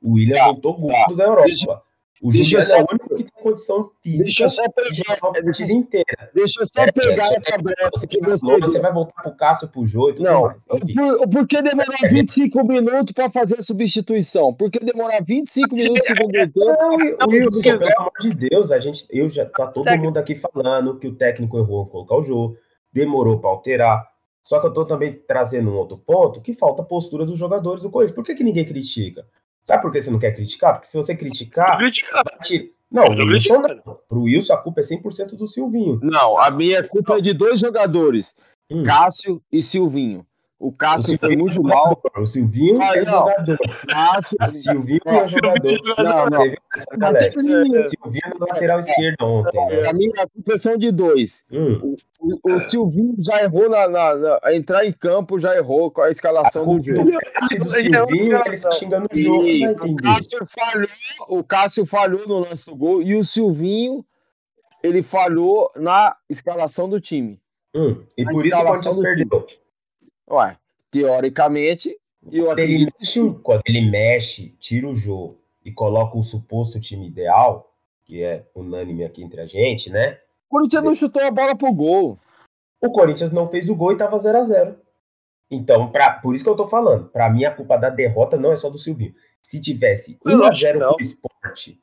O 0.00 0.14
William 0.14 0.38
tá, 0.38 0.44
voltou 0.46 0.86
tá. 0.86 1.14
da 1.14 1.24
Europa. 1.24 1.44
Deixa, 1.44 1.82
o 2.22 2.32
Juliano 2.32 2.72
é 2.72 2.80
o 2.80 2.86
único 2.92 3.14
que 3.16 3.21
condição 3.42 3.90
física 4.02 4.24
deixa 4.24 4.44
eu 4.44 4.48
só 4.48 4.62
pegar, 4.70 5.14
a 5.14 5.32
partida 5.32 5.72
inteira. 5.72 6.30
Deixa 6.34 6.60
eu 6.60 6.66
só 6.66 6.82
é, 6.82 6.92
pegar 6.92 7.30
é, 7.30 7.34
essa 7.34 7.58
brecha 7.58 8.06
que 8.08 8.20
você... 8.20 8.58
Você 8.60 8.80
vai 8.80 8.92
voltar 8.92 9.22
pro 9.22 9.36
Cássio, 9.36 9.68
pro 9.68 9.86
Jô 9.86 10.10
e 10.10 10.14
tudo 10.14 10.24
Não, 10.24 10.42
mais. 10.42 10.64
Por, 10.66 11.28
por 11.28 11.46
que 11.46 11.60
demorar 11.60 11.96
é, 12.04 12.08
25 12.08 12.64
minutos 12.64 13.12
para 13.12 13.28
fazer 13.28 13.58
a 13.58 13.62
substituição? 13.62 14.54
Por 14.54 14.70
que 14.70 14.78
demorar 14.78 15.22
25 15.22 15.74
minutos 15.74 16.06
segundo 16.06 16.30
tempo? 16.30 16.60
Wilson, 17.26 17.78
pelo 17.78 17.92
amor 17.98 18.12
de 18.20 18.34
Deus, 18.34 18.72
a 18.72 18.78
gente, 18.78 19.06
eu 19.10 19.28
já 19.28 19.44
tá 19.44 19.66
todo 19.66 19.90
mundo 19.98 20.16
aqui 20.16 20.34
falando 20.34 20.98
que 20.98 21.08
o 21.08 21.14
técnico 21.14 21.58
errou 21.58 21.84
em 21.84 21.90
colocar 21.90 22.16
o 22.16 22.22
Jô, 22.22 22.56
demorou 22.92 23.40
para 23.40 23.50
alterar. 23.50 24.12
Só 24.42 24.60
que 24.60 24.66
eu 24.66 24.72
tô 24.72 24.84
também 24.84 25.12
trazendo 25.26 25.70
um 25.70 25.74
outro 25.74 25.96
ponto 25.96 26.40
que 26.40 26.52
falta 26.52 26.82
postura 26.82 27.24
dos 27.24 27.38
jogadores 27.38 27.82
do 27.82 27.90
Corinthians. 27.90 28.14
Por 28.14 28.24
que, 28.24 28.34
que 28.34 28.44
ninguém 28.44 28.64
critica? 28.64 29.24
Sabe 29.64 29.82
por 29.82 29.92
que 29.92 30.02
você 30.02 30.10
não 30.10 30.18
quer 30.18 30.34
criticar? 30.34 30.74
Porque 30.74 30.88
se 30.88 30.96
você 30.96 31.14
criticar. 31.14 31.78
criticar. 31.78 32.24
Não, 32.92 33.04
o 33.04 33.26
Wilson 33.26 33.58
não. 33.58 33.98
Pro 34.08 34.22
Wilson 34.22 34.52
a 34.52 34.58
culpa 34.58 34.80
é 34.80 34.84
100% 34.84 35.36
do 35.36 35.46
Silvinho. 35.46 35.98
Não, 36.02 36.38
a 36.38 36.50
minha 36.50 36.86
culpa 36.86 37.16
é 37.16 37.20
de 37.20 37.32
dois 37.32 37.58
jogadores: 37.58 38.34
hum. 38.70 38.82
Cássio 38.82 39.42
e 39.50 39.62
Silvinho. 39.62 40.26
O 40.62 40.70
Cássio 40.70 41.16
o 41.16 41.18
foi 41.18 41.36
muito 41.36 41.60
é 41.60 41.64
mal. 41.64 42.00
O 42.16 42.24
Silvinho 42.24 42.76
ah, 42.80 42.96
é 42.96 43.04
não. 43.04 43.12
jogador. 43.12 43.58
Cássio, 43.88 44.38
o 44.40 44.46
Silvinho 44.46 45.00
é 45.06 45.26
jogador. 45.26 45.80
Não, 45.98 46.04
não. 46.04 46.30
Você 46.30 46.48
viu 46.50 46.58
essa 46.72 46.96
galera? 46.96 47.32
Silvinho 47.36 48.38
na 48.38 48.46
lateral 48.46 48.78
esquerda 48.78 49.24
ontem. 49.24 49.66
Né? 49.66 49.88
A 49.88 49.92
minha 49.92 50.28
culpa 50.32 50.56
são 50.56 50.76
de 50.76 50.92
dois. 50.92 51.44
Hum. 51.50 51.96
O, 52.20 52.54
o, 52.54 52.60
Silvinho 52.60 53.16
já 53.18 53.42
errou 53.42 53.68
na, 53.68 53.88
na, 53.88 54.14
na, 54.14 54.54
entrar 54.54 54.86
em 54.86 54.92
campo, 54.92 55.36
já 55.36 55.56
errou 55.56 55.90
com 55.90 56.02
a 56.02 56.10
escalação 56.10 56.62
a 56.62 56.66
do 56.66 56.80
jogo. 56.80 57.10
Do 57.10 57.70
Silvinho, 57.72 58.42
ele 58.46 58.60
tá 58.60 58.70
xingando 58.70 59.08
o 59.12 59.18
jogo. 59.18 59.44
O 59.84 59.96
Cássio, 59.96 60.38
falhou, 60.46 60.88
o 61.28 61.42
Cássio 61.42 61.86
falhou 61.86 62.28
no 62.28 62.38
lance 62.38 62.70
do 62.70 62.76
gol 62.76 63.02
e 63.02 63.16
o 63.16 63.24
Silvinho 63.24 64.04
ele 64.80 65.02
falhou 65.02 65.72
na 65.74 66.14
escalação 66.30 66.88
do 66.88 67.00
time. 67.00 67.40
Hum. 67.74 68.00
E 68.16 68.22
por 68.22 68.46
isso 68.46 68.56
o 68.56 68.64
Corinthians 68.64 68.96
perdeu. 69.00 69.46
Ué, 70.30 70.56
teoricamente, 70.90 71.96
eu 72.30 72.50
acredito 72.50 72.94
ele, 73.00 73.34
Quando 73.42 73.62
ele 73.66 73.90
mexe, 73.90 74.54
tira 74.58 74.88
o 74.88 74.94
jogo 74.94 75.40
e 75.64 75.72
coloca 75.72 76.16
o 76.16 76.22
suposto 76.22 76.80
time 76.80 77.06
ideal, 77.06 77.74
que 78.04 78.22
é 78.22 78.46
unânime 78.54 79.04
aqui 79.04 79.22
entre 79.22 79.40
a 79.40 79.46
gente, 79.46 79.90
né? 79.90 80.18
O 80.48 80.56
Corinthians 80.56 80.84
não 80.84 80.94
chutou 80.94 81.22
a 81.22 81.30
bola 81.30 81.56
pro 81.56 81.72
gol. 81.72 82.18
O 82.80 82.90
Corinthians 82.90 83.32
não 83.32 83.48
fez 83.48 83.68
o 83.68 83.74
gol 83.74 83.92
e 83.92 83.96
tava 83.96 84.18
0 84.18 84.38
a 84.38 84.42
0 84.42 84.76
Então, 85.50 85.90
pra, 85.90 86.12
por 86.12 86.34
isso 86.34 86.44
que 86.44 86.50
eu 86.50 86.56
tô 86.56 86.66
falando. 86.66 87.08
Pra 87.08 87.30
mim, 87.30 87.44
a 87.44 87.54
culpa 87.54 87.76
da 87.76 87.88
derrota 87.88 88.36
não 88.36 88.52
é 88.52 88.56
só 88.56 88.68
do 88.68 88.78
Silvinho. 88.78 89.14
Se 89.40 89.60
tivesse 89.60 90.18
1x0 90.24 90.78
pro 90.78 90.96
esporte, 91.00 91.80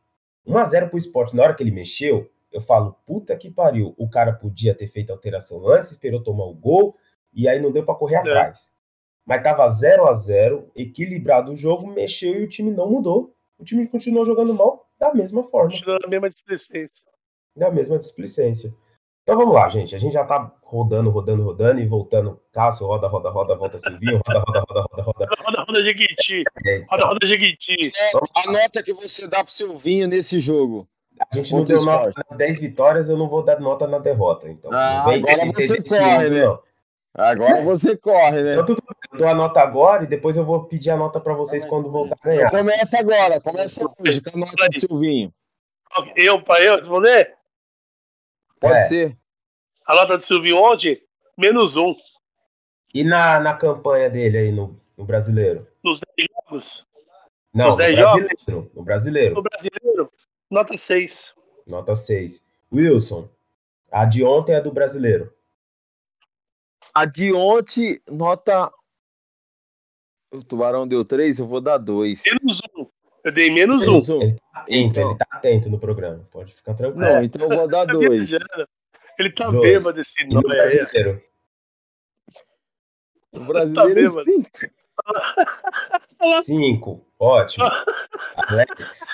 1x0 0.47 0.89
pro 0.89 0.97
esporte 0.97 1.35
na 1.35 1.43
hora 1.43 1.53
que 1.53 1.63
ele 1.63 1.71
mexeu, 1.71 2.29
eu 2.51 2.61
falo, 2.61 2.95
puta 3.05 3.35
que 3.35 3.49
pariu. 3.49 3.93
O 3.97 4.09
cara 4.09 4.33
podia 4.33 4.73
ter 4.73 4.87
feito 4.87 5.11
alteração 5.11 5.67
antes, 5.67 5.91
esperou 5.91 6.21
tomar 6.21 6.45
o 6.45 6.53
gol, 6.53 6.95
e 7.33 7.47
aí 7.47 7.61
não 7.61 7.71
deu 7.71 7.85
para 7.85 7.95
correr 7.95 8.15
é. 8.15 8.19
atrás. 8.19 8.71
Mas 9.25 9.43
tava 9.43 9.69
0 9.69 10.07
a 10.07 10.13
0 10.13 10.71
equilibrado 10.75 11.51
o 11.51 11.55
jogo, 11.55 11.87
mexeu 11.87 12.39
e 12.39 12.43
o 12.43 12.49
time 12.49 12.71
não 12.71 12.89
mudou. 12.89 13.35
O 13.57 13.63
time 13.63 13.87
continuou 13.87 14.25
jogando 14.25 14.53
mal 14.53 14.89
da 14.99 15.13
mesma 15.13 15.43
forma. 15.43 15.69
Continuou 15.69 15.99
na 16.01 16.07
mesma 16.07 16.29
displicência. 16.29 17.05
Da 17.55 17.69
mesma 17.69 17.99
displicência. 17.99 18.73
Então 19.23 19.37
vamos 19.37 19.53
lá, 19.53 19.69
gente. 19.69 19.95
A 19.95 19.99
gente 19.99 20.13
já 20.13 20.23
tá 20.25 20.51
rodando, 20.63 21.11
rodando, 21.11 21.43
rodando 21.43 21.79
e 21.79 21.85
voltando. 21.85 22.41
Cássio, 22.51 22.87
roda, 22.87 23.07
roda, 23.07 23.29
roda, 23.29 23.55
volta 23.55 23.77
Silvinho, 23.77 24.19
roda, 24.25 24.39
roda, 24.39 24.59
roda, 24.67 24.81
roda, 24.81 25.03
roda. 25.03 25.27
Roda, 25.45 25.63
roda, 25.67 25.83
Jequiti. 25.83 26.43
É, 26.65 26.77
então. 26.77 26.87
Roda, 26.89 27.05
roda, 27.05 27.27
Jequiti. 27.27 27.91
É, 27.95 28.11
a 28.33 28.51
nota 28.51 28.81
que 28.81 28.93
você 28.93 29.27
dá 29.27 29.43
pro 29.43 29.53
Silvinho 29.53 30.07
nesse 30.07 30.39
jogo. 30.39 30.87
A 31.31 31.35
gente 31.35 31.53
não 31.53 31.63
deu 31.63 31.83
nota 31.83 32.11
nas 32.15 32.37
10 32.37 32.59
vitórias, 32.59 33.09
eu 33.09 33.17
não 33.17 33.29
vou 33.29 33.43
dar 33.43 33.59
nota 33.59 33.85
na 33.85 33.99
derrota. 33.99 34.49
Então, 34.49 34.71
ah, 34.73 35.01
agora 35.01 35.51
você 35.53 35.77
corre, 35.81 36.29
né? 36.29 36.45
Não. 36.45 36.59
Agora 37.13 37.61
você 37.63 37.97
corre, 37.97 38.43
né? 38.43 38.51
Então, 38.51 38.65
tudo 38.65 38.83
eu 39.11 39.17
dou 39.17 39.27
a 39.27 39.33
nota 39.33 39.59
agora 39.59 40.03
e 40.03 40.07
depois 40.07 40.37
eu 40.37 40.45
vou 40.45 40.65
pedir 40.65 40.91
a 40.91 40.97
nota 40.97 41.19
para 41.19 41.33
vocês 41.33 41.65
quando 41.65 41.89
voltar 41.91 42.15
a 42.21 42.27
ganhar. 42.27 42.47
Então, 42.47 42.59
começa 42.59 42.99
agora, 42.99 43.41
começa 43.41 43.85
hoje, 43.99 44.21
com 44.21 44.37
a 44.37 44.39
nota 44.39 44.69
do 44.69 44.79
Silvinho. 44.79 45.33
Eu, 46.15 46.41
para 46.41 46.63
eu 46.63 46.77
responder? 46.77 47.35
Pode 48.59 48.75
é. 48.75 48.79
ser. 48.81 49.17
A 49.85 49.95
nota 49.95 50.17
do 50.17 50.23
Silvinho 50.23 50.57
ontem, 50.57 51.01
menos 51.37 51.75
um. 51.75 51.95
E 52.93 53.03
na, 53.03 53.39
na 53.39 53.55
campanha 53.55 54.09
dele 54.09 54.37
aí 54.37 54.51
no, 54.51 54.77
no 54.95 55.03
brasileiro? 55.03 55.67
Nos 55.83 56.01
10 56.17 56.27
jogos? 56.45 56.85
Não, 57.53 57.67
Nos 57.67 57.77
10 57.77 57.97
no 57.97 58.03
brasileiro, 58.03 58.37
jogos? 58.47 58.73
No 58.75 58.83
brasileiro. 58.83 59.35
No 59.35 59.41
brasileiro, 59.41 60.11
nota 60.49 60.77
6. 60.77 61.33
Nota 61.65 61.95
6. 61.95 62.43
Wilson, 62.71 63.27
a 63.91 64.05
de 64.05 64.23
ontem 64.23 64.53
é 64.53 64.61
do 64.61 64.71
brasileiro. 64.71 65.33
A 66.93 67.05
de 67.05 67.33
ontem, 67.33 68.01
nota. 68.09 68.71
O 70.31 70.43
Tubarão 70.43 70.87
deu 70.87 71.03
3, 71.03 71.39
eu 71.39 71.47
vou 71.47 71.61
dar 71.61 71.77
2. 71.77 72.21
Menos 72.25 72.61
1. 72.77 72.87
Eu 73.25 73.31
dei 73.31 73.51
menos 73.51 73.87
1. 73.87 74.15
Um. 74.15 74.21
Ele 74.21 74.39
tá 74.39 74.59
atento, 74.61 74.89
então... 74.89 75.09
ele 75.09 75.17
tá 75.17 75.27
atento 75.31 75.69
no 75.69 75.79
programa. 75.79 76.27
Pode 76.31 76.53
ficar 76.53 76.73
tranquilo. 76.73 77.05
Não, 77.05 77.23
então 77.23 77.49
eu 77.49 77.57
vou 77.57 77.67
dar 77.67 77.85
2. 77.85 78.31
ele 79.17 79.31
tá 79.31 79.49
dois. 79.49 79.61
bêbado 79.61 79.99
esse 79.99 80.25
nome. 80.25 80.47
brasileiro. 80.47 81.21
O 83.31 83.39
brasileiro 83.41 84.13
tá 84.13 84.23
5. 84.23 84.49
5. 86.43 87.05
Ótimo. 87.19 87.65
Alex. 88.35 89.07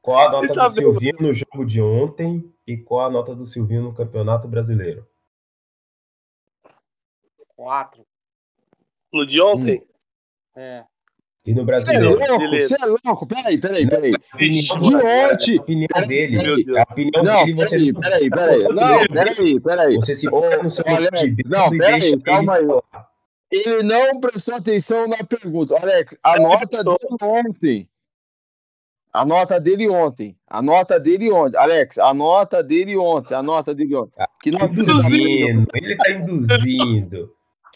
Qual 0.00 0.18
a 0.18 0.32
nota 0.32 0.52
tá 0.52 0.66
do 0.66 0.72
Silvinho 0.72 1.16
no 1.20 1.32
jogo 1.32 1.64
de 1.64 1.80
ontem 1.80 2.52
e 2.66 2.76
qual 2.76 3.06
a 3.06 3.10
nota 3.10 3.34
do 3.34 3.46
Silvinho 3.46 3.82
no 3.82 3.94
Campeonato 3.94 4.48
Brasileiro? 4.48 5.06
Quatro. 7.62 8.04
No 9.12 9.24
de 9.24 9.40
ontem? 9.40 9.78
Hum. 9.78 10.60
É. 10.60 10.84
E 11.46 11.54
no 11.54 11.64
brasileiro? 11.64 12.18
Você 12.18 12.24
é 12.24 12.26
louco, 12.26 12.50
você 12.50 12.74
é 12.74 13.08
louco. 13.08 13.26
Peraí, 13.28 13.60
peraí, 13.60 13.88
peraí. 13.88 14.12
De 14.36 14.72
ontem. 14.76 15.58
A 15.58 15.62
opinião 15.62 16.06
dele. 16.08 16.78
A 16.78 16.82
opinião 16.82 17.22
não, 17.22 17.44
dele 17.44 17.52
você. 17.54 17.92
Peraí, 17.92 18.28
peraí. 18.28 18.62
Não, 18.64 19.06
peraí, 19.06 19.60
peraí. 19.60 19.94
Você 19.94 20.16
se 20.16 20.28
põe 20.28 20.60
no 20.60 20.68
seu 20.68 20.84
olha, 20.88 21.08
Não, 21.46 21.70
peraí, 21.70 22.20
calma 22.22 22.56
aí. 22.56 22.66
Ele 23.52 23.84
não 23.84 24.18
prestou 24.18 24.56
atenção 24.56 25.06
na 25.06 25.22
pergunta. 25.22 25.78
Alex, 25.80 26.18
a 26.20 26.40
nota 26.40 26.82
dele 26.82 27.16
ontem. 27.22 27.88
A 29.12 29.24
nota 29.24 29.60
dele 29.60 29.88
ontem. 29.88 30.36
A 30.48 30.60
nota 30.60 30.98
dele 30.98 31.30
ontem. 31.30 31.56
Alex, 31.58 31.96
a 31.98 32.12
nota 32.12 32.60
dele 32.60 32.96
ontem. 32.96 33.34
A 33.36 33.42
nota 33.42 33.72
dele 33.72 33.94
ontem. 33.94 34.26
Que 34.42 34.50
não 34.50 34.66
induzindo. 34.66 35.68
Ele 35.74 35.96
tá 35.96 36.10
induzindo. 36.10 37.32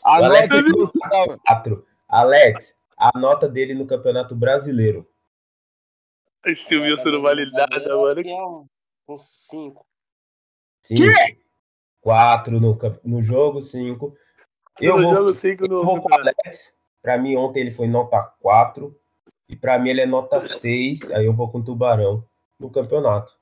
A 0.06 0.18
Alex, 0.18 0.48
quatro. 1.44 1.84
Alex, 2.08 2.78
a 2.96 3.18
nota 3.18 3.48
dele 3.48 3.74
no 3.74 3.88
Campeonato 3.88 4.36
Brasileiro. 4.36 5.04
Esse 6.46 6.76
Wilson 6.76 7.10
não 7.10 7.22
vale 7.22 7.50
nada, 7.50 7.96
mano. 7.96 8.20
É 8.20 9.12
um 9.12 9.18
5. 9.18 9.84
Que? 10.86 11.38
4 12.02 12.60
no, 12.60 12.78
no 13.02 13.20
jogo, 13.20 13.60
5. 13.60 14.16
Eu 14.80 14.96
no 14.96 15.02
vou, 15.02 15.14
jogo 15.16 15.34
5 15.34 15.66
no. 15.66 15.80
Eu 15.80 15.84
vou 15.84 16.00
com 16.00 16.08
o 16.08 16.14
Alex. 16.14 16.78
Pra 17.02 17.18
mim, 17.18 17.34
ontem 17.34 17.62
ele 17.62 17.72
foi 17.72 17.88
nota 17.88 18.22
4. 18.40 18.96
E 19.48 19.56
pra 19.56 19.76
mim, 19.76 19.90
ele 19.90 20.02
é 20.02 20.06
nota 20.06 20.40
6. 20.40 21.10
Aí 21.10 21.26
eu 21.26 21.34
vou 21.34 21.50
com 21.50 21.58
o 21.58 21.64
Tubarão 21.64 22.24
no 22.60 22.70
campeonato. 22.70 23.36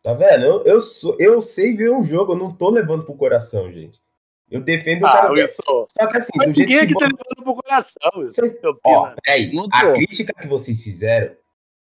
Tá 0.00 0.14
vendo? 0.14 0.44
Eu, 0.44 0.64
eu, 0.64 0.80
sou, 0.80 1.16
eu 1.18 1.40
sei 1.40 1.76
ver 1.76 1.90
um 1.90 2.04
jogo, 2.04 2.34
eu 2.34 2.38
não 2.38 2.54
tô 2.54 2.70
levando 2.70 3.04
pro 3.04 3.16
coração, 3.16 3.72
gente. 3.72 4.00
Eu 4.50 4.60
defendo 4.60 5.02
o 5.02 5.06
ah, 5.06 5.12
cara. 5.12 5.32
Wilson. 5.32 5.86
Só 5.88 6.06
que 6.06 6.16
assim, 6.16 6.38
do 6.38 6.54
jeito 6.54 6.68
que. 6.68 6.86
que 6.86 6.94
tá 6.94 7.06
levando 7.06 7.42
pro 7.42 7.54
coração, 7.56 8.10
vocês... 8.14 8.56
Ó, 8.84 9.12
peraí. 9.22 9.52
A 9.72 9.92
crítica 9.92 10.32
que 10.32 10.46
vocês 10.46 10.82
fizeram, 10.82 11.34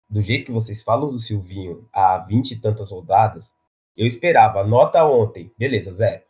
do 0.09 0.20
jeito 0.20 0.44
que 0.44 0.53
vocês 0.53 0.82
falam 0.82 1.09
do 1.09 1.18
Silvinho 1.18 1.88
há 1.92 2.18
vinte 2.18 2.53
e 2.53 2.61
tantas 2.61 2.90
rodadas, 2.90 3.55
eu 3.96 4.07
esperava. 4.07 4.61
A 4.61 4.66
nota 4.66 5.05
ontem, 5.05 5.50
beleza, 5.59 5.92
zero. 5.92 6.22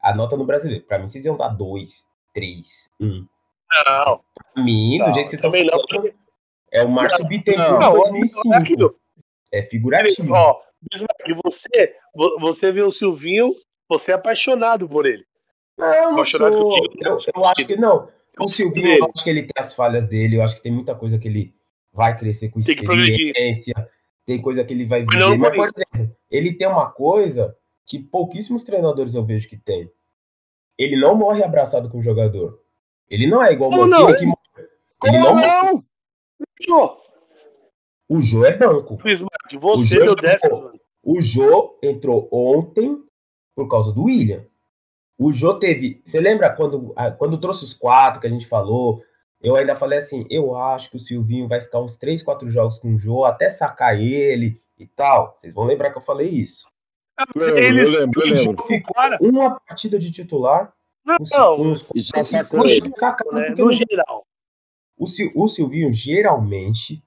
A 0.00 0.14
nota 0.14 0.36
no 0.36 0.46
brasileiro. 0.46 0.84
Pra 0.84 0.98
mim, 0.98 1.06
vocês 1.06 1.24
iam 1.24 1.36
dar 1.36 1.48
dois, 1.48 2.06
três, 2.32 2.90
um. 3.00 3.26
Não. 3.88 4.20
Pra 4.54 4.62
mim, 4.62 4.98
do 4.98 5.12
jeito 5.12 5.30
que 5.30 5.36
vocês 5.36 5.62
estão 5.62 5.80
falando, 5.90 6.14
é 6.72 6.82
o 6.82 6.88
Márcio 6.88 7.26
Bittencourt 7.26 8.06
de 8.06 8.10
2005. 8.10 8.98
É 9.52 9.62
figurativo. 9.62 10.32
Ó, 10.32 10.60
Bismarck, 10.90 11.42
você, 11.44 11.96
você 12.40 12.72
vê 12.72 12.82
o 12.82 12.90
Silvinho, 12.90 13.54
você 13.88 14.12
é 14.12 14.14
apaixonado 14.14 14.88
por 14.88 15.06
ele. 15.06 15.24
Não, 15.78 15.94
eu 15.94 16.12
não 16.12 16.24
sou. 16.24 16.48
Eu, 17.00 17.16
eu 17.34 17.44
acho 17.44 17.66
que 17.66 17.76
não. 17.76 18.08
O 18.38 18.48
Silvinho, 18.48 18.98
eu 18.98 19.10
acho 19.14 19.24
que 19.24 19.30
ele 19.30 19.42
tem 19.42 19.54
as 19.58 19.74
falhas 19.74 20.06
dele, 20.06 20.36
eu 20.36 20.42
acho 20.42 20.56
que 20.56 20.62
tem 20.62 20.72
muita 20.72 20.94
coisa 20.94 21.18
que 21.18 21.26
ele 21.26 21.54
vai 21.92 22.16
crescer 22.18 22.50
com 22.50 22.60
experiência, 22.60 23.74
tem 24.26 24.40
coisa 24.42 24.62
que 24.62 24.74
ele 24.74 24.84
vai 24.84 25.00
viver. 25.00 25.18
não 25.18 25.38
Mas, 25.38 25.56
por 25.56 25.68
exemplo, 25.68 26.16
ele 26.30 26.52
tem 26.52 26.66
uma 26.66 26.90
coisa 26.90 27.56
que 27.86 27.98
pouquíssimos 27.98 28.62
treinadores 28.62 29.14
eu 29.14 29.24
vejo 29.24 29.48
que 29.48 29.56
tem. 29.56 29.90
Ele 30.76 31.00
não 31.00 31.14
morre 31.14 31.42
abraçado 31.42 31.88
com 31.88 31.98
o 31.98 32.02
jogador. 32.02 32.60
Ele 33.08 33.26
não 33.26 33.42
é 33.42 33.52
igual 33.52 33.70
o 33.70 33.76
Mancini 33.76 34.18
que 34.18 34.26
morre. 34.26 34.68
Como 34.98 35.14
Ele 35.14 35.18
não 35.22 35.34
não? 35.34 35.84
Jô, 36.60 36.98
O 38.08 38.20
Jô 38.20 38.44
é 38.44 38.56
banco. 38.56 38.98
Você 38.98 39.16
Jô 39.16 39.98
deu 39.98 40.08
jogou. 40.08 40.16
dessa, 40.16 40.48
mano. 40.48 40.80
O 41.02 41.20
Jô 41.22 41.78
entrou 41.82 42.28
ontem 42.32 43.02
por 43.54 43.68
causa 43.68 43.92
do 43.92 44.04
William. 44.04 44.44
O 45.18 45.32
Jô 45.32 45.54
teve. 45.54 46.02
Você 46.04 46.20
lembra 46.20 46.50
quando, 46.54 46.92
ah, 46.96 47.10
quando 47.10 47.38
trouxe 47.40 47.64
os 47.64 47.72
quatro 47.74 48.20
que 48.20 48.26
a 48.26 48.30
gente 48.30 48.46
falou? 48.46 49.02
Eu 49.40 49.56
ainda 49.56 49.74
falei 49.74 49.98
assim: 49.98 50.26
eu 50.30 50.56
acho 50.56 50.90
que 50.90 50.96
o 50.96 51.00
Silvinho 51.00 51.48
vai 51.48 51.60
ficar 51.60 51.80
uns 51.80 51.96
três, 51.96 52.22
quatro 52.22 52.48
jogos 52.50 52.78
com 52.78 52.94
o 52.94 52.98
Jô 52.98 53.24
até 53.24 53.48
sacar 53.48 53.98
ele 53.98 54.60
e 54.78 54.86
tal. 54.86 55.36
Vocês 55.38 55.54
vão 55.54 55.64
lembrar 55.64 55.90
que 55.90 55.98
eu 55.98 56.02
falei 56.02 56.28
isso. 56.28 56.66
Lembro, 57.34 57.58
Eles- 57.58 57.94
eu 57.94 58.00
lembro, 58.00 58.20
eu 58.26 58.32
lembro. 58.34 58.64
ficou 58.66 58.94
Cara, 58.94 59.18
uma 59.22 59.58
partida 59.60 59.98
de 59.98 60.10
titular. 60.10 60.72
não, 61.04 61.16
uns- 61.18 61.30
não, 61.30 61.90
E 61.94 62.00
já 62.00 62.22
sacou 62.22 62.66
ele. 62.66 62.92
sacado 62.94 63.32
né, 63.32 63.50
no 63.56 63.72
geral. 63.72 64.26
o, 64.98 65.04
o 65.44 65.48
Silvinho, 65.48 65.90
geralmente, 65.92 67.02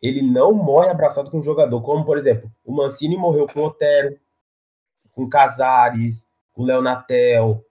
ele 0.00 0.22
não 0.22 0.52
morre 0.54 0.88
abraçado 0.88 1.30
com 1.30 1.38
o 1.38 1.42
jogador. 1.42 1.82
Como, 1.82 2.02
por 2.04 2.16
exemplo, 2.16 2.50
o 2.64 2.72
Mancini 2.74 3.14
morreu 3.16 3.46
com 3.46 3.60
o 3.60 3.64
Otero, 3.66 4.18
com 5.12 5.24
o 5.24 5.28
Casares, 5.28 6.24
o 6.54 6.64
Leonatel, 6.64 7.64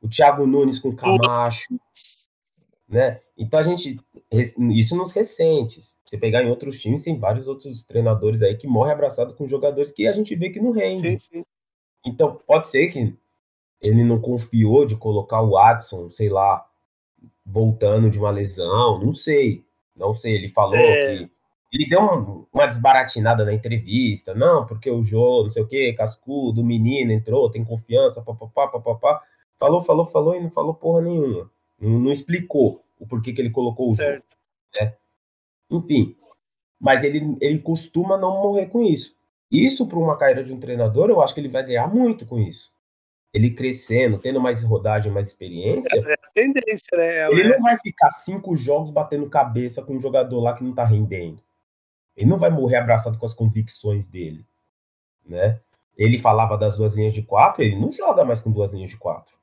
o 0.00 0.08
Thiago 0.08 0.46
Nunes 0.46 0.78
com 0.78 0.90
o 0.90 0.96
Camacho, 0.96 1.78
né? 2.88 3.20
Então 3.36 3.58
a 3.58 3.62
gente. 3.62 3.98
Isso 4.30 4.96
nos 4.96 5.12
recentes. 5.12 5.96
Você 6.04 6.18
pegar 6.18 6.42
em 6.42 6.50
outros 6.50 6.78
times, 6.78 7.02
tem 7.04 7.18
vários 7.18 7.48
outros 7.48 7.84
treinadores 7.84 8.42
aí 8.42 8.56
que 8.56 8.66
morrem 8.66 8.92
abraçado 8.92 9.34
com 9.34 9.46
jogadores 9.46 9.92
que 9.92 10.06
a 10.06 10.12
gente 10.12 10.34
vê 10.36 10.50
que 10.50 10.60
não 10.60 10.70
rende. 10.72 11.18
Sim, 11.18 11.18
sim. 11.18 11.44
Então, 12.06 12.36
pode 12.46 12.68
ser 12.68 12.88
que 12.88 13.16
ele 13.80 14.04
não 14.04 14.20
confiou 14.20 14.86
de 14.86 14.96
colocar 14.96 15.42
o 15.42 15.58
Adson, 15.58 16.10
sei 16.10 16.28
lá, 16.28 16.64
voltando 17.44 18.10
de 18.10 18.18
uma 18.18 18.30
lesão, 18.30 19.00
não 19.00 19.12
sei. 19.12 19.64
Não 19.96 20.14
sei, 20.14 20.34
ele 20.36 20.48
falou 20.48 20.76
É. 20.76 21.18
que. 21.18 21.31
Ele 21.72 21.88
deu 21.88 22.00
um- 22.02 22.46
uma 22.52 22.66
desbaratinada 22.66 23.44
na 23.44 23.52
entrevista, 23.54 24.34
não, 24.34 24.66
porque 24.66 24.90
o 24.90 25.02
Jô, 25.02 25.44
não 25.44 25.50
sei 25.50 25.62
o 25.62 25.66
quê, 25.66 25.94
cascudo, 25.94 26.60
o 26.60 26.64
menino 26.64 27.12
entrou, 27.12 27.50
tem 27.50 27.64
confiança, 27.64 28.20
papapá, 28.22 28.68
papapá. 28.68 29.22
Falou, 29.58 29.80
falou, 29.82 30.06
falou 30.06 30.34
e 30.34 30.40
não 30.40 30.50
falou 30.50 30.74
porra 30.74 31.02
nenhuma. 31.02 31.50
Não, 31.80 31.98
não 31.98 32.10
explicou 32.10 32.82
o 32.98 33.06
porquê 33.06 33.32
que 33.32 33.40
ele 33.40 33.50
colocou 33.50 33.90
o 33.92 33.96
Jô. 33.96 34.02
Certo. 34.74 34.96
Enfim, 35.70 36.14
mas 36.78 37.04
ele, 37.04 37.36
ele 37.40 37.58
costuma 37.60 38.18
não 38.18 38.42
morrer 38.42 38.66
com 38.66 38.82
isso. 38.82 39.16
Isso, 39.50 39.86
para 39.86 39.98
uma 39.98 40.16
carreira 40.16 40.44
de 40.44 40.52
um 40.52 40.60
treinador, 40.60 41.08
eu 41.08 41.22
acho 41.22 41.32
que 41.34 41.40
ele 41.40 41.48
vai 41.48 41.64
ganhar 41.64 41.86
muito 41.86 42.26
com 42.26 42.38
isso. 42.38 42.70
Ele 43.32 43.50
crescendo, 43.50 44.18
tendo 44.18 44.40
mais 44.40 44.62
rodagem, 44.62 45.10
mais 45.10 45.28
experiência, 45.28 45.98
É 45.98 46.12
a 46.12 46.30
tendência, 46.34 46.98
né? 46.98 47.30
ele 47.30 47.42
É, 47.42 47.48
não 47.48 47.60
vai 47.60 47.78
ficar 47.78 48.10
cinco 48.10 48.54
jogos 48.54 48.90
batendo 48.90 49.28
cabeça 49.30 49.82
com 49.82 49.94
um 49.94 50.00
jogador 50.00 50.40
lá 50.40 50.54
que 50.54 50.62
não 50.64 50.74
tá 50.74 50.84
rendendo. 50.84 51.42
Ele 52.16 52.28
não 52.28 52.38
vai 52.38 52.50
morrer 52.50 52.76
abraçado 52.76 53.18
com 53.18 53.26
as 53.26 53.34
convicções 53.34 54.06
dele, 54.06 54.46
né? 55.24 55.60
Ele 55.96 56.18
falava 56.18 56.56
das 56.56 56.76
duas 56.76 56.94
linhas 56.94 57.14
de 57.14 57.22
quatro, 57.22 57.62
ele 57.62 57.76
não 57.76 57.92
joga 57.92 58.24
mais 58.24 58.40
com 58.40 58.50
duas 58.50 58.72
linhas 58.72 58.90
de 58.90 58.96
quatro. 58.96 59.36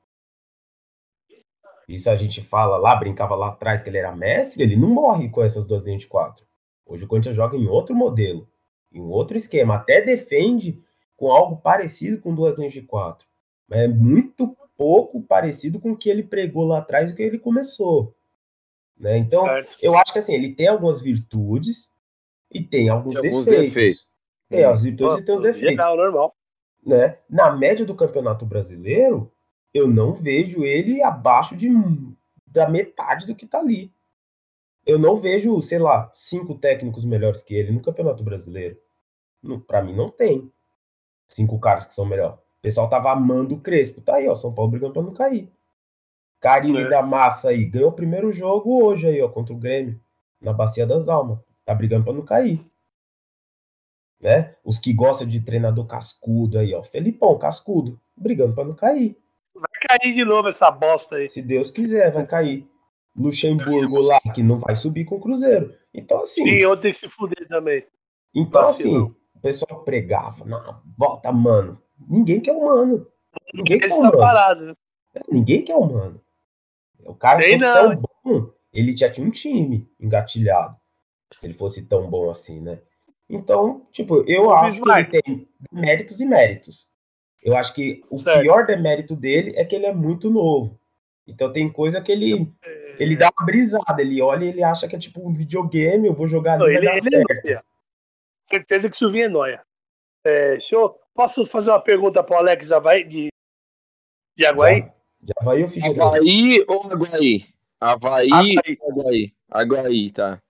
Isso 1.87 2.09
a 2.09 2.15
gente 2.15 2.41
fala 2.41 2.77
lá, 2.77 2.95
brincava 2.95 3.35
lá 3.35 3.49
atrás 3.49 3.81
que 3.81 3.89
ele 3.89 3.97
era 3.97 4.15
mestre, 4.15 4.61
ele 4.61 4.75
não 4.75 4.89
morre 4.89 5.29
com 5.29 5.43
essas 5.43 5.65
duas 5.65 5.83
linhas 5.83 6.01
de 6.01 6.07
quatro. 6.07 6.45
Hoje 6.85 7.05
o 7.05 7.07
Corinthians 7.07 7.35
joga 7.35 7.57
em 7.57 7.67
outro 7.67 7.95
modelo, 7.95 8.47
em 8.91 9.01
outro 9.01 9.35
esquema, 9.35 9.75
até 9.75 10.01
defende 10.01 10.83
com 11.15 11.31
algo 11.31 11.57
parecido 11.57 12.21
com 12.21 12.33
duas 12.33 12.57
linhas 12.57 12.73
de 12.73 12.81
quatro. 12.83 13.27
Mas 13.67 13.79
é 13.79 13.87
muito 13.87 14.55
pouco 14.77 15.21
parecido 15.21 15.79
com 15.79 15.91
o 15.91 15.97
que 15.97 16.09
ele 16.09 16.23
pregou 16.23 16.65
lá 16.65 16.77
atrás 16.77 17.09
e 17.09 17.13
o 17.13 17.15
que 17.15 17.23
ele 17.23 17.39
começou. 17.39 18.15
Né? 18.97 19.17
Então, 19.17 19.45
certo. 19.45 19.77
eu 19.81 19.95
acho 19.97 20.13
que 20.13 20.19
assim, 20.19 20.33
ele 20.33 20.53
tem 20.53 20.67
algumas 20.67 21.01
virtudes 21.01 21.88
e 22.51 22.63
tem 22.63 22.89
alguns, 22.89 23.13
Tem 23.13 23.29
alguns 23.29 23.45
defeitos. 23.45 23.73
defeitos. 23.73 24.09
Tem 24.49 24.63
as 24.63 24.83
virtudes 24.83 25.17
e 25.17 25.25
tem 25.25 25.35
os 25.35 25.41
Pô, 25.41 25.47
defeitos. 25.47 25.71
Geral, 25.71 25.95
normal. 25.97 26.35
Né? 26.85 27.17
Na 27.29 27.51
média 27.55 27.85
do 27.85 27.93
Campeonato 27.95 28.45
Brasileiro, 28.45 29.31
eu 29.73 29.87
não 29.87 30.13
vejo 30.13 30.63
ele 30.63 31.03
abaixo 31.03 31.55
de 31.55 31.69
da 32.47 32.67
metade 32.67 33.27
do 33.27 33.35
que 33.35 33.45
tá 33.45 33.59
ali. 33.59 33.91
Eu 34.85 34.97
não 34.97 35.17
vejo, 35.17 35.61
sei 35.61 35.77
lá, 35.77 36.09
cinco 36.15 36.55
técnicos 36.55 37.05
melhores 37.05 37.43
que 37.43 37.53
ele 37.53 37.71
no 37.71 37.81
Campeonato 37.81 38.23
Brasileiro. 38.23 38.75
Pra 39.67 39.83
mim 39.83 39.95
não 39.95 40.09
tem. 40.09 40.51
Cinco 41.27 41.59
caras 41.59 41.85
que 41.85 41.93
são 41.93 42.05
melhores. 42.05 42.35
O 42.39 42.61
pessoal 42.61 42.89
tava 42.89 43.11
amando 43.11 43.53
o 43.53 43.59
Crespo. 43.61 44.01
Tá 44.01 44.15
aí, 44.15 44.27
ó. 44.27 44.35
São 44.35 44.51
Paulo 44.51 44.71
brigando 44.71 44.93
pra 44.93 45.03
não 45.03 45.13
cair. 45.13 45.47
Carinho 46.39 46.79
É. 46.79 46.89
da 46.89 47.03
massa 47.03 47.49
aí. 47.49 47.65
Ganhou 47.65 47.89
o 47.89 47.93
primeiro 47.93 48.31
jogo 48.33 48.83
hoje 48.83 49.07
aí, 49.07 49.21
ó, 49.21 49.29
contra 49.29 49.53
o 49.53 49.57
Grêmio. 49.57 49.99
Na 50.41 50.51
Bacia 50.53 50.87
das 50.87 51.07
Almas. 51.07 51.37
Tá 51.69 51.75
brigando 51.75 52.03
pra 52.03 52.13
não 52.13 52.25
cair. 52.25 52.65
Né? 54.19 54.55
Os 54.65 54.79
que 54.79 54.91
gostam 54.91 55.27
de 55.27 55.39
treinador 55.39 55.85
cascudo 55.85 56.57
aí, 56.57 56.73
ó. 56.73 56.81
Felipão, 56.81 57.37
cascudo. 57.37 58.01
Brigando 58.17 58.55
pra 58.55 58.65
não 58.65 58.73
cair. 58.73 59.15
Vai 59.53 59.69
cair 59.87 60.15
de 60.15 60.25
novo 60.25 60.47
essa 60.47 60.71
bosta 60.71 61.17
aí. 61.17 61.29
Se 61.29 61.43
Deus 61.43 61.69
quiser, 61.69 62.11
vai 62.11 62.25
cair. 62.25 62.67
Luxemburgo 63.15 64.01
lá, 64.01 64.17
que 64.33 64.41
não 64.41 64.57
vai 64.57 64.73
subir 64.73 65.05
com 65.05 65.17
o 65.17 65.21
Cruzeiro. 65.21 65.75
Então, 65.93 66.23
assim. 66.23 66.41
Sim, 66.41 66.55
eu 66.55 66.75
tenho 66.75 66.91
que 66.91 66.99
se 67.01 67.07
fuder 67.07 67.47
também. 67.47 67.85
Então, 68.33 68.63
assim, 68.63 68.97
o 68.97 69.15
pessoal 69.39 69.83
pregava, 69.83 70.43
não, 70.45 70.81
volta, 70.97 71.31
mano. 71.31 71.79
Ninguém 71.99 72.39
quer 72.39 72.53
o 72.53 72.65
mano. 72.65 73.05
Ninguém 73.53 73.77
quer 73.77 73.85
Esse 73.85 73.99
o 73.99 74.09
tá 74.09 74.17
parado. 74.17 74.65
né? 74.65 74.73
Ninguém 75.29 75.63
quer 75.63 75.75
o 75.75 75.85
mano. 75.85 76.19
O 77.05 77.13
cara 77.13 77.43
Sei 77.43 77.59
fosse 77.59 77.63
não, 77.63 78.01
tão 78.01 78.09
bom, 78.23 78.53
ele 78.73 78.97
já 78.97 79.11
tinha 79.11 79.27
um 79.27 79.31
time 79.31 79.87
engatilhado. 79.99 80.75
Se 81.39 81.45
ele 81.45 81.53
fosse 81.53 81.85
tão 81.85 82.09
bom 82.09 82.29
assim, 82.29 82.59
né? 82.59 82.79
Então, 83.29 83.87
tipo, 83.91 84.23
eu 84.29 84.51
acho 84.51 84.81
que 84.81 84.89
ele 84.91 85.21
tem 85.21 85.47
méritos 85.71 86.19
e 86.19 86.25
méritos. 86.25 86.87
Eu 87.41 87.55
acho 87.55 87.73
que 87.73 88.03
o 88.09 88.17
Certo. 88.17 88.41
pior 88.41 88.65
demérito 88.65 89.15
dele 89.15 89.53
é 89.55 89.63
que 89.63 89.75
ele 89.75 89.85
é 89.85 89.93
muito 89.93 90.29
novo. 90.29 90.77
Então 91.27 91.53
tem 91.53 91.69
coisa 91.69 92.01
que 92.01 92.11
ele, 92.11 92.51
ele 92.97 93.15
dá 93.15 93.31
uma 93.37 93.45
brisada, 93.45 94.01
ele 94.01 94.19
olha 94.21 94.45
e 94.45 94.49
ele 94.49 94.63
acha 94.63 94.87
que 94.87 94.95
é 94.95 94.99
tipo 94.99 95.25
um 95.25 95.31
videogame, 95.31 96.07
eu 96.07 96.13
vou 96.13 96.27
jogar 96.27 96.53
ali 96.53 96.63
Não, 96.63 96.69
e 96.69 96.73
vai 96.73 96.81
ele, 96.81 96.87
ele 96.87 96.97
é 96.97 97.01
certo. 97.01 97.45
nóia. 97.45 97.63
Certeza 98.49 98.89
que 98.89 98.95
o 98.95 98.97
Silvinho 98.97 99.25
é 99.25 99.29
nóia. 99.29 99.61
É, 100.25 100.57
posso 101.13 101.45
fazer 101.45 101.69
uma 101.69 101.79
pergunta 101.79 102.23
pro 102.23 102.35
Alex 102.35 102.71
Havaí, 102.71 103.03
de, 103.03 103.29
de 104.35 104.45
Aguaí? 104.45 104.81
Já, 104.81 104.87
já 105.27 105.45
vai 105.45 105.63
o 105.63 105.67
Figueiredo. 105.67 106.03
Havaí 106.03 106.65
ou 106.67 106.91
Aguaí? 106.91 107.45
Havaí 107.79 108.29
Havaí. 108.31 108.77
ou 108.81 108.91
Aguaí? 108.91 109.33
Aguaí, 109.49 110.11
tá. 110.11 110.41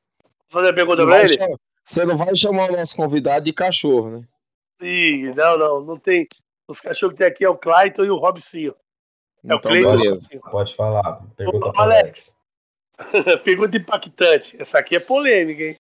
Fazer 0.49 0.69
a 0.69 0.73
pergunta 0.73 1.03
Você, 1.05 1.07
pra 1.07 1.19
ele? 1.19 1.33
chamar- 1.33 1.57
você 1.83 2.05
não 2.05 2.17
vai 2.17 2.35
chamar 2.35 2.69
o 2.71 2.77
nosso 2.77 2.95
convidado 2.95 3.45
de 3.45 3.53
cachorro, 3.53 4.19
né? 4.19 4.27
Ih, 4.81 5.33
não, 5.35 5.57
não, 5.57 5.81
não 5.81 5.97
tem. 5.99 6.27
Os 6.67 6.79
cachorros 6.79 7.13
que 7.13 7.19
tem 7.19 7.27
aqui 7.27 7.43
é 7.43 7.49
o 7.49 7.57
Clayton 7.57 8.05
e 8.05 8.09
o 8.11 8.17
Robinho. 8.17 8.75
É 9.43 9.53
o 9.53 9.57
Então, 9.57 9.59
Cleiton 9.71 9.91
e 9.93 9.95
o 9.95 9.99
beleza. 9.99 10.23
Robinho. 10.23 10.41
Pode 10.51 10.75
falar. 10.75 11.21
Pergunta 11.35 11.67
Ô, 11.67 11.73
Alex. 11.81 12.35
Alex. 12.97 13.43
Pergunta 13.43 13.77
impactante. 13.77 14.61
Essa 14.61 14.79
aqui 14.79 14.95
é 14.95 14.99
polêmica, 14.99 15.63
hein? 15.63 15.75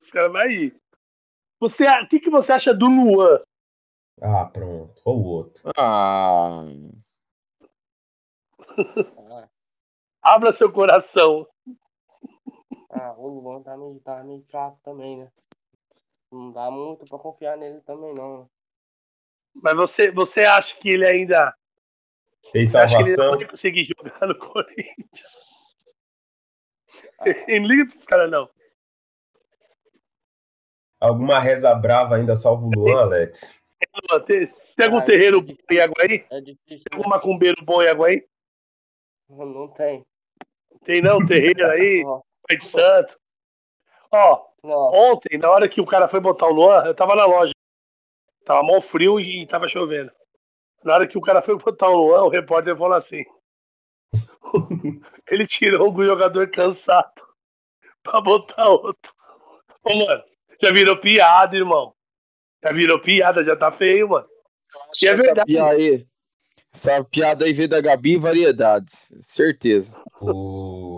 Os 0.00 0.10
caras 0.10 0.32
vão 0.32 0.50
ir. 0.50 0.74
Você, 1.60 1.86
o 1.86 2.08
que, 2.08 2.20
que 2.20 2.30
você 2.30 2.52
acha 2.52 2.72
do 2.72 2.86
Luan? 2.86 3.40
Ah, 4.22 4.44
pronto. 4.46 4.94
Ou 5.04 5.18
o 5.18 5.24
outro. 5.24 5.62
Ah, 5.76 6.62
Abra 10.22 10.52
seu 10.52 10.70
coração. 10.70 11.46
Ah, 12.90 13.14
o 13.16 13.28
Luan 13.28 13.62
tá 13.62 13.76
meio, 13.76 14.00
tá 14.00 14.22
meio 14.22 14.42
fraco 14.50 14.78
também, 14.82 15.18
né? 15.18 15.30
Não 16.30 16.52
dá 16.52 16.70
muito 16.70 17.06
pra 17.06 17.18
confiar 17.18 17.56
nele 17.56 17.80
também, 17.80 18.14
não. 18.14 18.40
né? 18.40 18.46
Mas 19.54 19.76
você, 19.76 20.10
você 20.10 20.44
acha 20.44 20.76
que 20.76 20.88
ele 20.90 21.06
ainda. 21.06 21.54
Tem 22.52 22.66
Você 22.66 22.78
acha 22.78 22.96
que 22.96 23.02
ele 23.02 23.10
salvação? 23.10 23.32
não 23.32 23.38
vai 23.38 23.48
conseguir 23.48 23.82
jogar 23.84 24.26
no 24.26 24.38
Corinthians? 24.38 25.50
Em 27.48 27.66
liga 27.66 27.84
pra 27.84 27.94
esses 27.94 28.06
caras, 28.06 28.30
não. 28.30 28.48
Alguma 31.00 31.38
reza 31.40 31.74
brava 31.74 32.16
ainda 32.16 32.36
salva 32.36 32.66
o 32.66 32.70
Luan, 32.70 33.02
Alex? 33.02 33.58
Tem, 34.26 34.46
tem 34.76 34.86
algum 34.86 34.98
Ah, 34.98 35.02
terreiro 35.04 35.38
é 35.38 35.40
bom 35.40 35.54
em 35.70 35.80
Aguaí? 35.80 36.26
É 36.30 36.40
difícil. 36.40 36.84
Tem 36.84 36.98
algum 36.98 37.08
macumbeiro 37.08 37.64
bom 37.64 37.82
em 37.82 37.88
Aguaí? 37.88 38.26
Não, 39.28 39.46
não 39.46 39.68
tem. 39.68 40.04
Tem 40.84 41.00
não, 41.00 41.24
terreiro 41.24 41.66
aí, 41.70 42.04
de 42.56 42.64
Santo. 42.64 43.18
Ó, 44.10 44.44
não, 44.62 44.92
ontem, 44.92 45.38
na 45.38 45.50
hora 45.50 45.68
que 45.68 45.80
o 45.80 45.86
cara 45.86 46.08
foi 46.08 46.20
botar 46.20 46.46
o 46.46 46.52
Luan, 46.52 46.84
eu 46.84 46.94
tava 46.94 47.14
na 47.14 47.24
loja. 47.24 47.52
Tava 48.44 48.62
mal 48.62 48.80
frio 48.80 49.20
e 49.20 49.46
tava 49.46 49.68
chovendo. 49.68 50.10
Na 50.82 50.94
hora 50.94 51.06
que 51.06 51.18
o 51.18 51.20
cara 51.20 51.42
foi 51.42 51.56
botar 51.56 51.88
o 51.88 51.96
Luan, 51.96 52.24
o 52.24 52.28
repórter 52.28 52.76
falou 52.76 52.96
assim: 52.96 53.24
ele 55.30 55.46
tirou 55.46 55.92
um 55.92 56.06
jogador 56.06 56.50
cansado 56.50 57.22
pra 58.02 58.20
botar 58.20 58.68
outro. 58.68 59.12
Ô, 59.84 59.94
mano, 59.96 60.24
já 60.60 60.72
virou 60.72 60.96
piada, 60.96 61.56
irmão. 61.56 61.94
Já 62.62 62.72
virou 62.72 63.00
piada, 63.00 63.44
já 63.44 63.56
tá 63.56 63.70
feio, 63.70 64.08
mano. 64.08 64.28
E 65.02 65.08
é 65.08 65.12
essa 65.12 65.26
verdade. 65.26 65.52
piada 65.52 65.70
aí, 65.70 66.06
essa 66.72 67.04
piada 67.04 67.44
aí 67.44 67.52
veio 67.52 67.68
da 67.68 67.80
Gabi 67.80 68.16
variedades, 68.16 69.12
certeza. 69.20 70.00
O... 70.20 70.89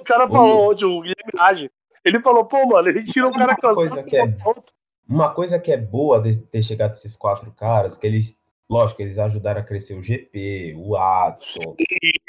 O 0.00 0.04
cara 0.04 0.28
falou 0.28 0.70
ontem, 0.70 0.84
o 0.84 1.00
Guilherme 1.00 1.32
Rage. 1.36 1.70
Ele 2.04 2.20
falou, 2.20 2.44
pô, 2.44 2.66
mano, 2.66 2.88
ele 2.88 3.02
tirou 3.04 3.30
um 3.30 3.32
Sabe 3.32 3.46
cara 3.56 3.58
uma 3.68 3.74
coisa 3.74 4.02
que 4.02 4.16
é-. 4.16 4.36
Uma 5.08 5.34
coisa 5.34 5.58
que 5.58 5.72
é 5.72 5.76
boa 5.76 6.20
de 6.20 6.38
ter 6.38 6.62
chegado 6.62 6.92
esses 6.92 7.16
quatro 7.16 7.50
caras, 7.52 7.96
que 7.96 8.06
eles, 8.06 8.38
lógico, 8.68 9.02
eles 9.02 9.18
ajudaram 9.18 9.60
a 9.60 9.64
crescer 9.64 9.94
o 9.98 10.02
GP, 10.02 10.74
o 10.78 10.96
Adson, 10.96 11.74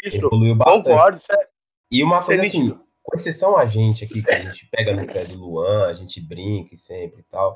Isso, 0.04 0.18
evoluiu 0.18 0.56
bastante. 0.56 0.84
concordo. 0.86 1.18
É, 1.32 1.48
E 1.92 2.04
uma 2.04 2.18
é 2.18 2.24
coisa 2.24 2.42
assim, 2.42 2.64
nítido. 2.64 2.82
com 3.04 3.16
exceção 3.16 3.56
a 3.58 3.66
gente 3.68 4.04
aqui, 4.04 4.24
que 4.24 4.32
a 4.32 4.40
gente 4.42 4.68
pega 4.72 4.94
no 4.96 5.06
pé 5.06 5.26
do 5.26 5.38
Luan, 5.38 5.88
a 5.88 5.94
gente 5.94 6.20
brinca 6.20 6.74
e 6.74 6.78
sempre 6.78 7.22
e 7.22 7.24
tal. 7.24 7.56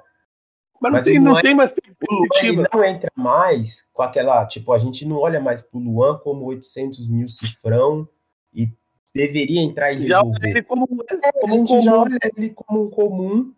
Mas 0.79 0.91
não 0.91 0.97
Mas 0.97 1.05
tem, 1.05 1.17
o 1.17 1.21
não 1.21 1.31
Luan- 1.31 1.41
tem 1.41 1.55
mais 1.55 1.71
O 1.71 1.73
perspectiva. 1.73 2.69
não 2.73 2.83
entra 2.83 3.11
mais 3.15 3.81
com 3.93 4.03
aquela, 4.03 4.45
tipo, 4.45 4.71
a 4.73 4.77
gente 4.77 5.05
não 5.07 5.17
olha 5.17 5.39
mais 5.39 5.61
pro 5.61 5.79
Luan 5.79 6.17
como 6.19 6.45
800 6.45 7.09
mil 7.09 7.27
cifrão 7.27 8.07
e 8.53 8.69
deveria 9.16 9.61
entrar 9.61 9.93
e 9.93 10.03
Já 10.03 10.18
resolver. 10.22 10.49
ele 10.49 10.61
como, 10.63 10.84
a 10.84 11.32
como 11.39 11.53
um 11.55 11.57
gente 11.66 11.82
já 11.86 11.91
comum. 11.91 12.01
olha 12.03 12.18
ele 12.38 12.49
como 12.49 12.84
um 12.84 12.89
comum, 12.89 13.53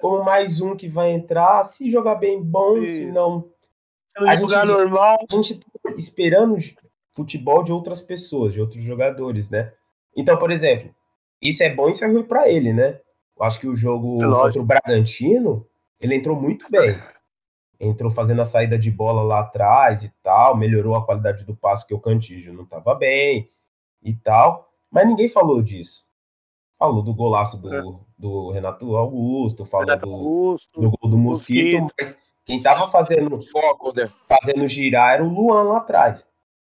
como 0.00 0.22
mais 0.22 0.60
um 0.60 0.76
que 0.76 0.86
vai 0.88 1.10
entrar, 1.10 1.64
se 1.64 1.90
jogar 1.90 2.16
bem 2.16 2.40
bom, 2.42 2.76
Isso. 2.78 2.96
se 2.96 3.06
não. 3.06 3.48
Sendo 4.14 4.28
a 4.28 4.34
de 4.34 4.40
gente- 4.46 4.66
normal. 4.66 5.18
A 5.30 5.34
gente 5.36 5.58
tá 5.58 5.90
esperando 5.96 6.56
futebol 7.12 7.62
de 7.62 7.72
outras 7.72 8.00
pessoas, 8.02 8.52
de 8.52 8.60
outros 8.60 8.82
jogadores, 8.82 9.48
né? 9.48 9.72
Então, 10.14 10.36
por 10.36 10.50
exemplo, 10.50 10.94
isso 11.40 11.62
é 11.62 11.74
bom 11.74 11.88
e 11.88 11.92
isso 11.92 12.04
é 12.04 12.08
ruim 12.08 12.22
pra 12.22 12.48
ele, 12.48 12.72
né? 12.72 13.00
Eu 13.38 13.44
acho 13.44 13.58
que 13.58 13.66
o 13.66 13.74
jogo 13.74 14.22
É 14.22 14.26
contra 14.26 14.60
o 14.60 14.64
Bragantino, 14.66 15.66
ele 15.98 16.14
entrou 16.14 16.36
muito 16.38 16.70
bem. 16.70 16.94
Entrou 17.80 18.10
fazendo 18.10 18.42
a 18.42 18.44
saída 18.44 18.78
de 18.78 18.90
bola 18.90 19.22
lá 19.22 19.40
atrás 19.40 20.02
e 20.04 20.12
tal, 20.22 20.54
melhorou 20.54 20.94
a 20.94 21.04
qualidade 21.06 21.44
do 21.44 21.56
passe, 21.56 21.86
que 21.86 21.94
o 21.94 21.98
Cantígio 22.00 22.52
não 22.52 22.64
estava 22.64 22.94
bem 22.94 23.50
e 24.02 24.12
tal. 24.14 24.69
Mas 24.90 25.06
ninguém 25.06 25.28
falou 25.28 25.62
disso. 25.62 26.04
Falou 26.78 27.02
do 27.02 27.14
golaço 27.14 27.58
do, 27.58 27.74
É. 27.74 27.82
do 28.18 28.50
Renato 28.50 28.96
Augusto, 28.96 29.64
falou 29.64 29.86
Renato 29.86 30.06
do, 30.06 30.12
Augusto. 30.14 30.80
do 30.80 30.90
gol 30.90 31.10
do 31.10 31.18
Mosquito, 31.18 31.78
Mosquito. 31.82 31.94
mas 32.00 32.18
quem 32.44 32.58
tava 32.58 32.90
fazendo 32.90 33.38
Foco, 33.42 33.94
né? 33.94 34.06
fazendo 34.26 34.66
girar 34.66 35.14
era 35.14 35.24
o 35.24 35.28
Luan 35.28 35.62
lá 35.64 35.78
atrás. 35.78 36.26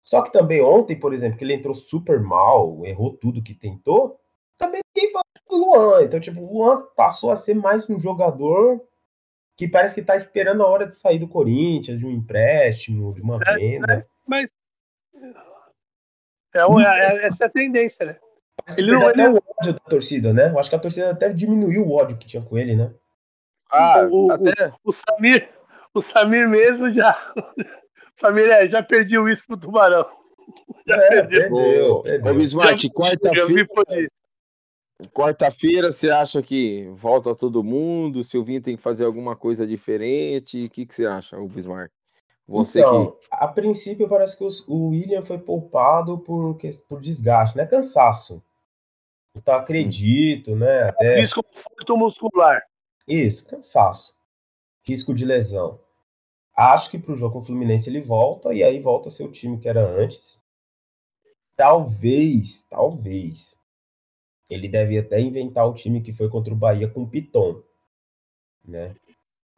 Só 0.03 0.23
que 0.23 0.33
também 0.33 0.63
ontem, 0.63 0.99
por 0.99 1.13
exemplo, 1.13 1.37
que 1.37 1.45
ele 1.45 1.55
entrou 1.55 1.75
super 1.75 2.21
mal, 2.21 2.87
errou 2.87 3.13
tudo 3.17 3.43
que 3.43 3.53
tentou, 3.55 4.17
também 4.57 4.81
ninguém 4.95 5.13
falou 5.13 5.25
do 5.51 5.57
Luan. 5.57 6.03
Então, 6.05 6.21
tipo, 6.21 6.41
o 6.41 6.53
Luan 6.59 6.85
passou 6.97 7.31
a 7.33 7.37
ser 7.37 7.55
mais 7.55 7.91
um 7.91 7.99
jogador 7.99 8.81
que 9.59 9.67
parece 9.67 9.95
que 9.97 10.03
tá 10.03 10.15
esperando 10.17 10.63
a 10.63 10.67
hora 10.69 10.87
de 10.87 10.95
sair 10.97 11.19
do 11.19 11.27
Corinthians, 11.27 11.99
de 11.99 12.07
um 12.07 12.11
empréstimo, 12.13 13.13
de 13.13 13.21
uma 13.23 13.41
É, 13.45 13.55
venda. 13.57 14.07
Mas. 14.27 14.45
É, 14.45 14.47
o- 14.47 14.56
é- 16.81 16.99
é- 17.25 17.27
essa 17.27 17.45
é 17.45 17.47
a 17.47 17.51
tendência, 17.51 18.07
né? 18.07 18.17
Que 18.75 18.81
ele 18.81 18.93
não- 18.93 19.01
perdeu 19.01 19.27
ele- 19.27 19.37
até 19.37 19.39
o 19.39 19.43
ódio 19.59 19.73
da 19.75 19.79
torcida, 19.81 20.33
né? 20.33 20.51
Eu 20.51 20.59
acho 20.59 20.71
que 20.71 20.77
a 20.77 20.79
torcida 20.79 21.11
até 21.11 21.29
diminuiu 21.29 21.87
o 21.87 21.93
ódio 21.93 22.17
que 22.17 22.27
tinha 22.27 22.43
com 22.43 22.57
ele, 22.59 22.75
né? 22.75 22.93
Ah, 23.71 24.09
O- 24.11 24.27
o- 24.27 24.33
até 24.33 24.73
O 24.85 24.93
Samir, 24.93 25.49
o 25.95 26.01
Samir 26.01 26.49
mesmo 26.49 26.91
já. 26.93 27.33
O 27.37 27.43
Samir 28.15 28.49
é, 28.51 28.67
já 28.67 28.83
perdi 28.83 29.19
o 29.19 29.29
isso 29.29 29.45
pro 29.47 29.57
Tubarão. 29.57 30.07
Já 30.87 30.95
É, 30.95 31.09
perdeu. 31.09 31.41
perdeu, 31.41 31.93
Ô, 31.95 32.03
perdeu. 32.03 32.33
ô, 32.33 32.35
Bismarck, 32.37 32.79
Já 32.81 33.45
vi 33.47 33.67
quarta-feira, 33.67 34.09
quarta-feira 35.13 35.91
você 35.93 36.11
acha 36.11 36.43
que 36.43 36.89
volta 36.95 37.35
todo 37.35 37.63
mundo? 37.65 38.21
O 38.21 38.25
Silvinho 38.25 38.63
tem 38.63 38.77
que 38.77 38.83
fazer 38.83 39.05
alguma 39.05 39.35
coisa 39.37 39.67
diferente? 39.67 40.65
O 40.67 40.71
que, 40.71 40.87
que 40.87 40.95
você 40.95 41.05
acha, 41.07 41.37
o 41.39 41.49
Bismarck? 41.49 41.91
Você 42.49 42.81
então, 42.81 43.13
que. 43.13 43.27
a 43.31 43.49
princípio 43.49 44.09
parece 44.09 44.37
que 44.37 44.45
os- 44.45 44.67
o 44.69 44.89
William 44.91 45.25
foi 45.25 45.39
poupado 45.39 46.19
por, 46.19 46.57
por 46.89 47.01
desgaste, 47.01 47.57
né? 47.57 47.67
Cansaço. 47.67 48.43
Então 49.35 49.55
acredito, 49.55 50.55
né? 50.55 50.89
Até 50.91 51.21
conforto 51.35 51.97
muscular. 51.97 52.63
isso, 53.07 53.47
cansaço. 53.47 54.17
Risco 54.83 55.13
de 55.13 55.25
lesão. 55.25 55.81
Acho 56.57 56.91
que 56.91 56.99
pro 56.99 57.17
jogo 57.17 57.35
com 57.35 57.39
o 57.41 57.43
Fluminense 57.43 57.91
ele 57.91 58.01
volta 58.01 58.55
e 58.55 58.63
aí 58.63 58.81
volta 58.81 59.09
a 59.09 59.13
ser 59.13 59.25
o 59.25 59.33
time 59.33 59.59
que 59.61 59.69
era 59.69 59.85
antes. 59.85 60.41
Talvez, 61.57 62.63
talvez. 62.65 63.55
Ele 64.49 64.69
deve 64.69 64.99
até 64.99 65.21
inventar 65.21 65.67
o 65.67 65.75
time 65.75 66.01
que 66.01 66.13
foi 66.13 66.29
contra 66.31 66.53
o 66.53 66.57
Bahia 66.57 66.89
com 66.89 67.03
o 67.03 67.09
Piton, 67.09 67.63
né? 68.65 68.95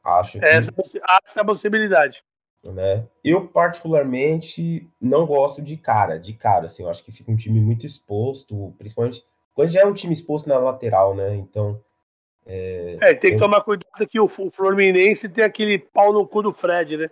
Acho 0.03 0.39
que 0.39 0.45
Essa, 0.47 0.73
há 1.03 1.21
essa 1.25 1.45
possibilidade. 1.45 2.25
Né? 2.65 3.05
Eu 3.25 3.47
particularmente 3.49 4.89
não 5.01 5.27
gosto 5.27 5.63
de 5.63 5.77
cara, 5.77 6.19
de 6.19 6.33
cara, 6.33 6.67
assim, 6.67 6.83
eu 6.83 6.89
acho 6.91 7.05
que 7.05 7.13
fica 7.13 7.31
um 7.31 7.37
time 7.37 7.61
muito 7.61 7.87
exposto, 7.87 8.75
principalmente 8.79 9.25
quando 9.55 9.69
já 9.71 9.81
é 9.81 9.87
um 9.87 9.93
time 9.93 10.13
exposto 10.13 10.49
na 10.49 10.59
lateral, 10.59 11.15
né? 11.15 11.35
Então, 11.37 11.81
É, 12.51 13.15
tem 13.15 13.31
que 13.31 13.37
Eu- 13.37 13.41
tomar 13.41 13.61
cuidado 13.61 14.07
que 14.09 14.19
o 14.19 14.27
Fluminense 14.27 15.29
tem 15.29 15.45
aquele 15.45 15.79
pau 15.79 16.13
no 16.13 16.27
cu 16.27 16.43
do 16.43 16.53
Fred, 16.53 16.97
né? 16.97 17.11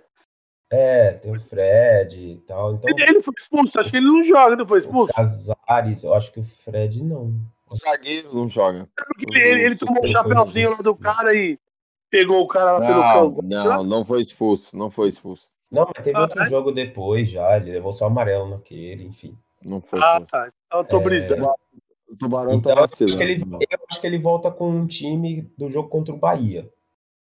é, 0.70 1.12
tem 1.12 1.30
o 1.36 1.40
Fred 1.40 2.16
e 2.16 2.36
tal, 2.46 2.74
então 2.74 2.90
Ele, 2.90 3.20
foi 3.20 3.34
expulso, 3.36 3.78
acho 3.78 3.90
que 3.90 3.98
ele 3.98 4.06
não 4.06 4.24
joga, 4.24 4.56
não 4.56 4.66
foi 4.66 4.78
expulso? 4.80 5.12
Casares, 5.12 6.02
eu 6.02 6.12
acho 6.14 6.32
que 6.32 6.40
o 6.40 6.44
Fred 6.44 7.02
não. 7.04 7.34
O 7.68 7.76
zagueiro 7.76 8.34
não 8.34 8.48
joga. 8.48 8.88
Porque 8.96 9.38
ele, 9.38 9.66
ele 9.66 9.76
tomou 9.76 10.02
um 10.02 10.06
chapéuzinho 10.06 10.70
lá 10.70 10.76
do 10.76 10.96
cara 10.96 11.34
e 11.34 11.58
pegou 12.10 12.42
o 12.42 12.48
cara 12.48 12.72
lá 12.72 12.80
pelo 12.80 13.00
Não, 13.00 13.34
canto. 13.34 13.48
não, 13.48 13.84
não 13.84 14.04
foi 14.04 14.20
expulso, 14.20 14.76
não 14.76 14.90
foi 14.90 15.08
expulso. 15.08 15.50
Não, 15.70 15.86
mas 15.94 16.04
teve 16.04 16.16
Ah, 16.16 16.22
outro 16.22 16.42
é? 16.42 16.44
jogo 16.46 16.72
depois 16.72 17.28
já, 17.28 17.56
ele 17.56 17.72
levou 17.72 17.92
só 17.92 18.06
amarelo 18.06 18.48
naquele, 18.48 19.04
enfim. 19.04 19.36
Não 19.64 19.80
foi 19.80 19.98
Ah, 20.00 20.14
expulso. 20.20 20.26
tá. 20.30 20.52
Então 20.66 20.80
eu 20.80 20.84
tô 20.84 20.96
É, 20.98 21.00
brisando. 21.00 21.54
O 22.08 22.16
Tubarão 22.16 22.54
Então, 22.54 22.72
tá 22.72 22.78
eu 22.78 22.84
acho, 22.84 22.96
que 22.98 23.04
vacilando. 23.04 23.58
ele, 23.58 23.66
eu 23.70 23.78
acho 23.90 24.00
que 24.00 24.06
ele 24.06 24.18
volta 24.18 24.50
com 24.50 24.70
um 24.70 24.86
time 24.86 25.42
do 25.58 25.68
jogo 25.68 25.88
contra 25.88 26.14
o 26.14 26.18
Bahia. 26.18 26.70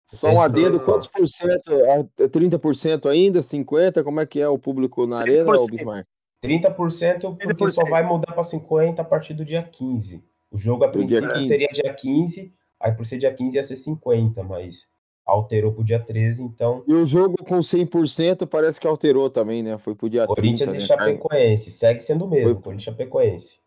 Só 0.09 0.29
um 0.31 0.41
adendo, 0.41 0.79
quantos 0.85 1.07
por 1.07 1.27
cento? 1.27 1.73
É 1.73 2.29
30% 2.29 3.09
ainda? 3.09 3.41
50%? 3.41 4.05
Como 4.05 4.21
é 4.21 4.27
que 4.27 4.41
é 4.41 4.49
o 4.49 4.59
público 4.59 5.07
na 5.07 5.21
arena, 5.21 5.51
ô 5.51 5.55
30%. 5.55 5.71
Bismarck? 5.71 6.07
30% 6.43 7.37
porque 7.37 7.65
30%. 7.65 7.71
só 7.71 7.85
vai 7.85 8.03
mudar 8.05 8.33
para 8.33 8.43
50% 8.43 8.99
a 8.99 9.05
partir 9.05 9.33
do 9.33 9.45
dia 9.45 9.63
15. 9.63 10.23
O 10.51 10.59
jogo 10.59 10.85
a 10.85 10.89
princípio 10.89 11.33
15. 11.33 11.47
seria 11.47 11.69
dia 11.69 11.95
15, 11.95 12.53
aí 12.83 12.93
por 12.93 13.07
ser 13.07 13.19
dia 13.19 13.33
15 13.33 13.57
ia 13.57 13.65
ser 13.65 13.77
50, 13.77 14.43
mas 14.43 14.89
alterou 15.25 15.73
pro 15.73 15.85
dia 15.85 16.01
13, 16.01 16.43
então 16.43 16.83
E 16.87 16.93
o 16.93 17.07
jogo 17.07 17.37
com 17.45 17.59
100% 17.61 18.47
parece 18.47 18.81
que 18.81 18.87
alterou 18.87 19.31
também, 19.31 19.63
né? 19.63 19.79
Foi 19.79 19.95
pro 19.95 20.11
dia 20.11 20.27
Corinthians 20.27 20.69
30, 20.71 20.73
e 20.73 20.81
né? 20.81 20.87
Chapecoense, 20.87 21.71
segue 21.71 22.01
sendo 22.01 22.25
o 22.25 22.29
mesmo, 22.29 22.55
Foi- 22.55 22.63
Corinthians 22.63 22.83
e 22.83 22.85
Chapecoense, 22.87 23.61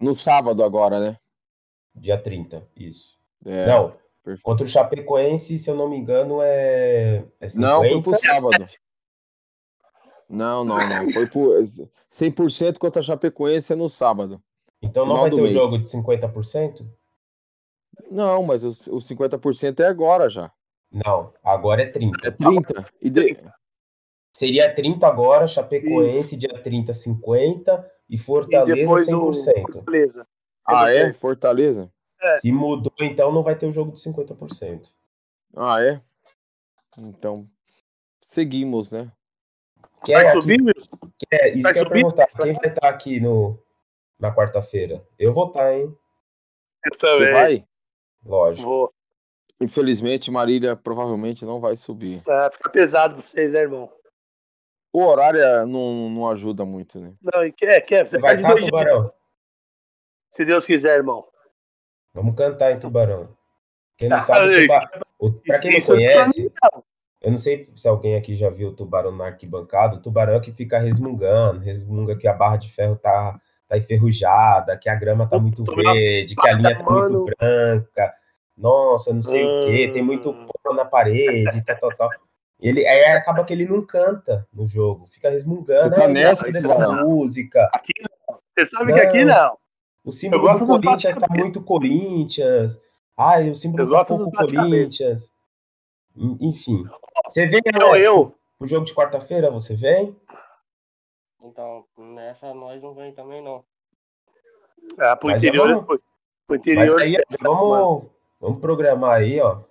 No 0.00 0.14
sábado 0.14 0.62
agora, 0.62 1.00
né? 1.00 1.16
dia 1.94 2.16
30, 2.16 2.66
isso. 2.76 3.18
É, 3.44 3.66
não, 3.66 3.92
perfeito. 4.22 4.42
contra 4.42 4.64
o 4.64 4.68
Chapecoense, 4.68 5.58
se 5.58 5.68
eu 5.68 5.74
não 5.74 5.88
me 5.88 5.96
engano, 5.96 6.40
é, 6.40 7.24
é 7.40 7.48
50. 7.48 7.68
Não, 7.68 7.78
foi 7.80 8.02
pro 8.02 8.14
sábado. 8.14 8.66
Não, 10.28 10.64
não, 10.64 10.76
não. 10.78 11.10
Foi 11.10 11.26
por 11.26 11.60
100% 12.08 12.78
contra 12.78 13.00
a 13.00 13.02
Chapecoense 13.02 13.72
é 13.72 13.76
no 13.76 13.88
sábado. 13.88 14.40
Então 14.80 15.04
não 15.04 15.22
vai 15.22 15.30
ter 15.30 15.40
o 15.40 15.42
mês. 15.42 15.52
jogo 15.52 15.78
de 15.78 15.90
50%? 15.90 16.86
Não, 18.10 18.42
mas 18.42 18.62
os 18.64 18.86
os 18.86 19.08
50% 19.08 19.80
é 19.80 19.86
agora 19.86 20.28
já. 20.28 20.52
Não, 20.92 21.32
agora 21.42 21.82
é 21.82 21.86
30. 21.86 22.28
É 22.28 22.30
30. 22.30 22.84
E 23.00 23.10
de... 23.10 23.36
Seria 24.32 24.72
30 24.74 25.06
agora, 25.06 25.46
Chapecoense 25.48 26.36
dia 26.36 26.62
30, 26.62 26.92
50 26.92 27.90
e 28.08 28.14
E 28.14 28.18
Fortaleza 28.18 29.16
o 29.16 29.30
100%. 29.30 29.72
Fortaleza. 29.72 30.26
Ah, 30.66 30.92
é? 30.92 31.12
Fortaleza? 31.12 31.92
Se 32.40 32.52
mudou, 32.52 32.92
então 33.00 33.32
não 33.32 33.42
vai 33.42 33.56
ter 33.56 33.66
o 33.66 33.72
jogo 33.72 33.92
de 33.92 33.98
50%. 34.00 34.92
Ah, 35.56 35.82
é? 35.82 36.00
Então, 36.98 37.48
seguimos, 38.20 38.92
né? 38.92 39.10
Quer, 40.04 40.14
Vai 40.14 40.26
aqui- 40.28 40.40
subir, 40.40 40.60
Wilson? 40.62 40.96
quer- 41.28 41.52
isso 41.54 41.62
vai 41.62 41.72
que 41.72 41.78
eu 41.78 41.82
subir? 41.84 41.94
perguntar. 41.94 42.26
Quem 42.26 42.52
vai 42.52 42.66
estar 42.68 42.88
aqui 42.88 43.20
no, 43.20 43.58
na 44.18 44.34
quarta-feira? 44.34 45.06
Eu 45.18 45.32
vou 45.34 45.48
estar, 45.48 45.72
hein? 45.74 45.94
Eu 46.84 46.92
Você 46.92 46.98
também. 46.98 47.32
vai? 47.32 47.66
Lógico. 48.24 48.68
Vou. 48.68 48.92
Infelizmente, 49.60 50.30
Marília 50.30 50.74
provavelmente 50.74 51.44
não 51.44 51.60
vai 51.60 51.76
subir. 51.76 52.22
Ah, 52.28 52.48
fica 52.52 52.70
pesado 52.70 53.14
pra 53.14 53.22
vocês, 53.22 53.52
né, 53.52 53.60
irmão? 53.60 53.92
O 54.92 55.04
horário 55.04 55.40
é- 55.40 55.64
não, 55.66 56.08
não 56.10 56.28
ajuda 56.28 56.64
muito, 56.64 56.98
né? 56.98 57.12
Não, 57.22 57.44
e 57.44 57.52
quer, 57.52 57.80
quer. 57.82 58.04
Você 58.04 58.16
Você 58.16 58.18
vai 58.18 58.34
de 58.36 58.42
estar, 58.42 58.54
dias. 58.54 58.66
Tubarão? 58.66 59.12
Se 60.30 60.44
Deus 60.44 60.66
quiser, 60.66 60.96
irmão. 60.96 61.26
Vamos 62.14 62.34
cantar 62.34 62.72
em 62.72 62.78
Tubarão. 62.78 63.36
Quem 63.96 64.08
não 64.08 64.16
Ah, 64.16 64.20
sabe, 64.20 64.64
isso- 64.64 64.74
tuba... 64.80 65.04
o... 65.18 65.32
pra 65.32 65.60
quem 65.60 65.70
não 65.72 65.78
isso 65.78 65.94
não 65.94 66.00
é 66.00 66.12
conhece, 66.14 66.42
mim, 66.42 66.50
eu 67.20 67.30
não 67.30 67.38
sei 67.38 67.70
se 67.76 67.86
alguém 67.86 68.16
aqui 68.16 68.34
já 68.34 68.48
viu 68.48 68.68
o 68.70 68.74
Tubarão 68.74 69.12
na 69.12 69.26
arquibancada. 69.26 69.96
O 69.96 70.00
Tubarão 70.02 70.34
é 70.34 70.40
que 70.40 70.50
fica 70.52 70.78
resmungando, 70.78 71.60
resmunga 71.60 72.16
que 72.16 72.26
a 72.26 72.32
barra 72.32 72.56
de 72.56 72.72
ferro 72.72 72.96
tá, 72.96 73.38
tá 73.70 73.78
enferrujada, 73.78 74.76
que 74.76 74.88
a 74.88 74.94
grama 74.96 75.28
tá 75.28 75.38
muito 75.38 75.62
verde, 75.64 76.34
que 76.34 76.48
a 76.48 76.52
linha 76.52 76.76
tá 76.76 76.90
muito 76.90 77.26
branca. 77.26 78.12
Nossa, 78.58 79.14
não 79.14 79.22
sei 79.22 79.46
hum. 79.46 79.60
o 79.60 79.66
que, 79.66 79.88
tem 79.92 80.02
muito 80.02 80.34
pó 80.34 80.74
na 80.74 80.84
parede, 80.84 81.62
tal, 81.64 81.76
tal, 81.78 81.96
tal. 81.96 82.10
Ele 82.60 82.86
aí 82.86 83.04
acaba 83.12 83.44
que 83.44 83.52
ele 83.52 83.64
não 83.64 83.86
canta 83.86 84.46
no 84.52 84.66
jogo, 84.66 85.06
fica 85.06 85.30
resmungando, 85.30 85.94
tá 85.94 86.08
nessa 86.08 86.50
dessa 86.50 86.76
música. 87.04 87.70
Aqui 87.72 87.92
não. 88.02 88.38
Você 88.58 88.66
sabe 88.66 88.90
não. 88.90 88.98
que 88.98 89.06
aqui 89.06 89.24
não. 89.24 89.56
O 90.04 90.10
símbolo 90.10 90.58
do 90.58 90.66
Corinthians 90.66 91.16
tá 91.16 91.26
muito 91.30 91.62
Corinthians. 91.62 92.78
Ai, 93.16 93.50
o 93.50 93.54
símbolo 93.54 93.88
tá 93.90 94.04
pouco 94.04 94.30
Corinthians. 94.30 95.32
Enfim. 96.40 96.84
Você 97.28 97.46
vem, 97.46 97.60
eu, 97.80 97.96
eu. 97.96 98.34
o 98.58 98.66
jogo 98.66 98.84
de 98.84 98.94
quarta-feira, 98.94 99.50
você 99.50 99.76
vem? 99.76 100.16
Então, 101.42 101.84
nessa 101.96 102.52
nós 102.52 102.82
não 102.82 102.94
vem 102.94 103.12
também, 103.12 103.42
não. 103.42 103.64
Ah, 104.98 105.16
pro 105.16 105.28
Mas 105.28 105.42
interior. 105.42 105.68
Vamos, 105.68 106.00
pro 106.46 106.56
interior. 106.56 107.00
Aí, 107.00 107.16
vamos, 107.42 108.06
vamos 108.40 108.60
programar 108.60 109.18
aí, 109.18 109.40
ó. 109.40 109.62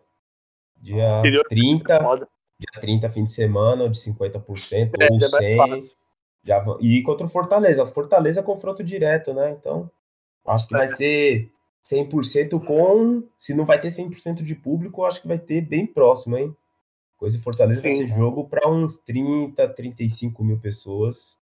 Dia 0.78 1.20
interior 1.20 1.46
30. 1.48 1.94
É 1.94 2.00
dia 2.60 2.82
30, 2.82 3.10
fim 3.10 3.24
de 3.24 3.32
semana, 3.32 3.90
de 3.90 3.98
50%, 4.00 4.92
é, 5.00 5.08
ou 5.12 5.78
100. 5.78 6.00
Já, 6.44 6.66
e 6.80 7.02
contra 7.04 7.26
o 7.26 7.30
Fortaleza. 7.30 7.86
Fortaleza 7.88 8.40
é 8.40 8.44
confronto 8.44 8.84
direto, 8.84 9.34
né? 9.34 9.52
Então, 9.52 9.90
acho 10.46 10.68
que 10.68 10.76
é. 10.76 10.78
vai 10.78 10.88
ser 10.90 11.52
100% 11.84 12.64
com. 12.66 13.24
Se 13.38 13.54
não 13.54 13.66
vai 13.66 13.80
ter 13.80 13.90
100% 13.90 14.42
de 14.44 14.56
público, 14.56 15.06
acho 15.06 15.22
que 15.22 15.28
vai 15.28 15.38
ter 15.38 15.62
bem 15.62 15.86
próximo, 15.86 16.38
hein? 16.38 16.56
Coisa 17.18 17.38
de 17.38 17.44
Fortaleza 17.44 17.82
Sim. 17.82 17.88
vai 17.88 17.98
ser 17.98 18.08
jogo 18.08 18.48
para 18.48 18.70
uns 18.70 18.98
30, 18.98 19.68
35 19.70 20.44
mil 20.44 20.60
pessoas. 20.60 21.38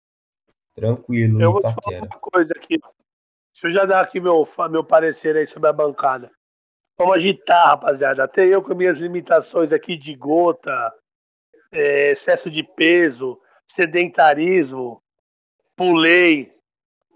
Tranquilo, 0.74 1.40
Eu 1.40 1.52
vou 1.52 1.62
te 1.62 1.72
falar 1.72 2.02
uma 2.02 2.20
coisa 2.20 2.52
aqui. 2.56 2.78
Deixa 2.78 3.68
eu 3.68 3.70
já 3.70 3.84
dar 3.84 4.00
aqui 4.00 4.18
meu, 4.18 4.48
meu 4.70 4.84
parecer 4.84 5.36
aí 5.36 5.46
sobre 5.46 5.68
a 5.68 5.72
bancada. 5.72 6.30
Vamos 6.98 7.16
agitar, 7.16 7.68
rapaziada. 7.68 8.24
Até 8.24 8.46
eu 8.46 8.62
com 8.62 8.74
minhas 8.74 8.98
limitações 8.98 9.72
aqui 9.72 9.96
de 9.96 10.14
gota, 10.14 10.92
é, 11.72 12.10
excesso 12.10 12.50
de 12.50 12.62
peso, 12.62 13.40
sedentarismo, 13.64 15.02
pulei. 15.76 16.52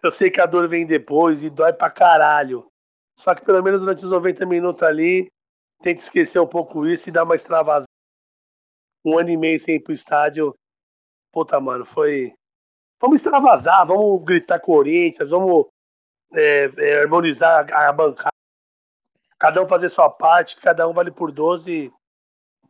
Eu 0.03 0.11
sei 0.11 0.31
que 0.31 0.41
a 0.41 0.47
dor 0.47 0.69
vem 0.69 0.87
depois 0.87 1.43
e 1.43 1.51
dói 1.51 1.73
pra 1.73 1.91
caralho. 1.91 2.71
Só 3.19 3.35
que 3.35 3.45
pelo 3.45 3.63
menos 3.63 3.81
durante 3.81 4.05
os 4.05 4.11
90 4.11 4.47
minutos 4.47 4.83
ali, 4.85 5.29
tenta 5.83 6.01
esquecer 6.01 6.41
um 6.41 6.47
pouco 6.47 6.87
isso 6.87 7.09
e 7.09 7.13
dar 7.13 7.25
uma 7.25 7.35
extravasada. 7.35 7.87
Um 9.05 9.19
ano 9.19 9.31
e 9.31 9.37
meio 9.37 9.59
sem 9.59 9.77
ir 9.77 9.81
pro 9.81 9.93
estádio. 9.93 10.55
Puta, 11.33 11.59
mano, 11.61 11.85
foi, 11.85 12.33
Vamos 13.01 13.21
extravasar, 13.21 13.87
vamos 13.87 14.25
gritar 14.25 14.59
Corinthians, 14.59 15.31
vamos 15.31 15.67
é, 16.35 16.71
é, 16.77 17.01
harmonizar 17.03 17.73
a, 17.73 17.89
a 17.89 17.93
bancada. 17.93 18.33
Cada 19.39 19.63
um 19.63 19.69
fazer 19.69 19.89
sua 19.89 20.11
parte, 20.11 20.57
cada 20.57 20.89
um 20.89 20.93
vale 20.93 21.13
por 21.13 21.31
12. 21.31 21.93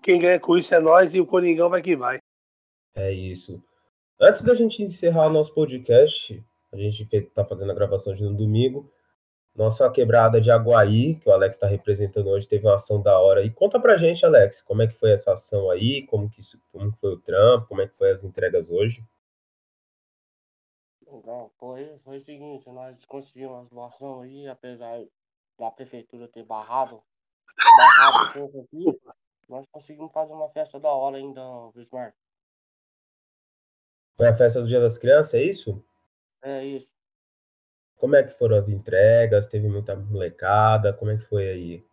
Quem 0.03 0.21
ganha 0.21 0.39
com 0.39 0.57
isso 0.57 0.75
é 0.75 0.79
nós 0.79 1.15
e 1.15 1.21
o 1.21 1.27
Coringão 1.27 1.71
vai 1.71 1.81
que 1.81 1.97
vai. 1.97 2.19
É 2.95 3.11
isso. 3.11 3.63
Antes 4.21 4.43
da 4.43 4.55
gente 4.55 4.83
encerrar 4.83 5.29
o 5.29 5.31
nosso 5.31 5.55
podcast, 5.55 6.45
a 6.73 6.77
gente 6.77 7.09
está 7.11 7.45
fazendo 7.45 7.73
a 7.73 7.75
gravação 7.75 8.13
de 8.13 8.23
no 8.23 8.35
domingo. 8.35 8.93
Nossa 9.55 9.91
quebrada 9.91 10.41
de 10.41 10.51
Aguaí, 10.51 11.17
que 11.17 11.29
o 11.29 11.33
Alex 11.33 11.57
está 11.57 11.67
representando 11.67 12.29
hoje, 12.29 12.47
teve 12.47 12.67
uma 12.67 12.75
ação 12.75 13.01
da 13.01 13.19
hora. 13.19 13.43
E 13.43 13.51
conta 13.51 13.81
pra 13.81 13.97
gente, 13.97 14.25
Alex, 14.25 14.63
como 14.63 14.83
é 14.83 14.87
que 14.87 14.95
foi 14.95 15.11
essa 15.11 15.33
ação 15.33 15.71
aí, 15.71 16.07
como 16.07 16.29
que, 16.29 16.41
como 16.71 16.93
que 16.93 17.01
foi 17.01 17.13
o 17.15 17.19
trampo, 17.19 17.67
como 17.67 17.81
é 17.81 17.89
que 17.89 17.97
foi 17.97 18.11
as 18.11 18.25
entregas 18.25 18.71
hoje. 18.71 19.03
Não, 21.11 21.51
foi, 21.59 21.99
foi 22.05 22.19
o 22.19 22.23
seguinte, 22.23 22.69
nós 22.71 23.05
conseguimos 23.07 23.57
uma 23.57 23.65
doação 23.65 24.21
aí, 24.21 24.47
apesar 24.47 25.03
da 25.59 25.71
prefeitura 25.71 26.29
ter 26.29 26.45
barrado, 26.45 27.03
barrado 27.77 28.33
pouco 28.35 28.61
aqui, 28.61 29.01
nós 29.49 29.67
conseguimos 29.73 30.13
fazer 30.13 30.33
uma 30.33 30.51
festa 30.51 30.79
da 30.79 30.91
hora 30.91 31.17
ainda, 31.17 31.41
Bismarck. 31.75 32.15
Foi 34.17 34.29
a 34.29 34.35
festa 34.35 34.61
do 34.61 34.69
Dia 34.69 34.81
das 34.81 34.99
Crianças, 34.99 35.35
é 35.35 35.43
isso? 35.43 35.83
É 36.43 36.65
isso. 36.65 36.91
Como 37.97 38.15
é 38.15 38.23
que 38.23 38.33
foram 38.33 38.57
as 38.57 38.69
entregas? 38.69 39.47
Teve 39.47 39.69
muita 39.69 39.97
molecada? 39.97 40.93
Como 40.93 41.11
é 41.11 41.17
que 41.17 41.25
foi 41.25 41.49
aí? 41.49 41.87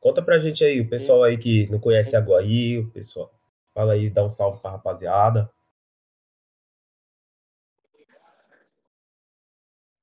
Conta 0.00 0.22
pra 0.22 0.38
gente 0.38 0.64
aí, 0.64 0.80
o 0.80 0.88
pessoal 0.88 1.22
aí 1.22 1.36
que 1.36 1.68
não 1.70 1.78
conhece 1.78 2.16
a 2.16 2.20
Guaí, 2.20 2.78
o 2.78 2.90
pessoal. 2.90 3.32
Fala 3.74 3.92
aí, 3.92 4.08
dá 4.08 4.24
um 4.24 4.30
salve 4.30 4.60
pra 4.60 4.70
rapaziada. 4.70 5.50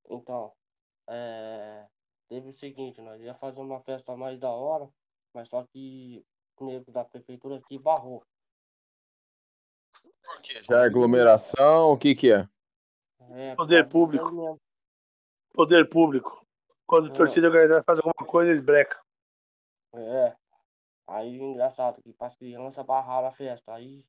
Então, 0.10 0.54
é, 1.08 1.86
teve 2.28 2.50
o 2.50 2.54
seguinte, 2.54 3.02
nós 3.02 3.22
ia 3.22 3.36
fazer 3.36 3.60
uma 3.60 3.82
festa 3.82 4.16
mais 4.16 4.40
da 4.40 4.50
hora, 4.50 4.90
mas 5.34 5.50
só 5.50 5.64
que 5.64 6.26
o 6.58 6.66
nego 6.66 6.92
da 6.92 7.04
prefeitura 7.04 7.58
aqui 7.58 7.78
barrou. 7.78 8.24
Por 10.24 10.42
quê? 10.42 10.62
Já 10.64 10.82
é 10.82 10.86
aglomeração? 10.86 11.92
O 11.92 11.98
que 11.98 12.16
que 12.16 12.32
é? 12.32 12.48
é 13.32 13.56
Poder 13.56 13.88
público. 13.88 14.60
Poder 15.54 15.90
público. 15.90 16.46
Quando 16.88 17.08
a 17.08 17.14
é. 17.14 17.14
torcida 17.14 17.48
organizada 17.48 17.84
faz 17.84 18.00
alguma 18.00 18.28
coisa, 18.28 18.52
eles 18.52 18.62
brecam. 18.62 19.00
É. 19.94 20.36
Aí 21.08 21.38
engraçado 21.38 22.02
que 22.02 22.14
para 22.14 22.28
as 22.28 22.36
crianças 22.36 22.86
barraram 22.86 23.28
a 23.28 23.32
festa. 23.32 23.74
Aí 23.74 24.06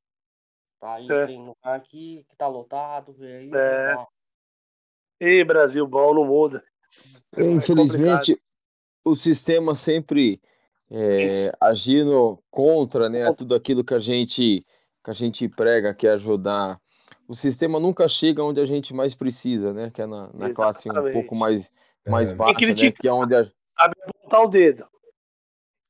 tá 0.80 0.94
aí 0.94 1.10
é. 1.10 1.26
tem 1.26 1.38
lugar 1.38 1.76
aqui 1.76 2.24
que 2.28 2.36
tá 2.36 2.46
lotado. 2.46 3.14
E 3.18 3.26
aí, 3.26 3.50
é. 3.54 4.06
E 5.20 5.44
Brasil 5.44 5.86
bom 5.86 6.14
não 6.14 6.24
muda. 6.24 6.62
É 7.36 7.42
Infelizmente, 7.42 8.32
é 8.32 8.36
o 9.04 9.14
sistema 9.14 9.74
sempre 9.74 10.40
é, 10.90 11.52
agindo 11.60 12.38
contra 12.50 13.08
né, 13.08 13.32
tudo 13.32 13.54
aquilo 13.54 13.84
que 13.84 13.94
a 13.94 13.98
gente 13.98 14.64
que 15.04 15.10
a 15.10 15.14
gente 15.14 15.48
prega, 15.48 15.94
que 15.94 16.06
é 16.06 16.12
ajudar. 16.12 16.80
O 17.28 17.34
sistema 17.34 17.78
nunca 17.78 18.08
chega 18.08 18.42
onde 18.42 18.60
a 18.60 18.64
gente 18.64 18.92
mais 18.92 19.14
precisa, 19.14 19.72
né? 19.72 19.88
Que 19.88 20.02
é 20.02 20.06
na, 20.06 20.30
na 20.34 20.52
classe 20.52 20.90
um 20.90 21.12
pouco 21.12 21.36
mais, 21.36 21.70
mais 22.08 22.32
é. 22.32 22.34
baixa, 22.34 22.66
né, 22.66 22.90
que 22.90 23.06
é 23.06 23.12
onde 23.12 23.32
a... 23.36 23.44
Sabe 23.44 23.94
apontar 24.04 24.42
o 24.42 24.48
dedo. 24.48 24.84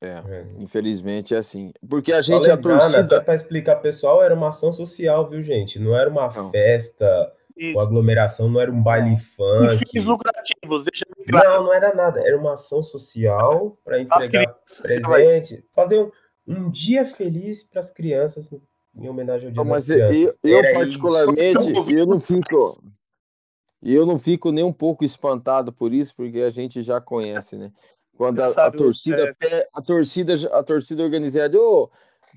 É, 0.02 0.08
é, 0.08 0.46
infelizmente 0.58 1.34
é 1.34 1.38
assim. 1.38 1.72
Porque 1.88 2.12
a 2.12 2.20
gente, 2.20 2.50
a 2.50 2.58
torcida... 2.58 3.00
Até 3.00 3.20
para 3.20 3.34
explicar 3.34 3.76
pessoal, 3.76 4.22
era 4.22 4.34
uma 4.34 4.48
ação 4.48 4.70
social, 4.70 5.26
viu, 5.30 5.42
gente? 5.42 5.78
Não 5.78 5.96
era 5.96 6.10
uma 6.10 6.30
não. 6.30 6.50
festa 6.50 7.32
isso. 7.56 7.80
aglomeração 7.80 8.48
não 8.48 8.60
era 8.60 8.70
um 8.70 8.82
baile 8.82 9.16
funk. 9.16 9.78
Fins 9.90 10.04
lucrativos, 10.04 10.84
deixa 10.84 11.04
claro. 11.28 11.48
Não, 11.50 11.64
não 11.64 11.74
era 11.74 11.94
nada. 11.94 12.20
Era 12.20 12.36
uma 12.36 12.52
ação 12.52 12.82
social 12.82 13.78
para 13.84 14.00
entregar 14.00 14.54
presente, 14.82 15.64
fazer 15.72 16.00
um, 16.00 16.10
um 16.46 16.70
dia 16.70 17.04
feliz 17.04 17.62
para 17.62 17.80
as 17.80 17.90
crianças 17.90 18.50
em 18.94 19.08
homenagem 19.08 19.48
ao 19.48 19.52
Dia 19.52 19.64
não, 19.64 19.70
das 19.70 19.86
Crianças. 19.86 20.38
Eu, 20.42 20.62
eu 20.62 20.74
particularmente, 20.74 21.72
isso. 21.72 21.90
eu 21.90 22.06
não 22.06 22.20
fico, 22.20 22.82
eu 23.82 24.06
não 24.06 24.18
fico 24.18 24.50
nem 24.50 24.64
um 24.64 24.72
pouco 24.72 25.04
espantado 25.04 25.72
por 25.72 25.92
isso, 25.92 26.14
porque 26.16 26.40
a 26.40 26.50
gente 26.50 26.82
já 26.82 27.00
conhece, 27.00 27.56
né? 27.56 27.72
Quando 28.16 28.40
a, 28.40 28.46
a 28.46 28.70
torcida, 28.70 29.36
é. 29.42 29.68
a 29.74 29.82
torcida, 29.82 30.34
a 30.52 30.62
torcida 30.62 31.02
organizada, 31.02 31.58
oh, 31.60 31.90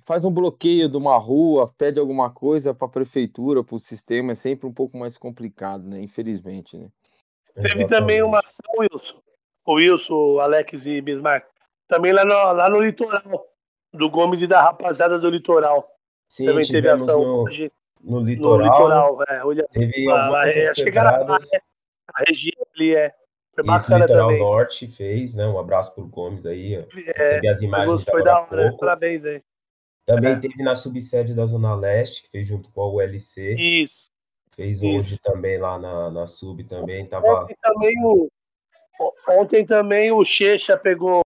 faz 0.05 0.25
um 0.25 0.31
bloqueio 0.31 0.89
de 0.89 0.97
uma 0.97 1.17
rua, 1.17 1.73
pede 1.77 1.99
alguma 1.99 2.29
coisa 2.29 2.73
para 2.73 2.87
a 2.87 2.91
prefeitura, 2.91 3.63
para 3.63 3.75
o 3.75 3.79
sistema, 3.79 4.31
é 4.31 4.35
sempre 4.35 4.67
um 4.67 4.73
pouco 4.73 4.97
mais 4.97 5.17
complicado, 5.17 5.87
né? 5.87 6.01
Infelizmente, 6.01 6.77
né? 6.77 6.87
Teve 7.61 7.87
também 7.87 8.21
uma 8.23 8.39
ação, 8.39 8.73
Wilson, 8.79 9.21
o 9.65 9.73
Wilson, 9.73 10.39
Alex 10.39 10.85
e 10.85 11.01
Bismarck, 11.01 11.45
também 11.87 12.13
lá 12.13 12.23
no, 12.23 12.33
lá 12.33 12.69
no 12.69 12.79
litoral, 12.79 13.47
do 13.93 14.09
Gomes 14.09 14.41
e 14.41 14.47
da 14.47 14.61
rapaziada 14.61 15.19
do 15.19 15.29
litoral. 15.29 15.87
Sim, 16.27 16.45
também 16.45 16.65
teve 16.65 16.87
ação 16.87 17.23
no, 17.23 17.43
hoje. 17.43 17.71
No 18.01 18.19
litoral. 18.19 18.57
No 18.57 18.63
litoral, 18.63 19.23
é. 19.27 19.43
Hoje, 19.43 19.63
teve 19.71 20.09
a, 20.11 20.41
a, 20.41 20.73
chegaram 20.75 21.27
lá, 21.27 21.37
né? 21.37 21.59
a 22.13 22.23
região 22.27 22.65
ali 22.75 22.95
é. 22.95 23.13
Foi 23.55 23.75
Isso, 23.75 23.93
Litoral 23.93 24.27
também. 24.27 24.39
Norte 24.39 24.87
fez, 24.87 25.35
né? 25.35 25.45
Um 25.45 25.59
abraço 25.59 25.93
pro 25.93 26.07
Gomes 26.07 26.45
aí. 26.45 26.75
É, 26.75 26.87
Recebi 26.93 27.49
as 27.49 27.61
imagens. 27.61 28.03
Foi 28.05 28.23
da 28.23 28.41
hora, 28.41 28.73
parabéns 28.79 29.25
aí. 29.25 29.41
Também 30.09 30.33
é. 30.33 30.39
teve 30.39 30.63
na 30.63 30.73
subsede 30.73 31.35
da 31.35 31.45
Zona 31.45 31.75
Leste, 31.75 32.23
que 32.23 32.31
fez 32.31 32.47
junto 32.47 32.71
com 32.71 32.81
a 32.81 32.87
ULC. 32.87 33.55
Isso. 33.55 34.09
Fez 34.55 34.81
Isso. 34.81 34.87
hoje 34.87 35.19
também 35.19 35.59
lá 35.59 35.77
na, 35.77 36.09
na 36.09 36.25
sub 36.25 36.63
também. 36.63 37.05
Tava... 37.05 37.43
Ontem 37.43 37.55
também 37.61 37.93
o, 38.03 38.27
ontem 39.29 39.65
também 39.67 40.11
o 40.11 40.25
Checha 40.25 40.75
pegou, 40.75 41.21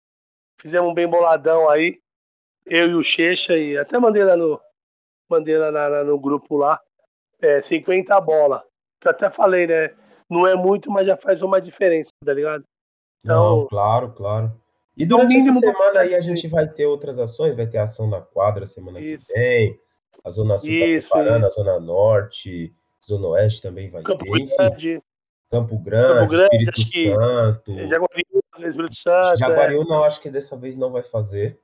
fizemos 0.60 0.92
um 0.92 0.94
bem 0.94 1.08
boladão 1.08 1.70
aí. 1.70 1.98
Eu 2.66 2.90
e 2.90 2.94
o 2.96 3.02
Checha, 3.02 3.58
e 3.58 3.78
até 3.78 3.98
mandei 3.98 4.26
lá 4.26 4.36
no, 4.36 4.60
mandei 5.30 5.58
lá 5.58 5.72
na, 5.72 6.04
no 6.04 6.20
grupo 6.20 6.58
lá. 6.58 6.78
É, 7.42 7.62
50 7.62 8.20
bola. 8.20 8.66
Que 9.00 9.08
eu 9.08 9.12
até 9.12 9.30
falei, 9.30 9.66
né? 9.66 9.96
Não 10.30 10.46
é 10.46 10.56
muito, 10.56 10.92
mas 10.92 11.08
já 11.08 11.16
faz 11.16 11.42
uma 11.42 11.62
diferença, 11.62 12.12
tá 12.26 12.34
ligado? 12.34 12.66
Então, 13.24 13.62
Não, 13.62 13.68
claro, 13.68 14.12
claro. 14.12 14.63
E 14.96 15.06
durante 15.06 15.36
essa 15.38 15.60
semana 15.60 16.02
aí 16.02 16.14
a 16.16 16.22
gente 16.22 16.48
vai 16.48 16.68
ter 16.68 16.86
outras 16.86 17.18
ações, 17.20 17.56
vai 17.56 17.66
ter 17.68 17.80
ação 17.80 18.08
na 18.08 18.22
quadra 18.22 18.66
semana 18.66 19.00
Isso. 19.00 19.28
que 19.28 19.34
vem, 19.34 19.80
a 20.24 20.30
Zona 20.30 20.58
Sul 20.58 20.70
está 20.70 21.16
preparando, 21.16 21.46
a 21.46 21.50
Zona 21.50 21.80
Norte, 21.80 22.74
Zona 23.08 23.28
Oeste 23.30 23.62
também 23.62 23.90
vai 23.90 24.04
Campo 24.04 24.24
ter, 24.24 24.40
enfim. 24.40 25.02
Campo 25.50 25.78
Grande, 25.78 26.20
Campo 26.20 26.28
Grande, 26.32 26.56
Espírito 26.56 26.82
acho 26.82 26.92
que- 26.92 27.14
Santo. 27.14 27.74
Jaguariúna, 27.88 28.70
Espírito 28.70 28.96
Santo. 28.96 29.34
é. 29.34 29.38
Jaguariúna, 29.38 29.96
eu 29.96 30.04
acho 30.04 30.22
que 30.22 30.30
dessa 30.30 30.56
vez 30.58 30.78
não 30.78 30.92
vai 30.92 31.04
fazer. 31.04 31.60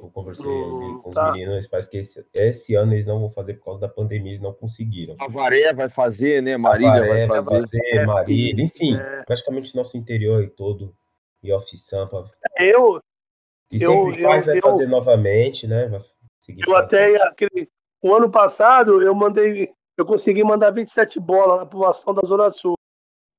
Eu 0.00 0.08
conversei 0.10 0.46
Hum, 0.46 0.76
ali 0.92 1.02
com 1.02 1.08
os 1.08 1.14
tá. 1.16 1.32
meninos, 1.32 1.66
parece 1.66 1.90
que 1.90 1.96
esse, 1.98 2.24
esse 2.32 2.74
ano 2.76 2.92
eles 2.94 3.04
não 3.06 3.18
vão 3.18 3.30
fazer 3.30 3.54
por 3.54 3.64
causa 3.64 3.80
da 3.80 3.88
pandemia, 3.88 4.30
eles 4.30 4.40
não 4.40 4.52
conseguiram. 4.52 5.16
Avaré 5.18 5.72
vai 5.72 5.88
fazer, 5.88 6.40
né? 6.40 6.56
Marília 6.56 6.92
Avaré 7.02 7.26
vai 7.26 7.42
fazer. 7.42 8.06
Marília, 8.06 8.64
enfim, 8.64 8.96
É. 8.96 9.22
praticamente 9.24 9.74
nosso 9.74 9.96
interior 9.96 10.40
aí 10.40 10.48
todo, 10.48 10.94
e 11.42 11.52
Off 11.52 11.76
Sampa. 11.76 12.30
Eu, 12.58 13.00
E 13.70 13.82
Eu- 13.82 13.90
sempre 13.90 14.22
faz, 14.22 14.46
eu- 14.48 14.52
vai 14.54 14.58
eu- 14.58 14.62
fazer 14.62 14.86
novamente, 14.86 15.66
né? 15.66 15.90
Eu 16.66 16.74
até, 16.74 17.22
aquele, 17.22 17.68
o 18.02 18.14
ano 18.14 18.30
passado, 18.30 19.02
eu 19.02 19.14
mandei, 19.14 19.70
eu 19.96 20.06
consegui 20.06 20.42
mandar 20.42 20.70
27 20.70 21.20
bolas 21.20 21.58
na 21.58 21.66
população 21.66 22.14
da 22.14 22.26
Zona 22.26 22.50
Sul. 22.50 22.74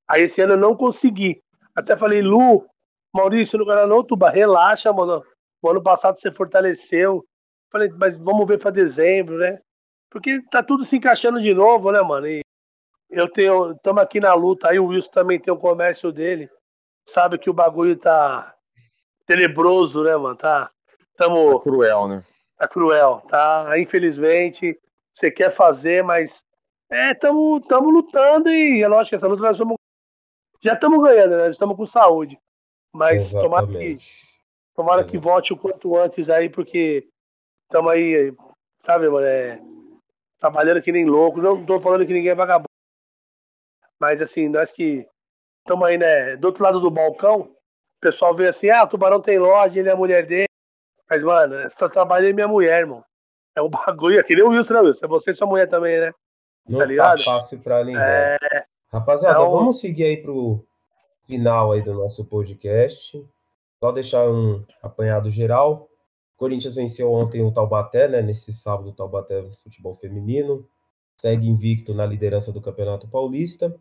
Aí 0.07 0.23
esse 0.23 0.39
ano 0.41 0.53
eu 0.53 0.57
não 0.57 0.75
consegui. 0.75 1.41
Até 1.75 1.97
falei, 1.97 2.21
Lu, 2.21 2.65
Maurício, 3.11 3.57
no 3.57 3.65
canal 3.65 3.87
não, 3.87 4.03
Tuba, 4.03 4.29
relaxa, 4.29 4.93
mano. 4.93 5.23
O 5.61 5.69
ano 5.69 5.81
passado 5.81 6.19
você 6.19 6.31
fortaleceu. 6.31 7.25
Falei, 7.71 7.89
mas 7.89 8.15
vamos 8.15 8.47
ver 8.47 8.59
para 8.59 8.69
dezembro, 8.71 9.37
né? 9.39 9.59
Porque 10.11 10.41
tá 10.51 10.61
tudo 10.61 10.85
se 10.85 10.97
encaixando 10.97 11.39
de 11.39 11.53
novo, 11.53 11.91
né, 11.91 12.01
mano? 12.01 12.27
E 12.27 12.41
eu 13.09 13.27
tenho, 13.27 13.71
estamos 13.71 14.01
aqui 14.03 14.19
na 14.19 14.33
luta, 14.35 14.69
aí 14.69 14.79
o 14.79 14.85
Wilson 14.87 15.11
também 15.11 15.39
tem 15.39 15.51
o 15.53 15.57
comércio 15.57 16.11
dele. 16.11 16.49
Sabe 17.09 17.37
que 17.37 17.49
o 17.49 17.53
bagulho 17.53 17.97
tá 17.97 18.55
tenebroso, 19.25 20.03
né, 20.03 20.15
mano? 20.15 20.35
Tá, 20.35 20.69
tamo, 21.15 21.57
Tá 21.57 21.63
cruel, 21.63 22.07
né? 22.07 22.23
tá 22.57 22.67
cruel, 22.67 23.23
tá? 23.29 23.79
Infelizmente, 23.79 24.79
você 25.11 25.31
quer 25.31 25.51
fazer, 25.51 26.03
mas 26.03 26.43
é, 26.89 27.11
estamos 27.11 27.65
tamo 27.67 27.89
lutando 27.89 28.49
e 28.49 28.81
é 28.81 28.87
lógico 28.87 29.09
que 29.09 29.15
essa 29.15 29.27
luta 29.27 29.41
nós 29.41 29.57
vamos, 29.57 29.75
já 30.61 30.73
estamos 30.73 31.01
ganhando, 31.01 31.37
né? 31.37 31.49
Estamos 31.49 31.75
com 31.75 31.85
saúde. 31.85 32.39
Mas 32.93 33.31
tomara 33.31 33.65
que, 33.67 33.73
Exatamente. 33.73 34.25
tomara 34.75 35.03
que 35.03 35.17
volte 35.17 35.53
o 35.53 35.57
quanto 35.57 35.95
antes 35.97 36.29
aí, 36.29 36.49
porque 36.49 37.07
estamos 37.63 37.91
aí, 37.91 38.33
sabe, 38.83 39.07
mano, 39.09 39.25
é, 39.25 39.59
trabalhando 40.39 40.81
que 40.81 40.91
nem 40.91 41.05
louco. 41.05 41.41
Não 41.41 41.65
tô 41.65 41.79
falando 41.79 42.05
que 42.05 42.13
ninguém 42.13 42.31
é 42.31 42.35
vagabundo. 42.35 42.67
Mas 43.99 44.21
assim, 44.21 44.47
nós 44.49 44.71
que 44.71 45.07
estamos 45.69 45.87
aí, 45.87 45.99
né, 45.99 46.35
do 46.35 46.45
outro 46.45 46.63
lado 46.63 46.79
do 46.79 46.89
balcão, 46.89 47.41
o 47.41 48.01
pessoal 48.01 48.33
vê 48.33 48.47
assim, 48.47 48.71
ah, 48.71 48.83
o 48.83 48.87
Tubarão 48.87 49.21
tem 49.21 49.37
loja, 49.37 49.79
ele 49.79 49.87
é 49.87 49.91
a 49.91 49.95
mulher 49.95 50.25
dele. 50.25 50.47
Mas, 51.07 51.23
mano, 51.23 51.55
só 51.77 51.87
trabalha 51.87 52.33
minha 52.33 52.47
mulher, 52.47 52.79
irmão. 52.79 53.03
É 53.55 53.61
um 53.61 53.69
bagulho, 53.69 54.19
aqui 54.19 54.33
nem 54.33 54.43
o 54.43 54.49
Wilson, 54.49 54.73
né, 54.73 54.79
Wilson? 54.81 55.05
É 55.05 55.07
você 55.07 55.29
e 55.31 55.33
sua 55.33 55.47
mulher 55.47 55.69
também, 55.69 55.99
né? 55.99 56.11
Não 56.67 56.79
tá 56.79 56.85
tá, 56.85 56.89
ligado? 56.89 57.23
fácil 57.23 57.59
pra 57.59 57.83
ninguém. 57.83 58.01
É, 58.01 58.37
Rapaziada, 58.91 59.39
Então- 59.39 59.51
vamos 59.51 59.79
seguir 59.79 60.05
aí 60.05 60.17
pro 60.17 60.65
final 61.27 61.71
aí 61.71 61.81
do 61.83 61.93
nosso 61.93 62.25
podcast. 62.25 63.23
Só 63.79 63.91
deixar 63.91 64.27
um 64.27 64.65
apanhado 64.81 65.29
geral. 65.29 65.87
Corinthians 66.35 66.75
venceu 66.75 67.11
ontem 67.11 67.43
o 67.43 67.51
Taubaté, 67.51 68.07
né? 68.07 68.21
Nesse 68.21 68.51
sábado, 68.53 68.89
o 68.89 68.93
Taubaté 68.93 69.41
no 69.41 69.55
futebol 69.57 69.93
feminino. 69.95 70.67
Segue 71.19 71.47
invicto 71.47 71.93
na 71.93 72.05
liderança 72.05 72.51
do 72.51 72.61
Campeonato 72.61 73.07
Paulista. 73.07 73.75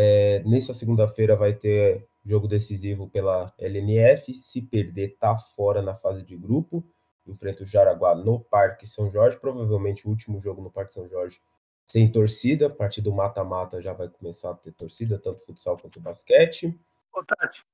É, 0.00 0.44
nessa 0.46 0.72
segunda-feira 0.72 1.34
vai 1.34 1.52
ter 1.52 2.06
jogo 2.24 2.46
decisivo 2.46 3.10
pela 3.10 3.52
LNF. 3.58 4.32
Se 4.34 4.62
perder, 4.62 5.16
tá 5.18 5.36
fora 5.36 5.82
na 5.82 5.92
fase 5.92 6.22
de 6.22 6.36
grupo. 6.36 6.86
Enfrenta 7.26 7.64
o 7.64 7.66
Jaraguá 7.66 8.14
no 8.14 8.38
Parque 8.38 8.86
São 8.86 9.10
Jorge. 9.10 9.40
Provavelmente 9.40 10.06
o 10.06 10.10
último 10.10 10.40
jogo 10.40 10.62
no 10.62 10.70
Parque 10.70 10.94
São 10.94 11.08
Jorge 11.08 11.40
sem 11.84 12.12
torcida. 12.12 12.68
A 12.68 12.70
partir 12.70 13.00
do 13.00 13.12
mata-mata 13.12 13.82
já 13.82 13.92
vai 13.92 14.08
começar 14.08 14.52
a 14.52 14.54
ter 14.54 14.70
torcida, 14.70 15.18
tanto 15.18 15.44
futsal 15.44 15.76
quanto 15.76 15.98
basquete. 15.98 16.78
ô, 17.12 17.24
Tati, 17.24 17.64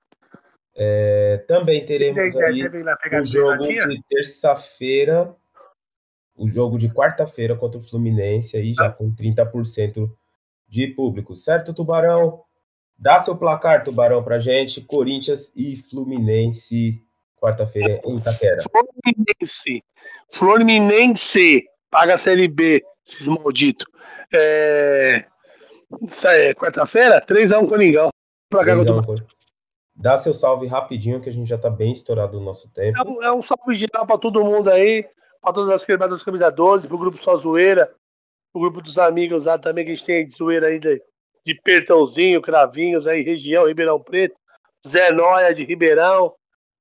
É, 0.75 1.45
também 1.47 1.85
teremos 1.85 2.35
aí 2.37 2.67
o 3.21 3.25
jogo 3.27 3.67
de 3.67 4.03
terça-feira, 4.09 5.37
o 6.35 6.49
jogo 6.49 6.79
de 6.79 6.89
quarta-feira 6.89 7.55
contra 7.55 7.79
o 7.79 7.83
Fluminense, 7.83 8.57
aí 8.57 8.73
já 8.73 8.91
com 8.91 9.15
30% 9.15 10.11
de 10.69 10.89
público. 10.89 11.35
Certo, 11.37 11.73
Tubarão? 11.75 12.43
Dá 12.99 13.19
seu 13.19 13.37
placar, 13.37 13.85
Tubarão, 13.85 14.23
pra 14.23 14.39
gente. 14.39 14.81
Corinthians 14.81 15.51
e 15.57 15.77
Fluminense, 15.77 17.03
quarta-feira 17.37 18.01
em 18.05 18.17
Itaquera. 18.17 18.61
Fluminense. 18.71 19.83
Fluminense. 20.33 21.65
Paga 21.91 22.15
a 22.15 22.19
Série 22.19 22.49
B, 22.49 22.83
esses 23.07 23.27
malditos. 23.29 23.87
É... 24.33 25.25
Isso 26.03 26.27
aí, 26.27 26.55
quarta-feira, 26.55 27.21
3x1 27.25 27.69
Coringão. 27.69 28.09
Pra 28.51 28.65
cá, 28.65 28.73
Três 28.73 28.79
a 28.89 28.91
eu 28.91 29.01
tô- 29.03 29.07
Cor- 29.07 29.27
Dá 29.97 30.17
seu 30.17 30.35
salve 30.35 30.67
rapidinho, 30.67 31.21
que 31.21 31.29
a 31.29 31.33
gente 31.33 31.47
já 31.49 31.57
tá 31.57 31.71
bem 31.71 31.93
estourado 31.93 32.37
no 32.39 32.45
nosso 32.45 32.69
tempo. 32.73 32.99
É 32.99 33.03
um, 33.09 33.23
é 33.23 33.33
um 33.33 33.41
salve 33.43 33.77
geral 33.77 34.05
pra 34.05 34.19
todo 34.19 34.45
mundo 34.45 34.69
aí, 34.69 35.07
pra 35.41 35.53
todas 35.53 35.71
as 35.73 35.85
quebradas 35.85 36.19
das 36.19 36.25
camisa 36.25 36.51
12, 36.51 36.89
pro 36.89 36.99
grupo 36.99 37.17
Só 37.17 37.37
Zoeira, 37.37 37.89
pro 38.55 38.61
grupo 38.61 38.81
dos 38.81 38.99
amigos 38.99 39.47
lá 39.47 39.59
também, 39.59 39.85
que 39.85 39.91
a 39.91 39.95
gente 39.95 40.07
tem 40.07 40.29
de 40.29 40.37
zoeira 40.37 40.69
aí 40.69 40.79
de, 40.79 41.03
de 41.45 41.55
Pertãozinho, 41.57 42.41
Cravinhos 42.41 43.09
aí, 43.09 43.21
região, 43.21 43.67
Ribeirão 43.67 44.01
Preto, 44.01 44.37
Zé 44.87 45.11
Noia 45.11 45.53
de 45.53 45.65
Ribeirão, 45.65 46.33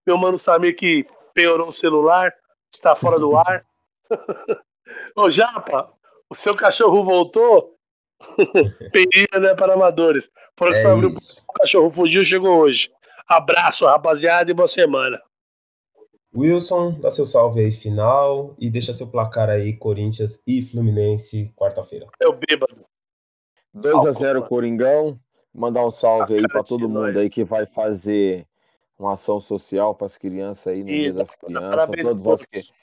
meu 0.06 0.16
mano 0.16 0.38
Samir 0.38 0.76
que 0.76 1.04
piorou 1.34 1.70
o 1.70 1.74
celular, 1.74 2.32
está 2.72 2.96
fora 2.96 3.18
do 3.18 3.36
ar. 3.36 3.66
Ô 5.18 5.32
Japa, 5.32 5.92
o 6.30 6.36
seu 6.36 6.56
cachorro 6.56 7.04
voltou? 7.04 7.76
Perigo, 8.94 9.40
né, 9.40 9.56
para 9.56 9.74
amadores. 9.74 10.30
Foram 10.56 10.74
que 10.74 10.80
É 10.80 10.86
abrir 10.86 11.08
o 11.08 11.54
cachorro 11.54 11.92
fugiu, 11.92 12.24
chegou 12.24 12.60
hoje. 12.60 12.92
Abraço, 13.28 13.86
rapaziada, 13.88 14.52
e 14.52 14.54
boa 14.54 14.68
semana. 14.68 15.20
Wilson, 16.36 17.00
dá 17.00 17.12
seu 17.12 17.26
salve 17.26 17.60
aí 17.62 17.72
final 17.72 18.56
e 18.58 18.70
deixa 18.70 18.94
seu 18.94 19.08
placar 19.08 19.50
aí, 19.50 19.74
Corinthians 19.74 20.42
e 20.48 20.62
Fluminense, 20.62 21.52
quarta-feira. 21.56 22.08
É 22.20 22.28
o 22.28 22.34
bêbado. 22.34 22.86
2 23.74 24.06
a 24.06 24.12
0 24.12 24.44
Coringão. 24.48 25.20
Mandar 25.54 25.86
um 25.86 25.92
salve 25.92 26.36
aí 26.36 26.48
para 26.48 26.64
todo 26.64 26.90
mundo 26.90 27.02
nós. 27.04 27.18
aí 27.18 27.30
que 27.30 27.44
vai 27.44 27.68
fazer 27.68 28.48
uma 28.98 29.14
ação 29.14 29.40
social 29.40 29.94
para 29.94 30.06
as 30.06 30.18
crianças 30.18 30.68
aí 30.68 30.80
no 30.80 30.86
Dia 30.88 31.08
Isso, 31.10 31.18
das 31.18 31.36
Crianças. 31.36 31.70
parabéns 31.70 32.06
a 32.06 32.10
Todas 32.10 32.28
as, 32.28 32.40
todos. 32.42 32.46
que, 32.48 32.74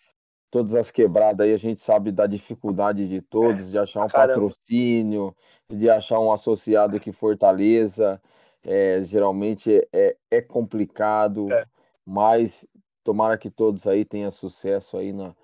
todas 0.53 0.76
as 0.76 0.90
quebradas 0.92 1.44
aí, 1.46 1.53
a 1.53 1.57
gente 1.57 1.80
sabe 1.80 2.12
da 2.12 2.26
dificuldade 2.28 3.09
de 3.09 3.20
todos, 3.20 3.70
de 3.72 3.78
achar 3.78 4.05
um 4.05 4.09
caramba. 4.09 4.34
patrocínio, 4.34 5.34
de 5.68 5.90
achar 5.90 6.20
um 6.20 6.30
associado 6.30 7.01
que 7.01 7.11
fortaleça. 7.11 8.20
É, 8.62 9.03
geralmente 9.05 9.84
é, 9.92 10.16
é 10.30 10.40
complicado, 10.40 11.51
É. 11.53 11.64
mas 12.07 12.66
tomara 13.05 13.38
que 13.38 13.51
todos 13.51 13.86
aí 13.86 14.05
tenham 14.05 14.30
sucesso 14.30 14.96
aí 14.96 15.12
na, 15.12 15.34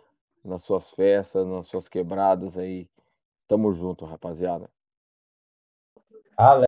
nas 0.45 0.63
suas 0.63 0.91
festas, 0.91 1.47
nas 1.47 1.69
suas 1.69 1.89
quebradas 1.89 2.59
aí. 2.59 2.89
Tamo 3.49 3.73
junto, 3.73 4.05
rapaziada. 4.05 4.69
Alex, 6.37 6.67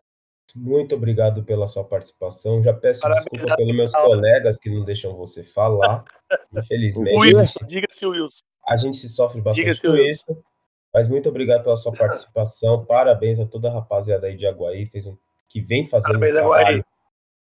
muito 0.55 0.95
obrigado 0.95 1.43
pela 1.43 1.67
sua 1.67 1.83
participação. 1.83 2.63
Já 2.63 2.73
peço 2.73 3.01
Parabéns, 3.01 3.25
desculpa 3.31 3.55
pelos 3.57 3.75
meus 3.75 3.93
Alex. 3.93 4.09
colegas 4.09 4.59
que 4.59 4.69
não 4.69 4.83
deixam 4.83 5.15
você 5.15 5.43
falar. 5.43 6.03
Infelizmente, 6.53 7.15
Wilson, 7.15 7.65
diga-se 7.67 8.05
o 8.05 8.11
Wilson. 8.11 8.43
a 8.67 8.77
gente 8.77 8.97
se 8.97 9.09
sofre 9.09 9.41
bastante 9.41 9.81
com 9.81 9.89
Wilson. 9.89 10.07
isso. 10.31 10.43
Mas 10.93 11.07
muito 11.07 11.29
obrigado 11.29 11.63
pela 11.63 11.77
sua 11.77 11.91
participação. 11.91 12.83
Parabéns 12.83 13.39
a 13.39 13.45
toda 13.45 13.69
a 13.69 13.73
rapaziada 13.73 14.25
aí 14.25 14.35
de 14.35 14.47
Aguaí, 14.47 14.87
fez 14.87 15.05
um, 15.05 15.15
que 15.47 15.61
vem 15.61 15.85
fazendo 15.85 16.13
Parabéns, 16.19 16.31
um 16.33 16.37
trabalho 16.37 16.65
Aguaí. 16.67 16.83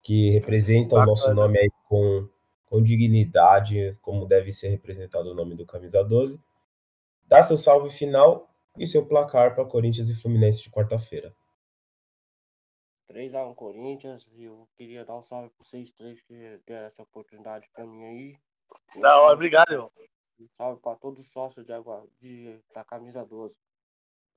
que 0.01 0.29
representa 0.29 0.95
o 0.95 1.05
nosso 1.05 1.23
Bacana. 1.23 1.41
nome 1.41 1.59
aí 1.59 1.69
com, 1.89 2.29
com 2.65 2.81
dignidade, 2.81 3.93
como 4.01 4.25
deve 4.25 4.51
ser 4.51 4.69
representado 4.69 5.31
o 5.31 5.33
nome 5.35 5.55
do 5.55 5.65
Camisa 5.65 6.03
12. 6.03 6.41
Dá 7.25 7.41
seu 7.43 7.57
salve 7.57 7.89
final 7.89 8.49
e 8.77 8.85
seu 8.87 9.05
placar 9.05 9.55
para 9.55 9.65
Corinthians 9.65 10.09
e 10.09 10.15
Fluminense 10.15 10.61
de 10.63 10.69
quarta-feira. 10.69 11.35
3x1 13.09 13.55
Corinthians. 13.55 14.25
E 14.33 14.43
eu 14.45 14.67
queria 14.77 15.05
dar 15.05 15.15
um 15.17 15.23
salve 15.23 15.49
pro 15.49 15.65
vocês 15.65 15.93
três 15.93 16.21
que 16.21 16.59
deram 16.65 16.87
essa 16.87 17.03
oportunidade 17.03 17.69
pra 17.73 17.85
mim 17.85 18.03
aí. 18.03 18.37
Da 19.01 19.15
hora, 19.15 19.19
salve- 19.21 19.33
obrigado, 19.35 19.71
irmão. 19.71 19.91
Um 20.39 20.47
salve 20.57 20.81
pra 20.81 20.95
todos 20.95 21.19
os 21.25 21.31
sócios 21.31 21.65
de 21.65 21.71
água 21.71 22.05
de, 22.19 22.59
da 22.73 22.83
camisa 22.83 23.23
12. 23.25 23.55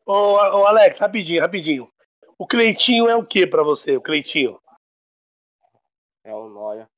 Ô, 0.07 0.12
ô, 0.12 0.66
Alex, 0.66 0.99
rapidinho, 0.99 1.41
rapidinho. 1.41 1.91
O 2.39 2.47
Cleitinho 2.47 3.09
é 3.09 3.16
o 3.16 3.26
que 3.26 3.47
pra 3.47 3.62
você, 3.64 3.97
o 3.97 4.01
Cleitinho? 4.01 4.61
É 6.22 6.33
o 6.33 6.49
Noia. 6.49 6.89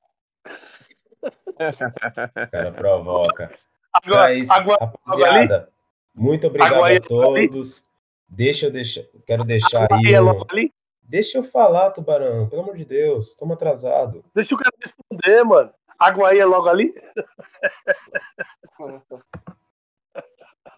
O 1.61 2.51
cara 2.51 2.71
provoca. 2.71 3.51
Agora, 3.93 4.33
é 4.33 4.37
isso, 4.39 4.51
agora, 4.53 4.85
rapaziada. 4.85 5.69
Muito 6.15 6.47
obrigado 6.47 6.75
Aguaí 6.75 6.93
a 6.93 6.97
é 6.97 6.99
todos. 6.99 7.85
Deixa 8.27 8.67
eu 8.67 8.71
deixar, 8.71 9.03
quero 9.27 9.43
deixar 9.43 9.83
agora 9.83 10.01
aí. 10.05 10.13
é 10.13 10.21
um- 10.21 10.25
logo 10.25 10.47
ali. 10.51 10.73
Deixa 11.03 11.37
eu 11.37 11.43
falar, 11.43 11.91
Tubarão, 11.91 12.47
pelo 12.47 12.61
amor 12.61 12.77
de 12.77 12.85
Deus, 12.85 13.29
estamos 13.29 13.53
atrasado. 13.55 14.23
Deixa 14.33 14.55
o 14.55 14.57
cara 14.57 14.71
responder, 14.81 15.43
mano. 15.43 15.71
Aguaí 15.99 16.39
é 16.39 16.45
logo 16.45 16.69
ali? 16.69 16.93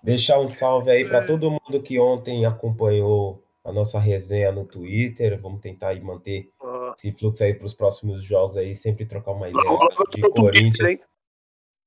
Deixar 0.01 0.39
um 0.39 0.49
salve 0.49 0.91
aí 0.91 1.07
para 1.07 1.25
todo 1.25 1.49
mundo 1.51 1.81
que 1.81 1.99
ontem 1.99 2.45
acompanhou 2.45 3.41
a 3.63 3.71
nossa 3.71 3.99
resenha 3.99 4.51
no 4.51 4.65
Twitter. 4.65 5.39
Vamos 5.41 5.61
tentar 5.61 5.89
aí 5.89 6.01
manter 6.01 6.49
Ah, 6.61 6.93
esse 6.97 7.11
fluxo 7.11 7.43
aí 7.43 7.53
para 7.53 7.65
os 7.65 7.73
próximos 7.73 8.23
jogos 8.23 8.57
aí, 8.57 8.75
sempre 8.75 9.05
trocar 9.05 9.31
uma 9.31 9.49
ideia 9.49 9.63
de 10.11 10.21
Corinthians. 10.29 10.99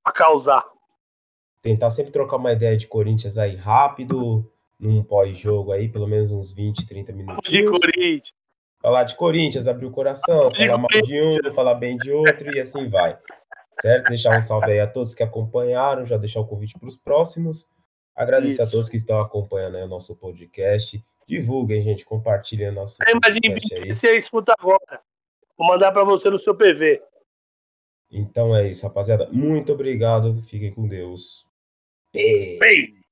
Pra 0.02 0.12
causar. 0.12 0.64
Tentar 1.62 1.90
sempre 1.90 2.12
trocar 2.12 2.36
uma 2.36 2.52
ideia 2.52 2.76
de 2.76 2.86
Corinthians 2.86 3.36
aí 3.38 3.56
rápido, 3.56 4.50
num 4.78 5.02
pós-jogo 5.02 5.72
aí, 5.72 5.88
pelo 5.88 6.06
menos 6.06 6.30
uns 6.30 6.52
20, 6.52 6.86
30 6.86 7.12
De 7.12 7.18
minutinhos. 7.18 7.78
Corinthians. 7.80 8.32
Falar 8.80 9.04
de 9.04 9.16
Corinthians, 9.16 9.66
abrir 9.66 9.86
o 9.86 9.90
coração, 9.90 10.48
De 10.48 10.58
falar 10.64 10.78
mal 10.78 10.88
de 11.02 11.20
um, 11.20 11.50
falar 11.52 11.74
bem 11.74 11.96
de 11.96 12.12
outro 12.12 12.54
e 12.54 12.60
assim 12.60 12.88
vai. 12.88 13.18
Certo? 13.80 14.08
Deixar 14.08 14.38
um 14.38 14.42
salve 14.42 14.70
aí 14.70 14.80
a 14.80 14.86
todos 14.86 15.12
que 15.12 15.22
acompanharam, 15.22 16.06
já 16.06 16.16
deixar 16.16 16.40
o 16.40 16.46
convite 16.46 16.78
para 16.78 16.88
os 16.88 16.96
próximos. 16.96 17.66
Agradecer 18.14 18.60
a 18.62 18.64
Isso. 18.64 18.72
todos 18.72 18.88
que 18.88 18.96
estão 18.96 19.20
acompanhando 19.20 19.76
o 19.76 19.88
nosso 19.88 20.14
podcast. 20.16 21.04
Divulguem, 21.26 21.82
gente, 21.82 22.04
compartilhem 22.04 22.70
nosso 22.70 22.98
aí. 23.00 23.12
20 23.52 23.92
você 23.92 24.16
escuta 24.16 24.54
agora. 24.58 25.00
Vou 25.56 25.66
mandar 25.66 25.90
pra 25.90 26.04
você 26.04 26.30
no 26.30 26.38
seu 26.38 26.54
PV. 26.54 27.02
Então 28.10 28.54
é 28.54 28.68
isso, 28.68 28.86
rapaziada. 28.86 29.28
Muito 29.32 29.72
obrigado. 29.72 30.40
Fiquem 30.42 30.72
com 30.72 30.86
Deus. 30.86 31.46
Beijo. 32.12 33.05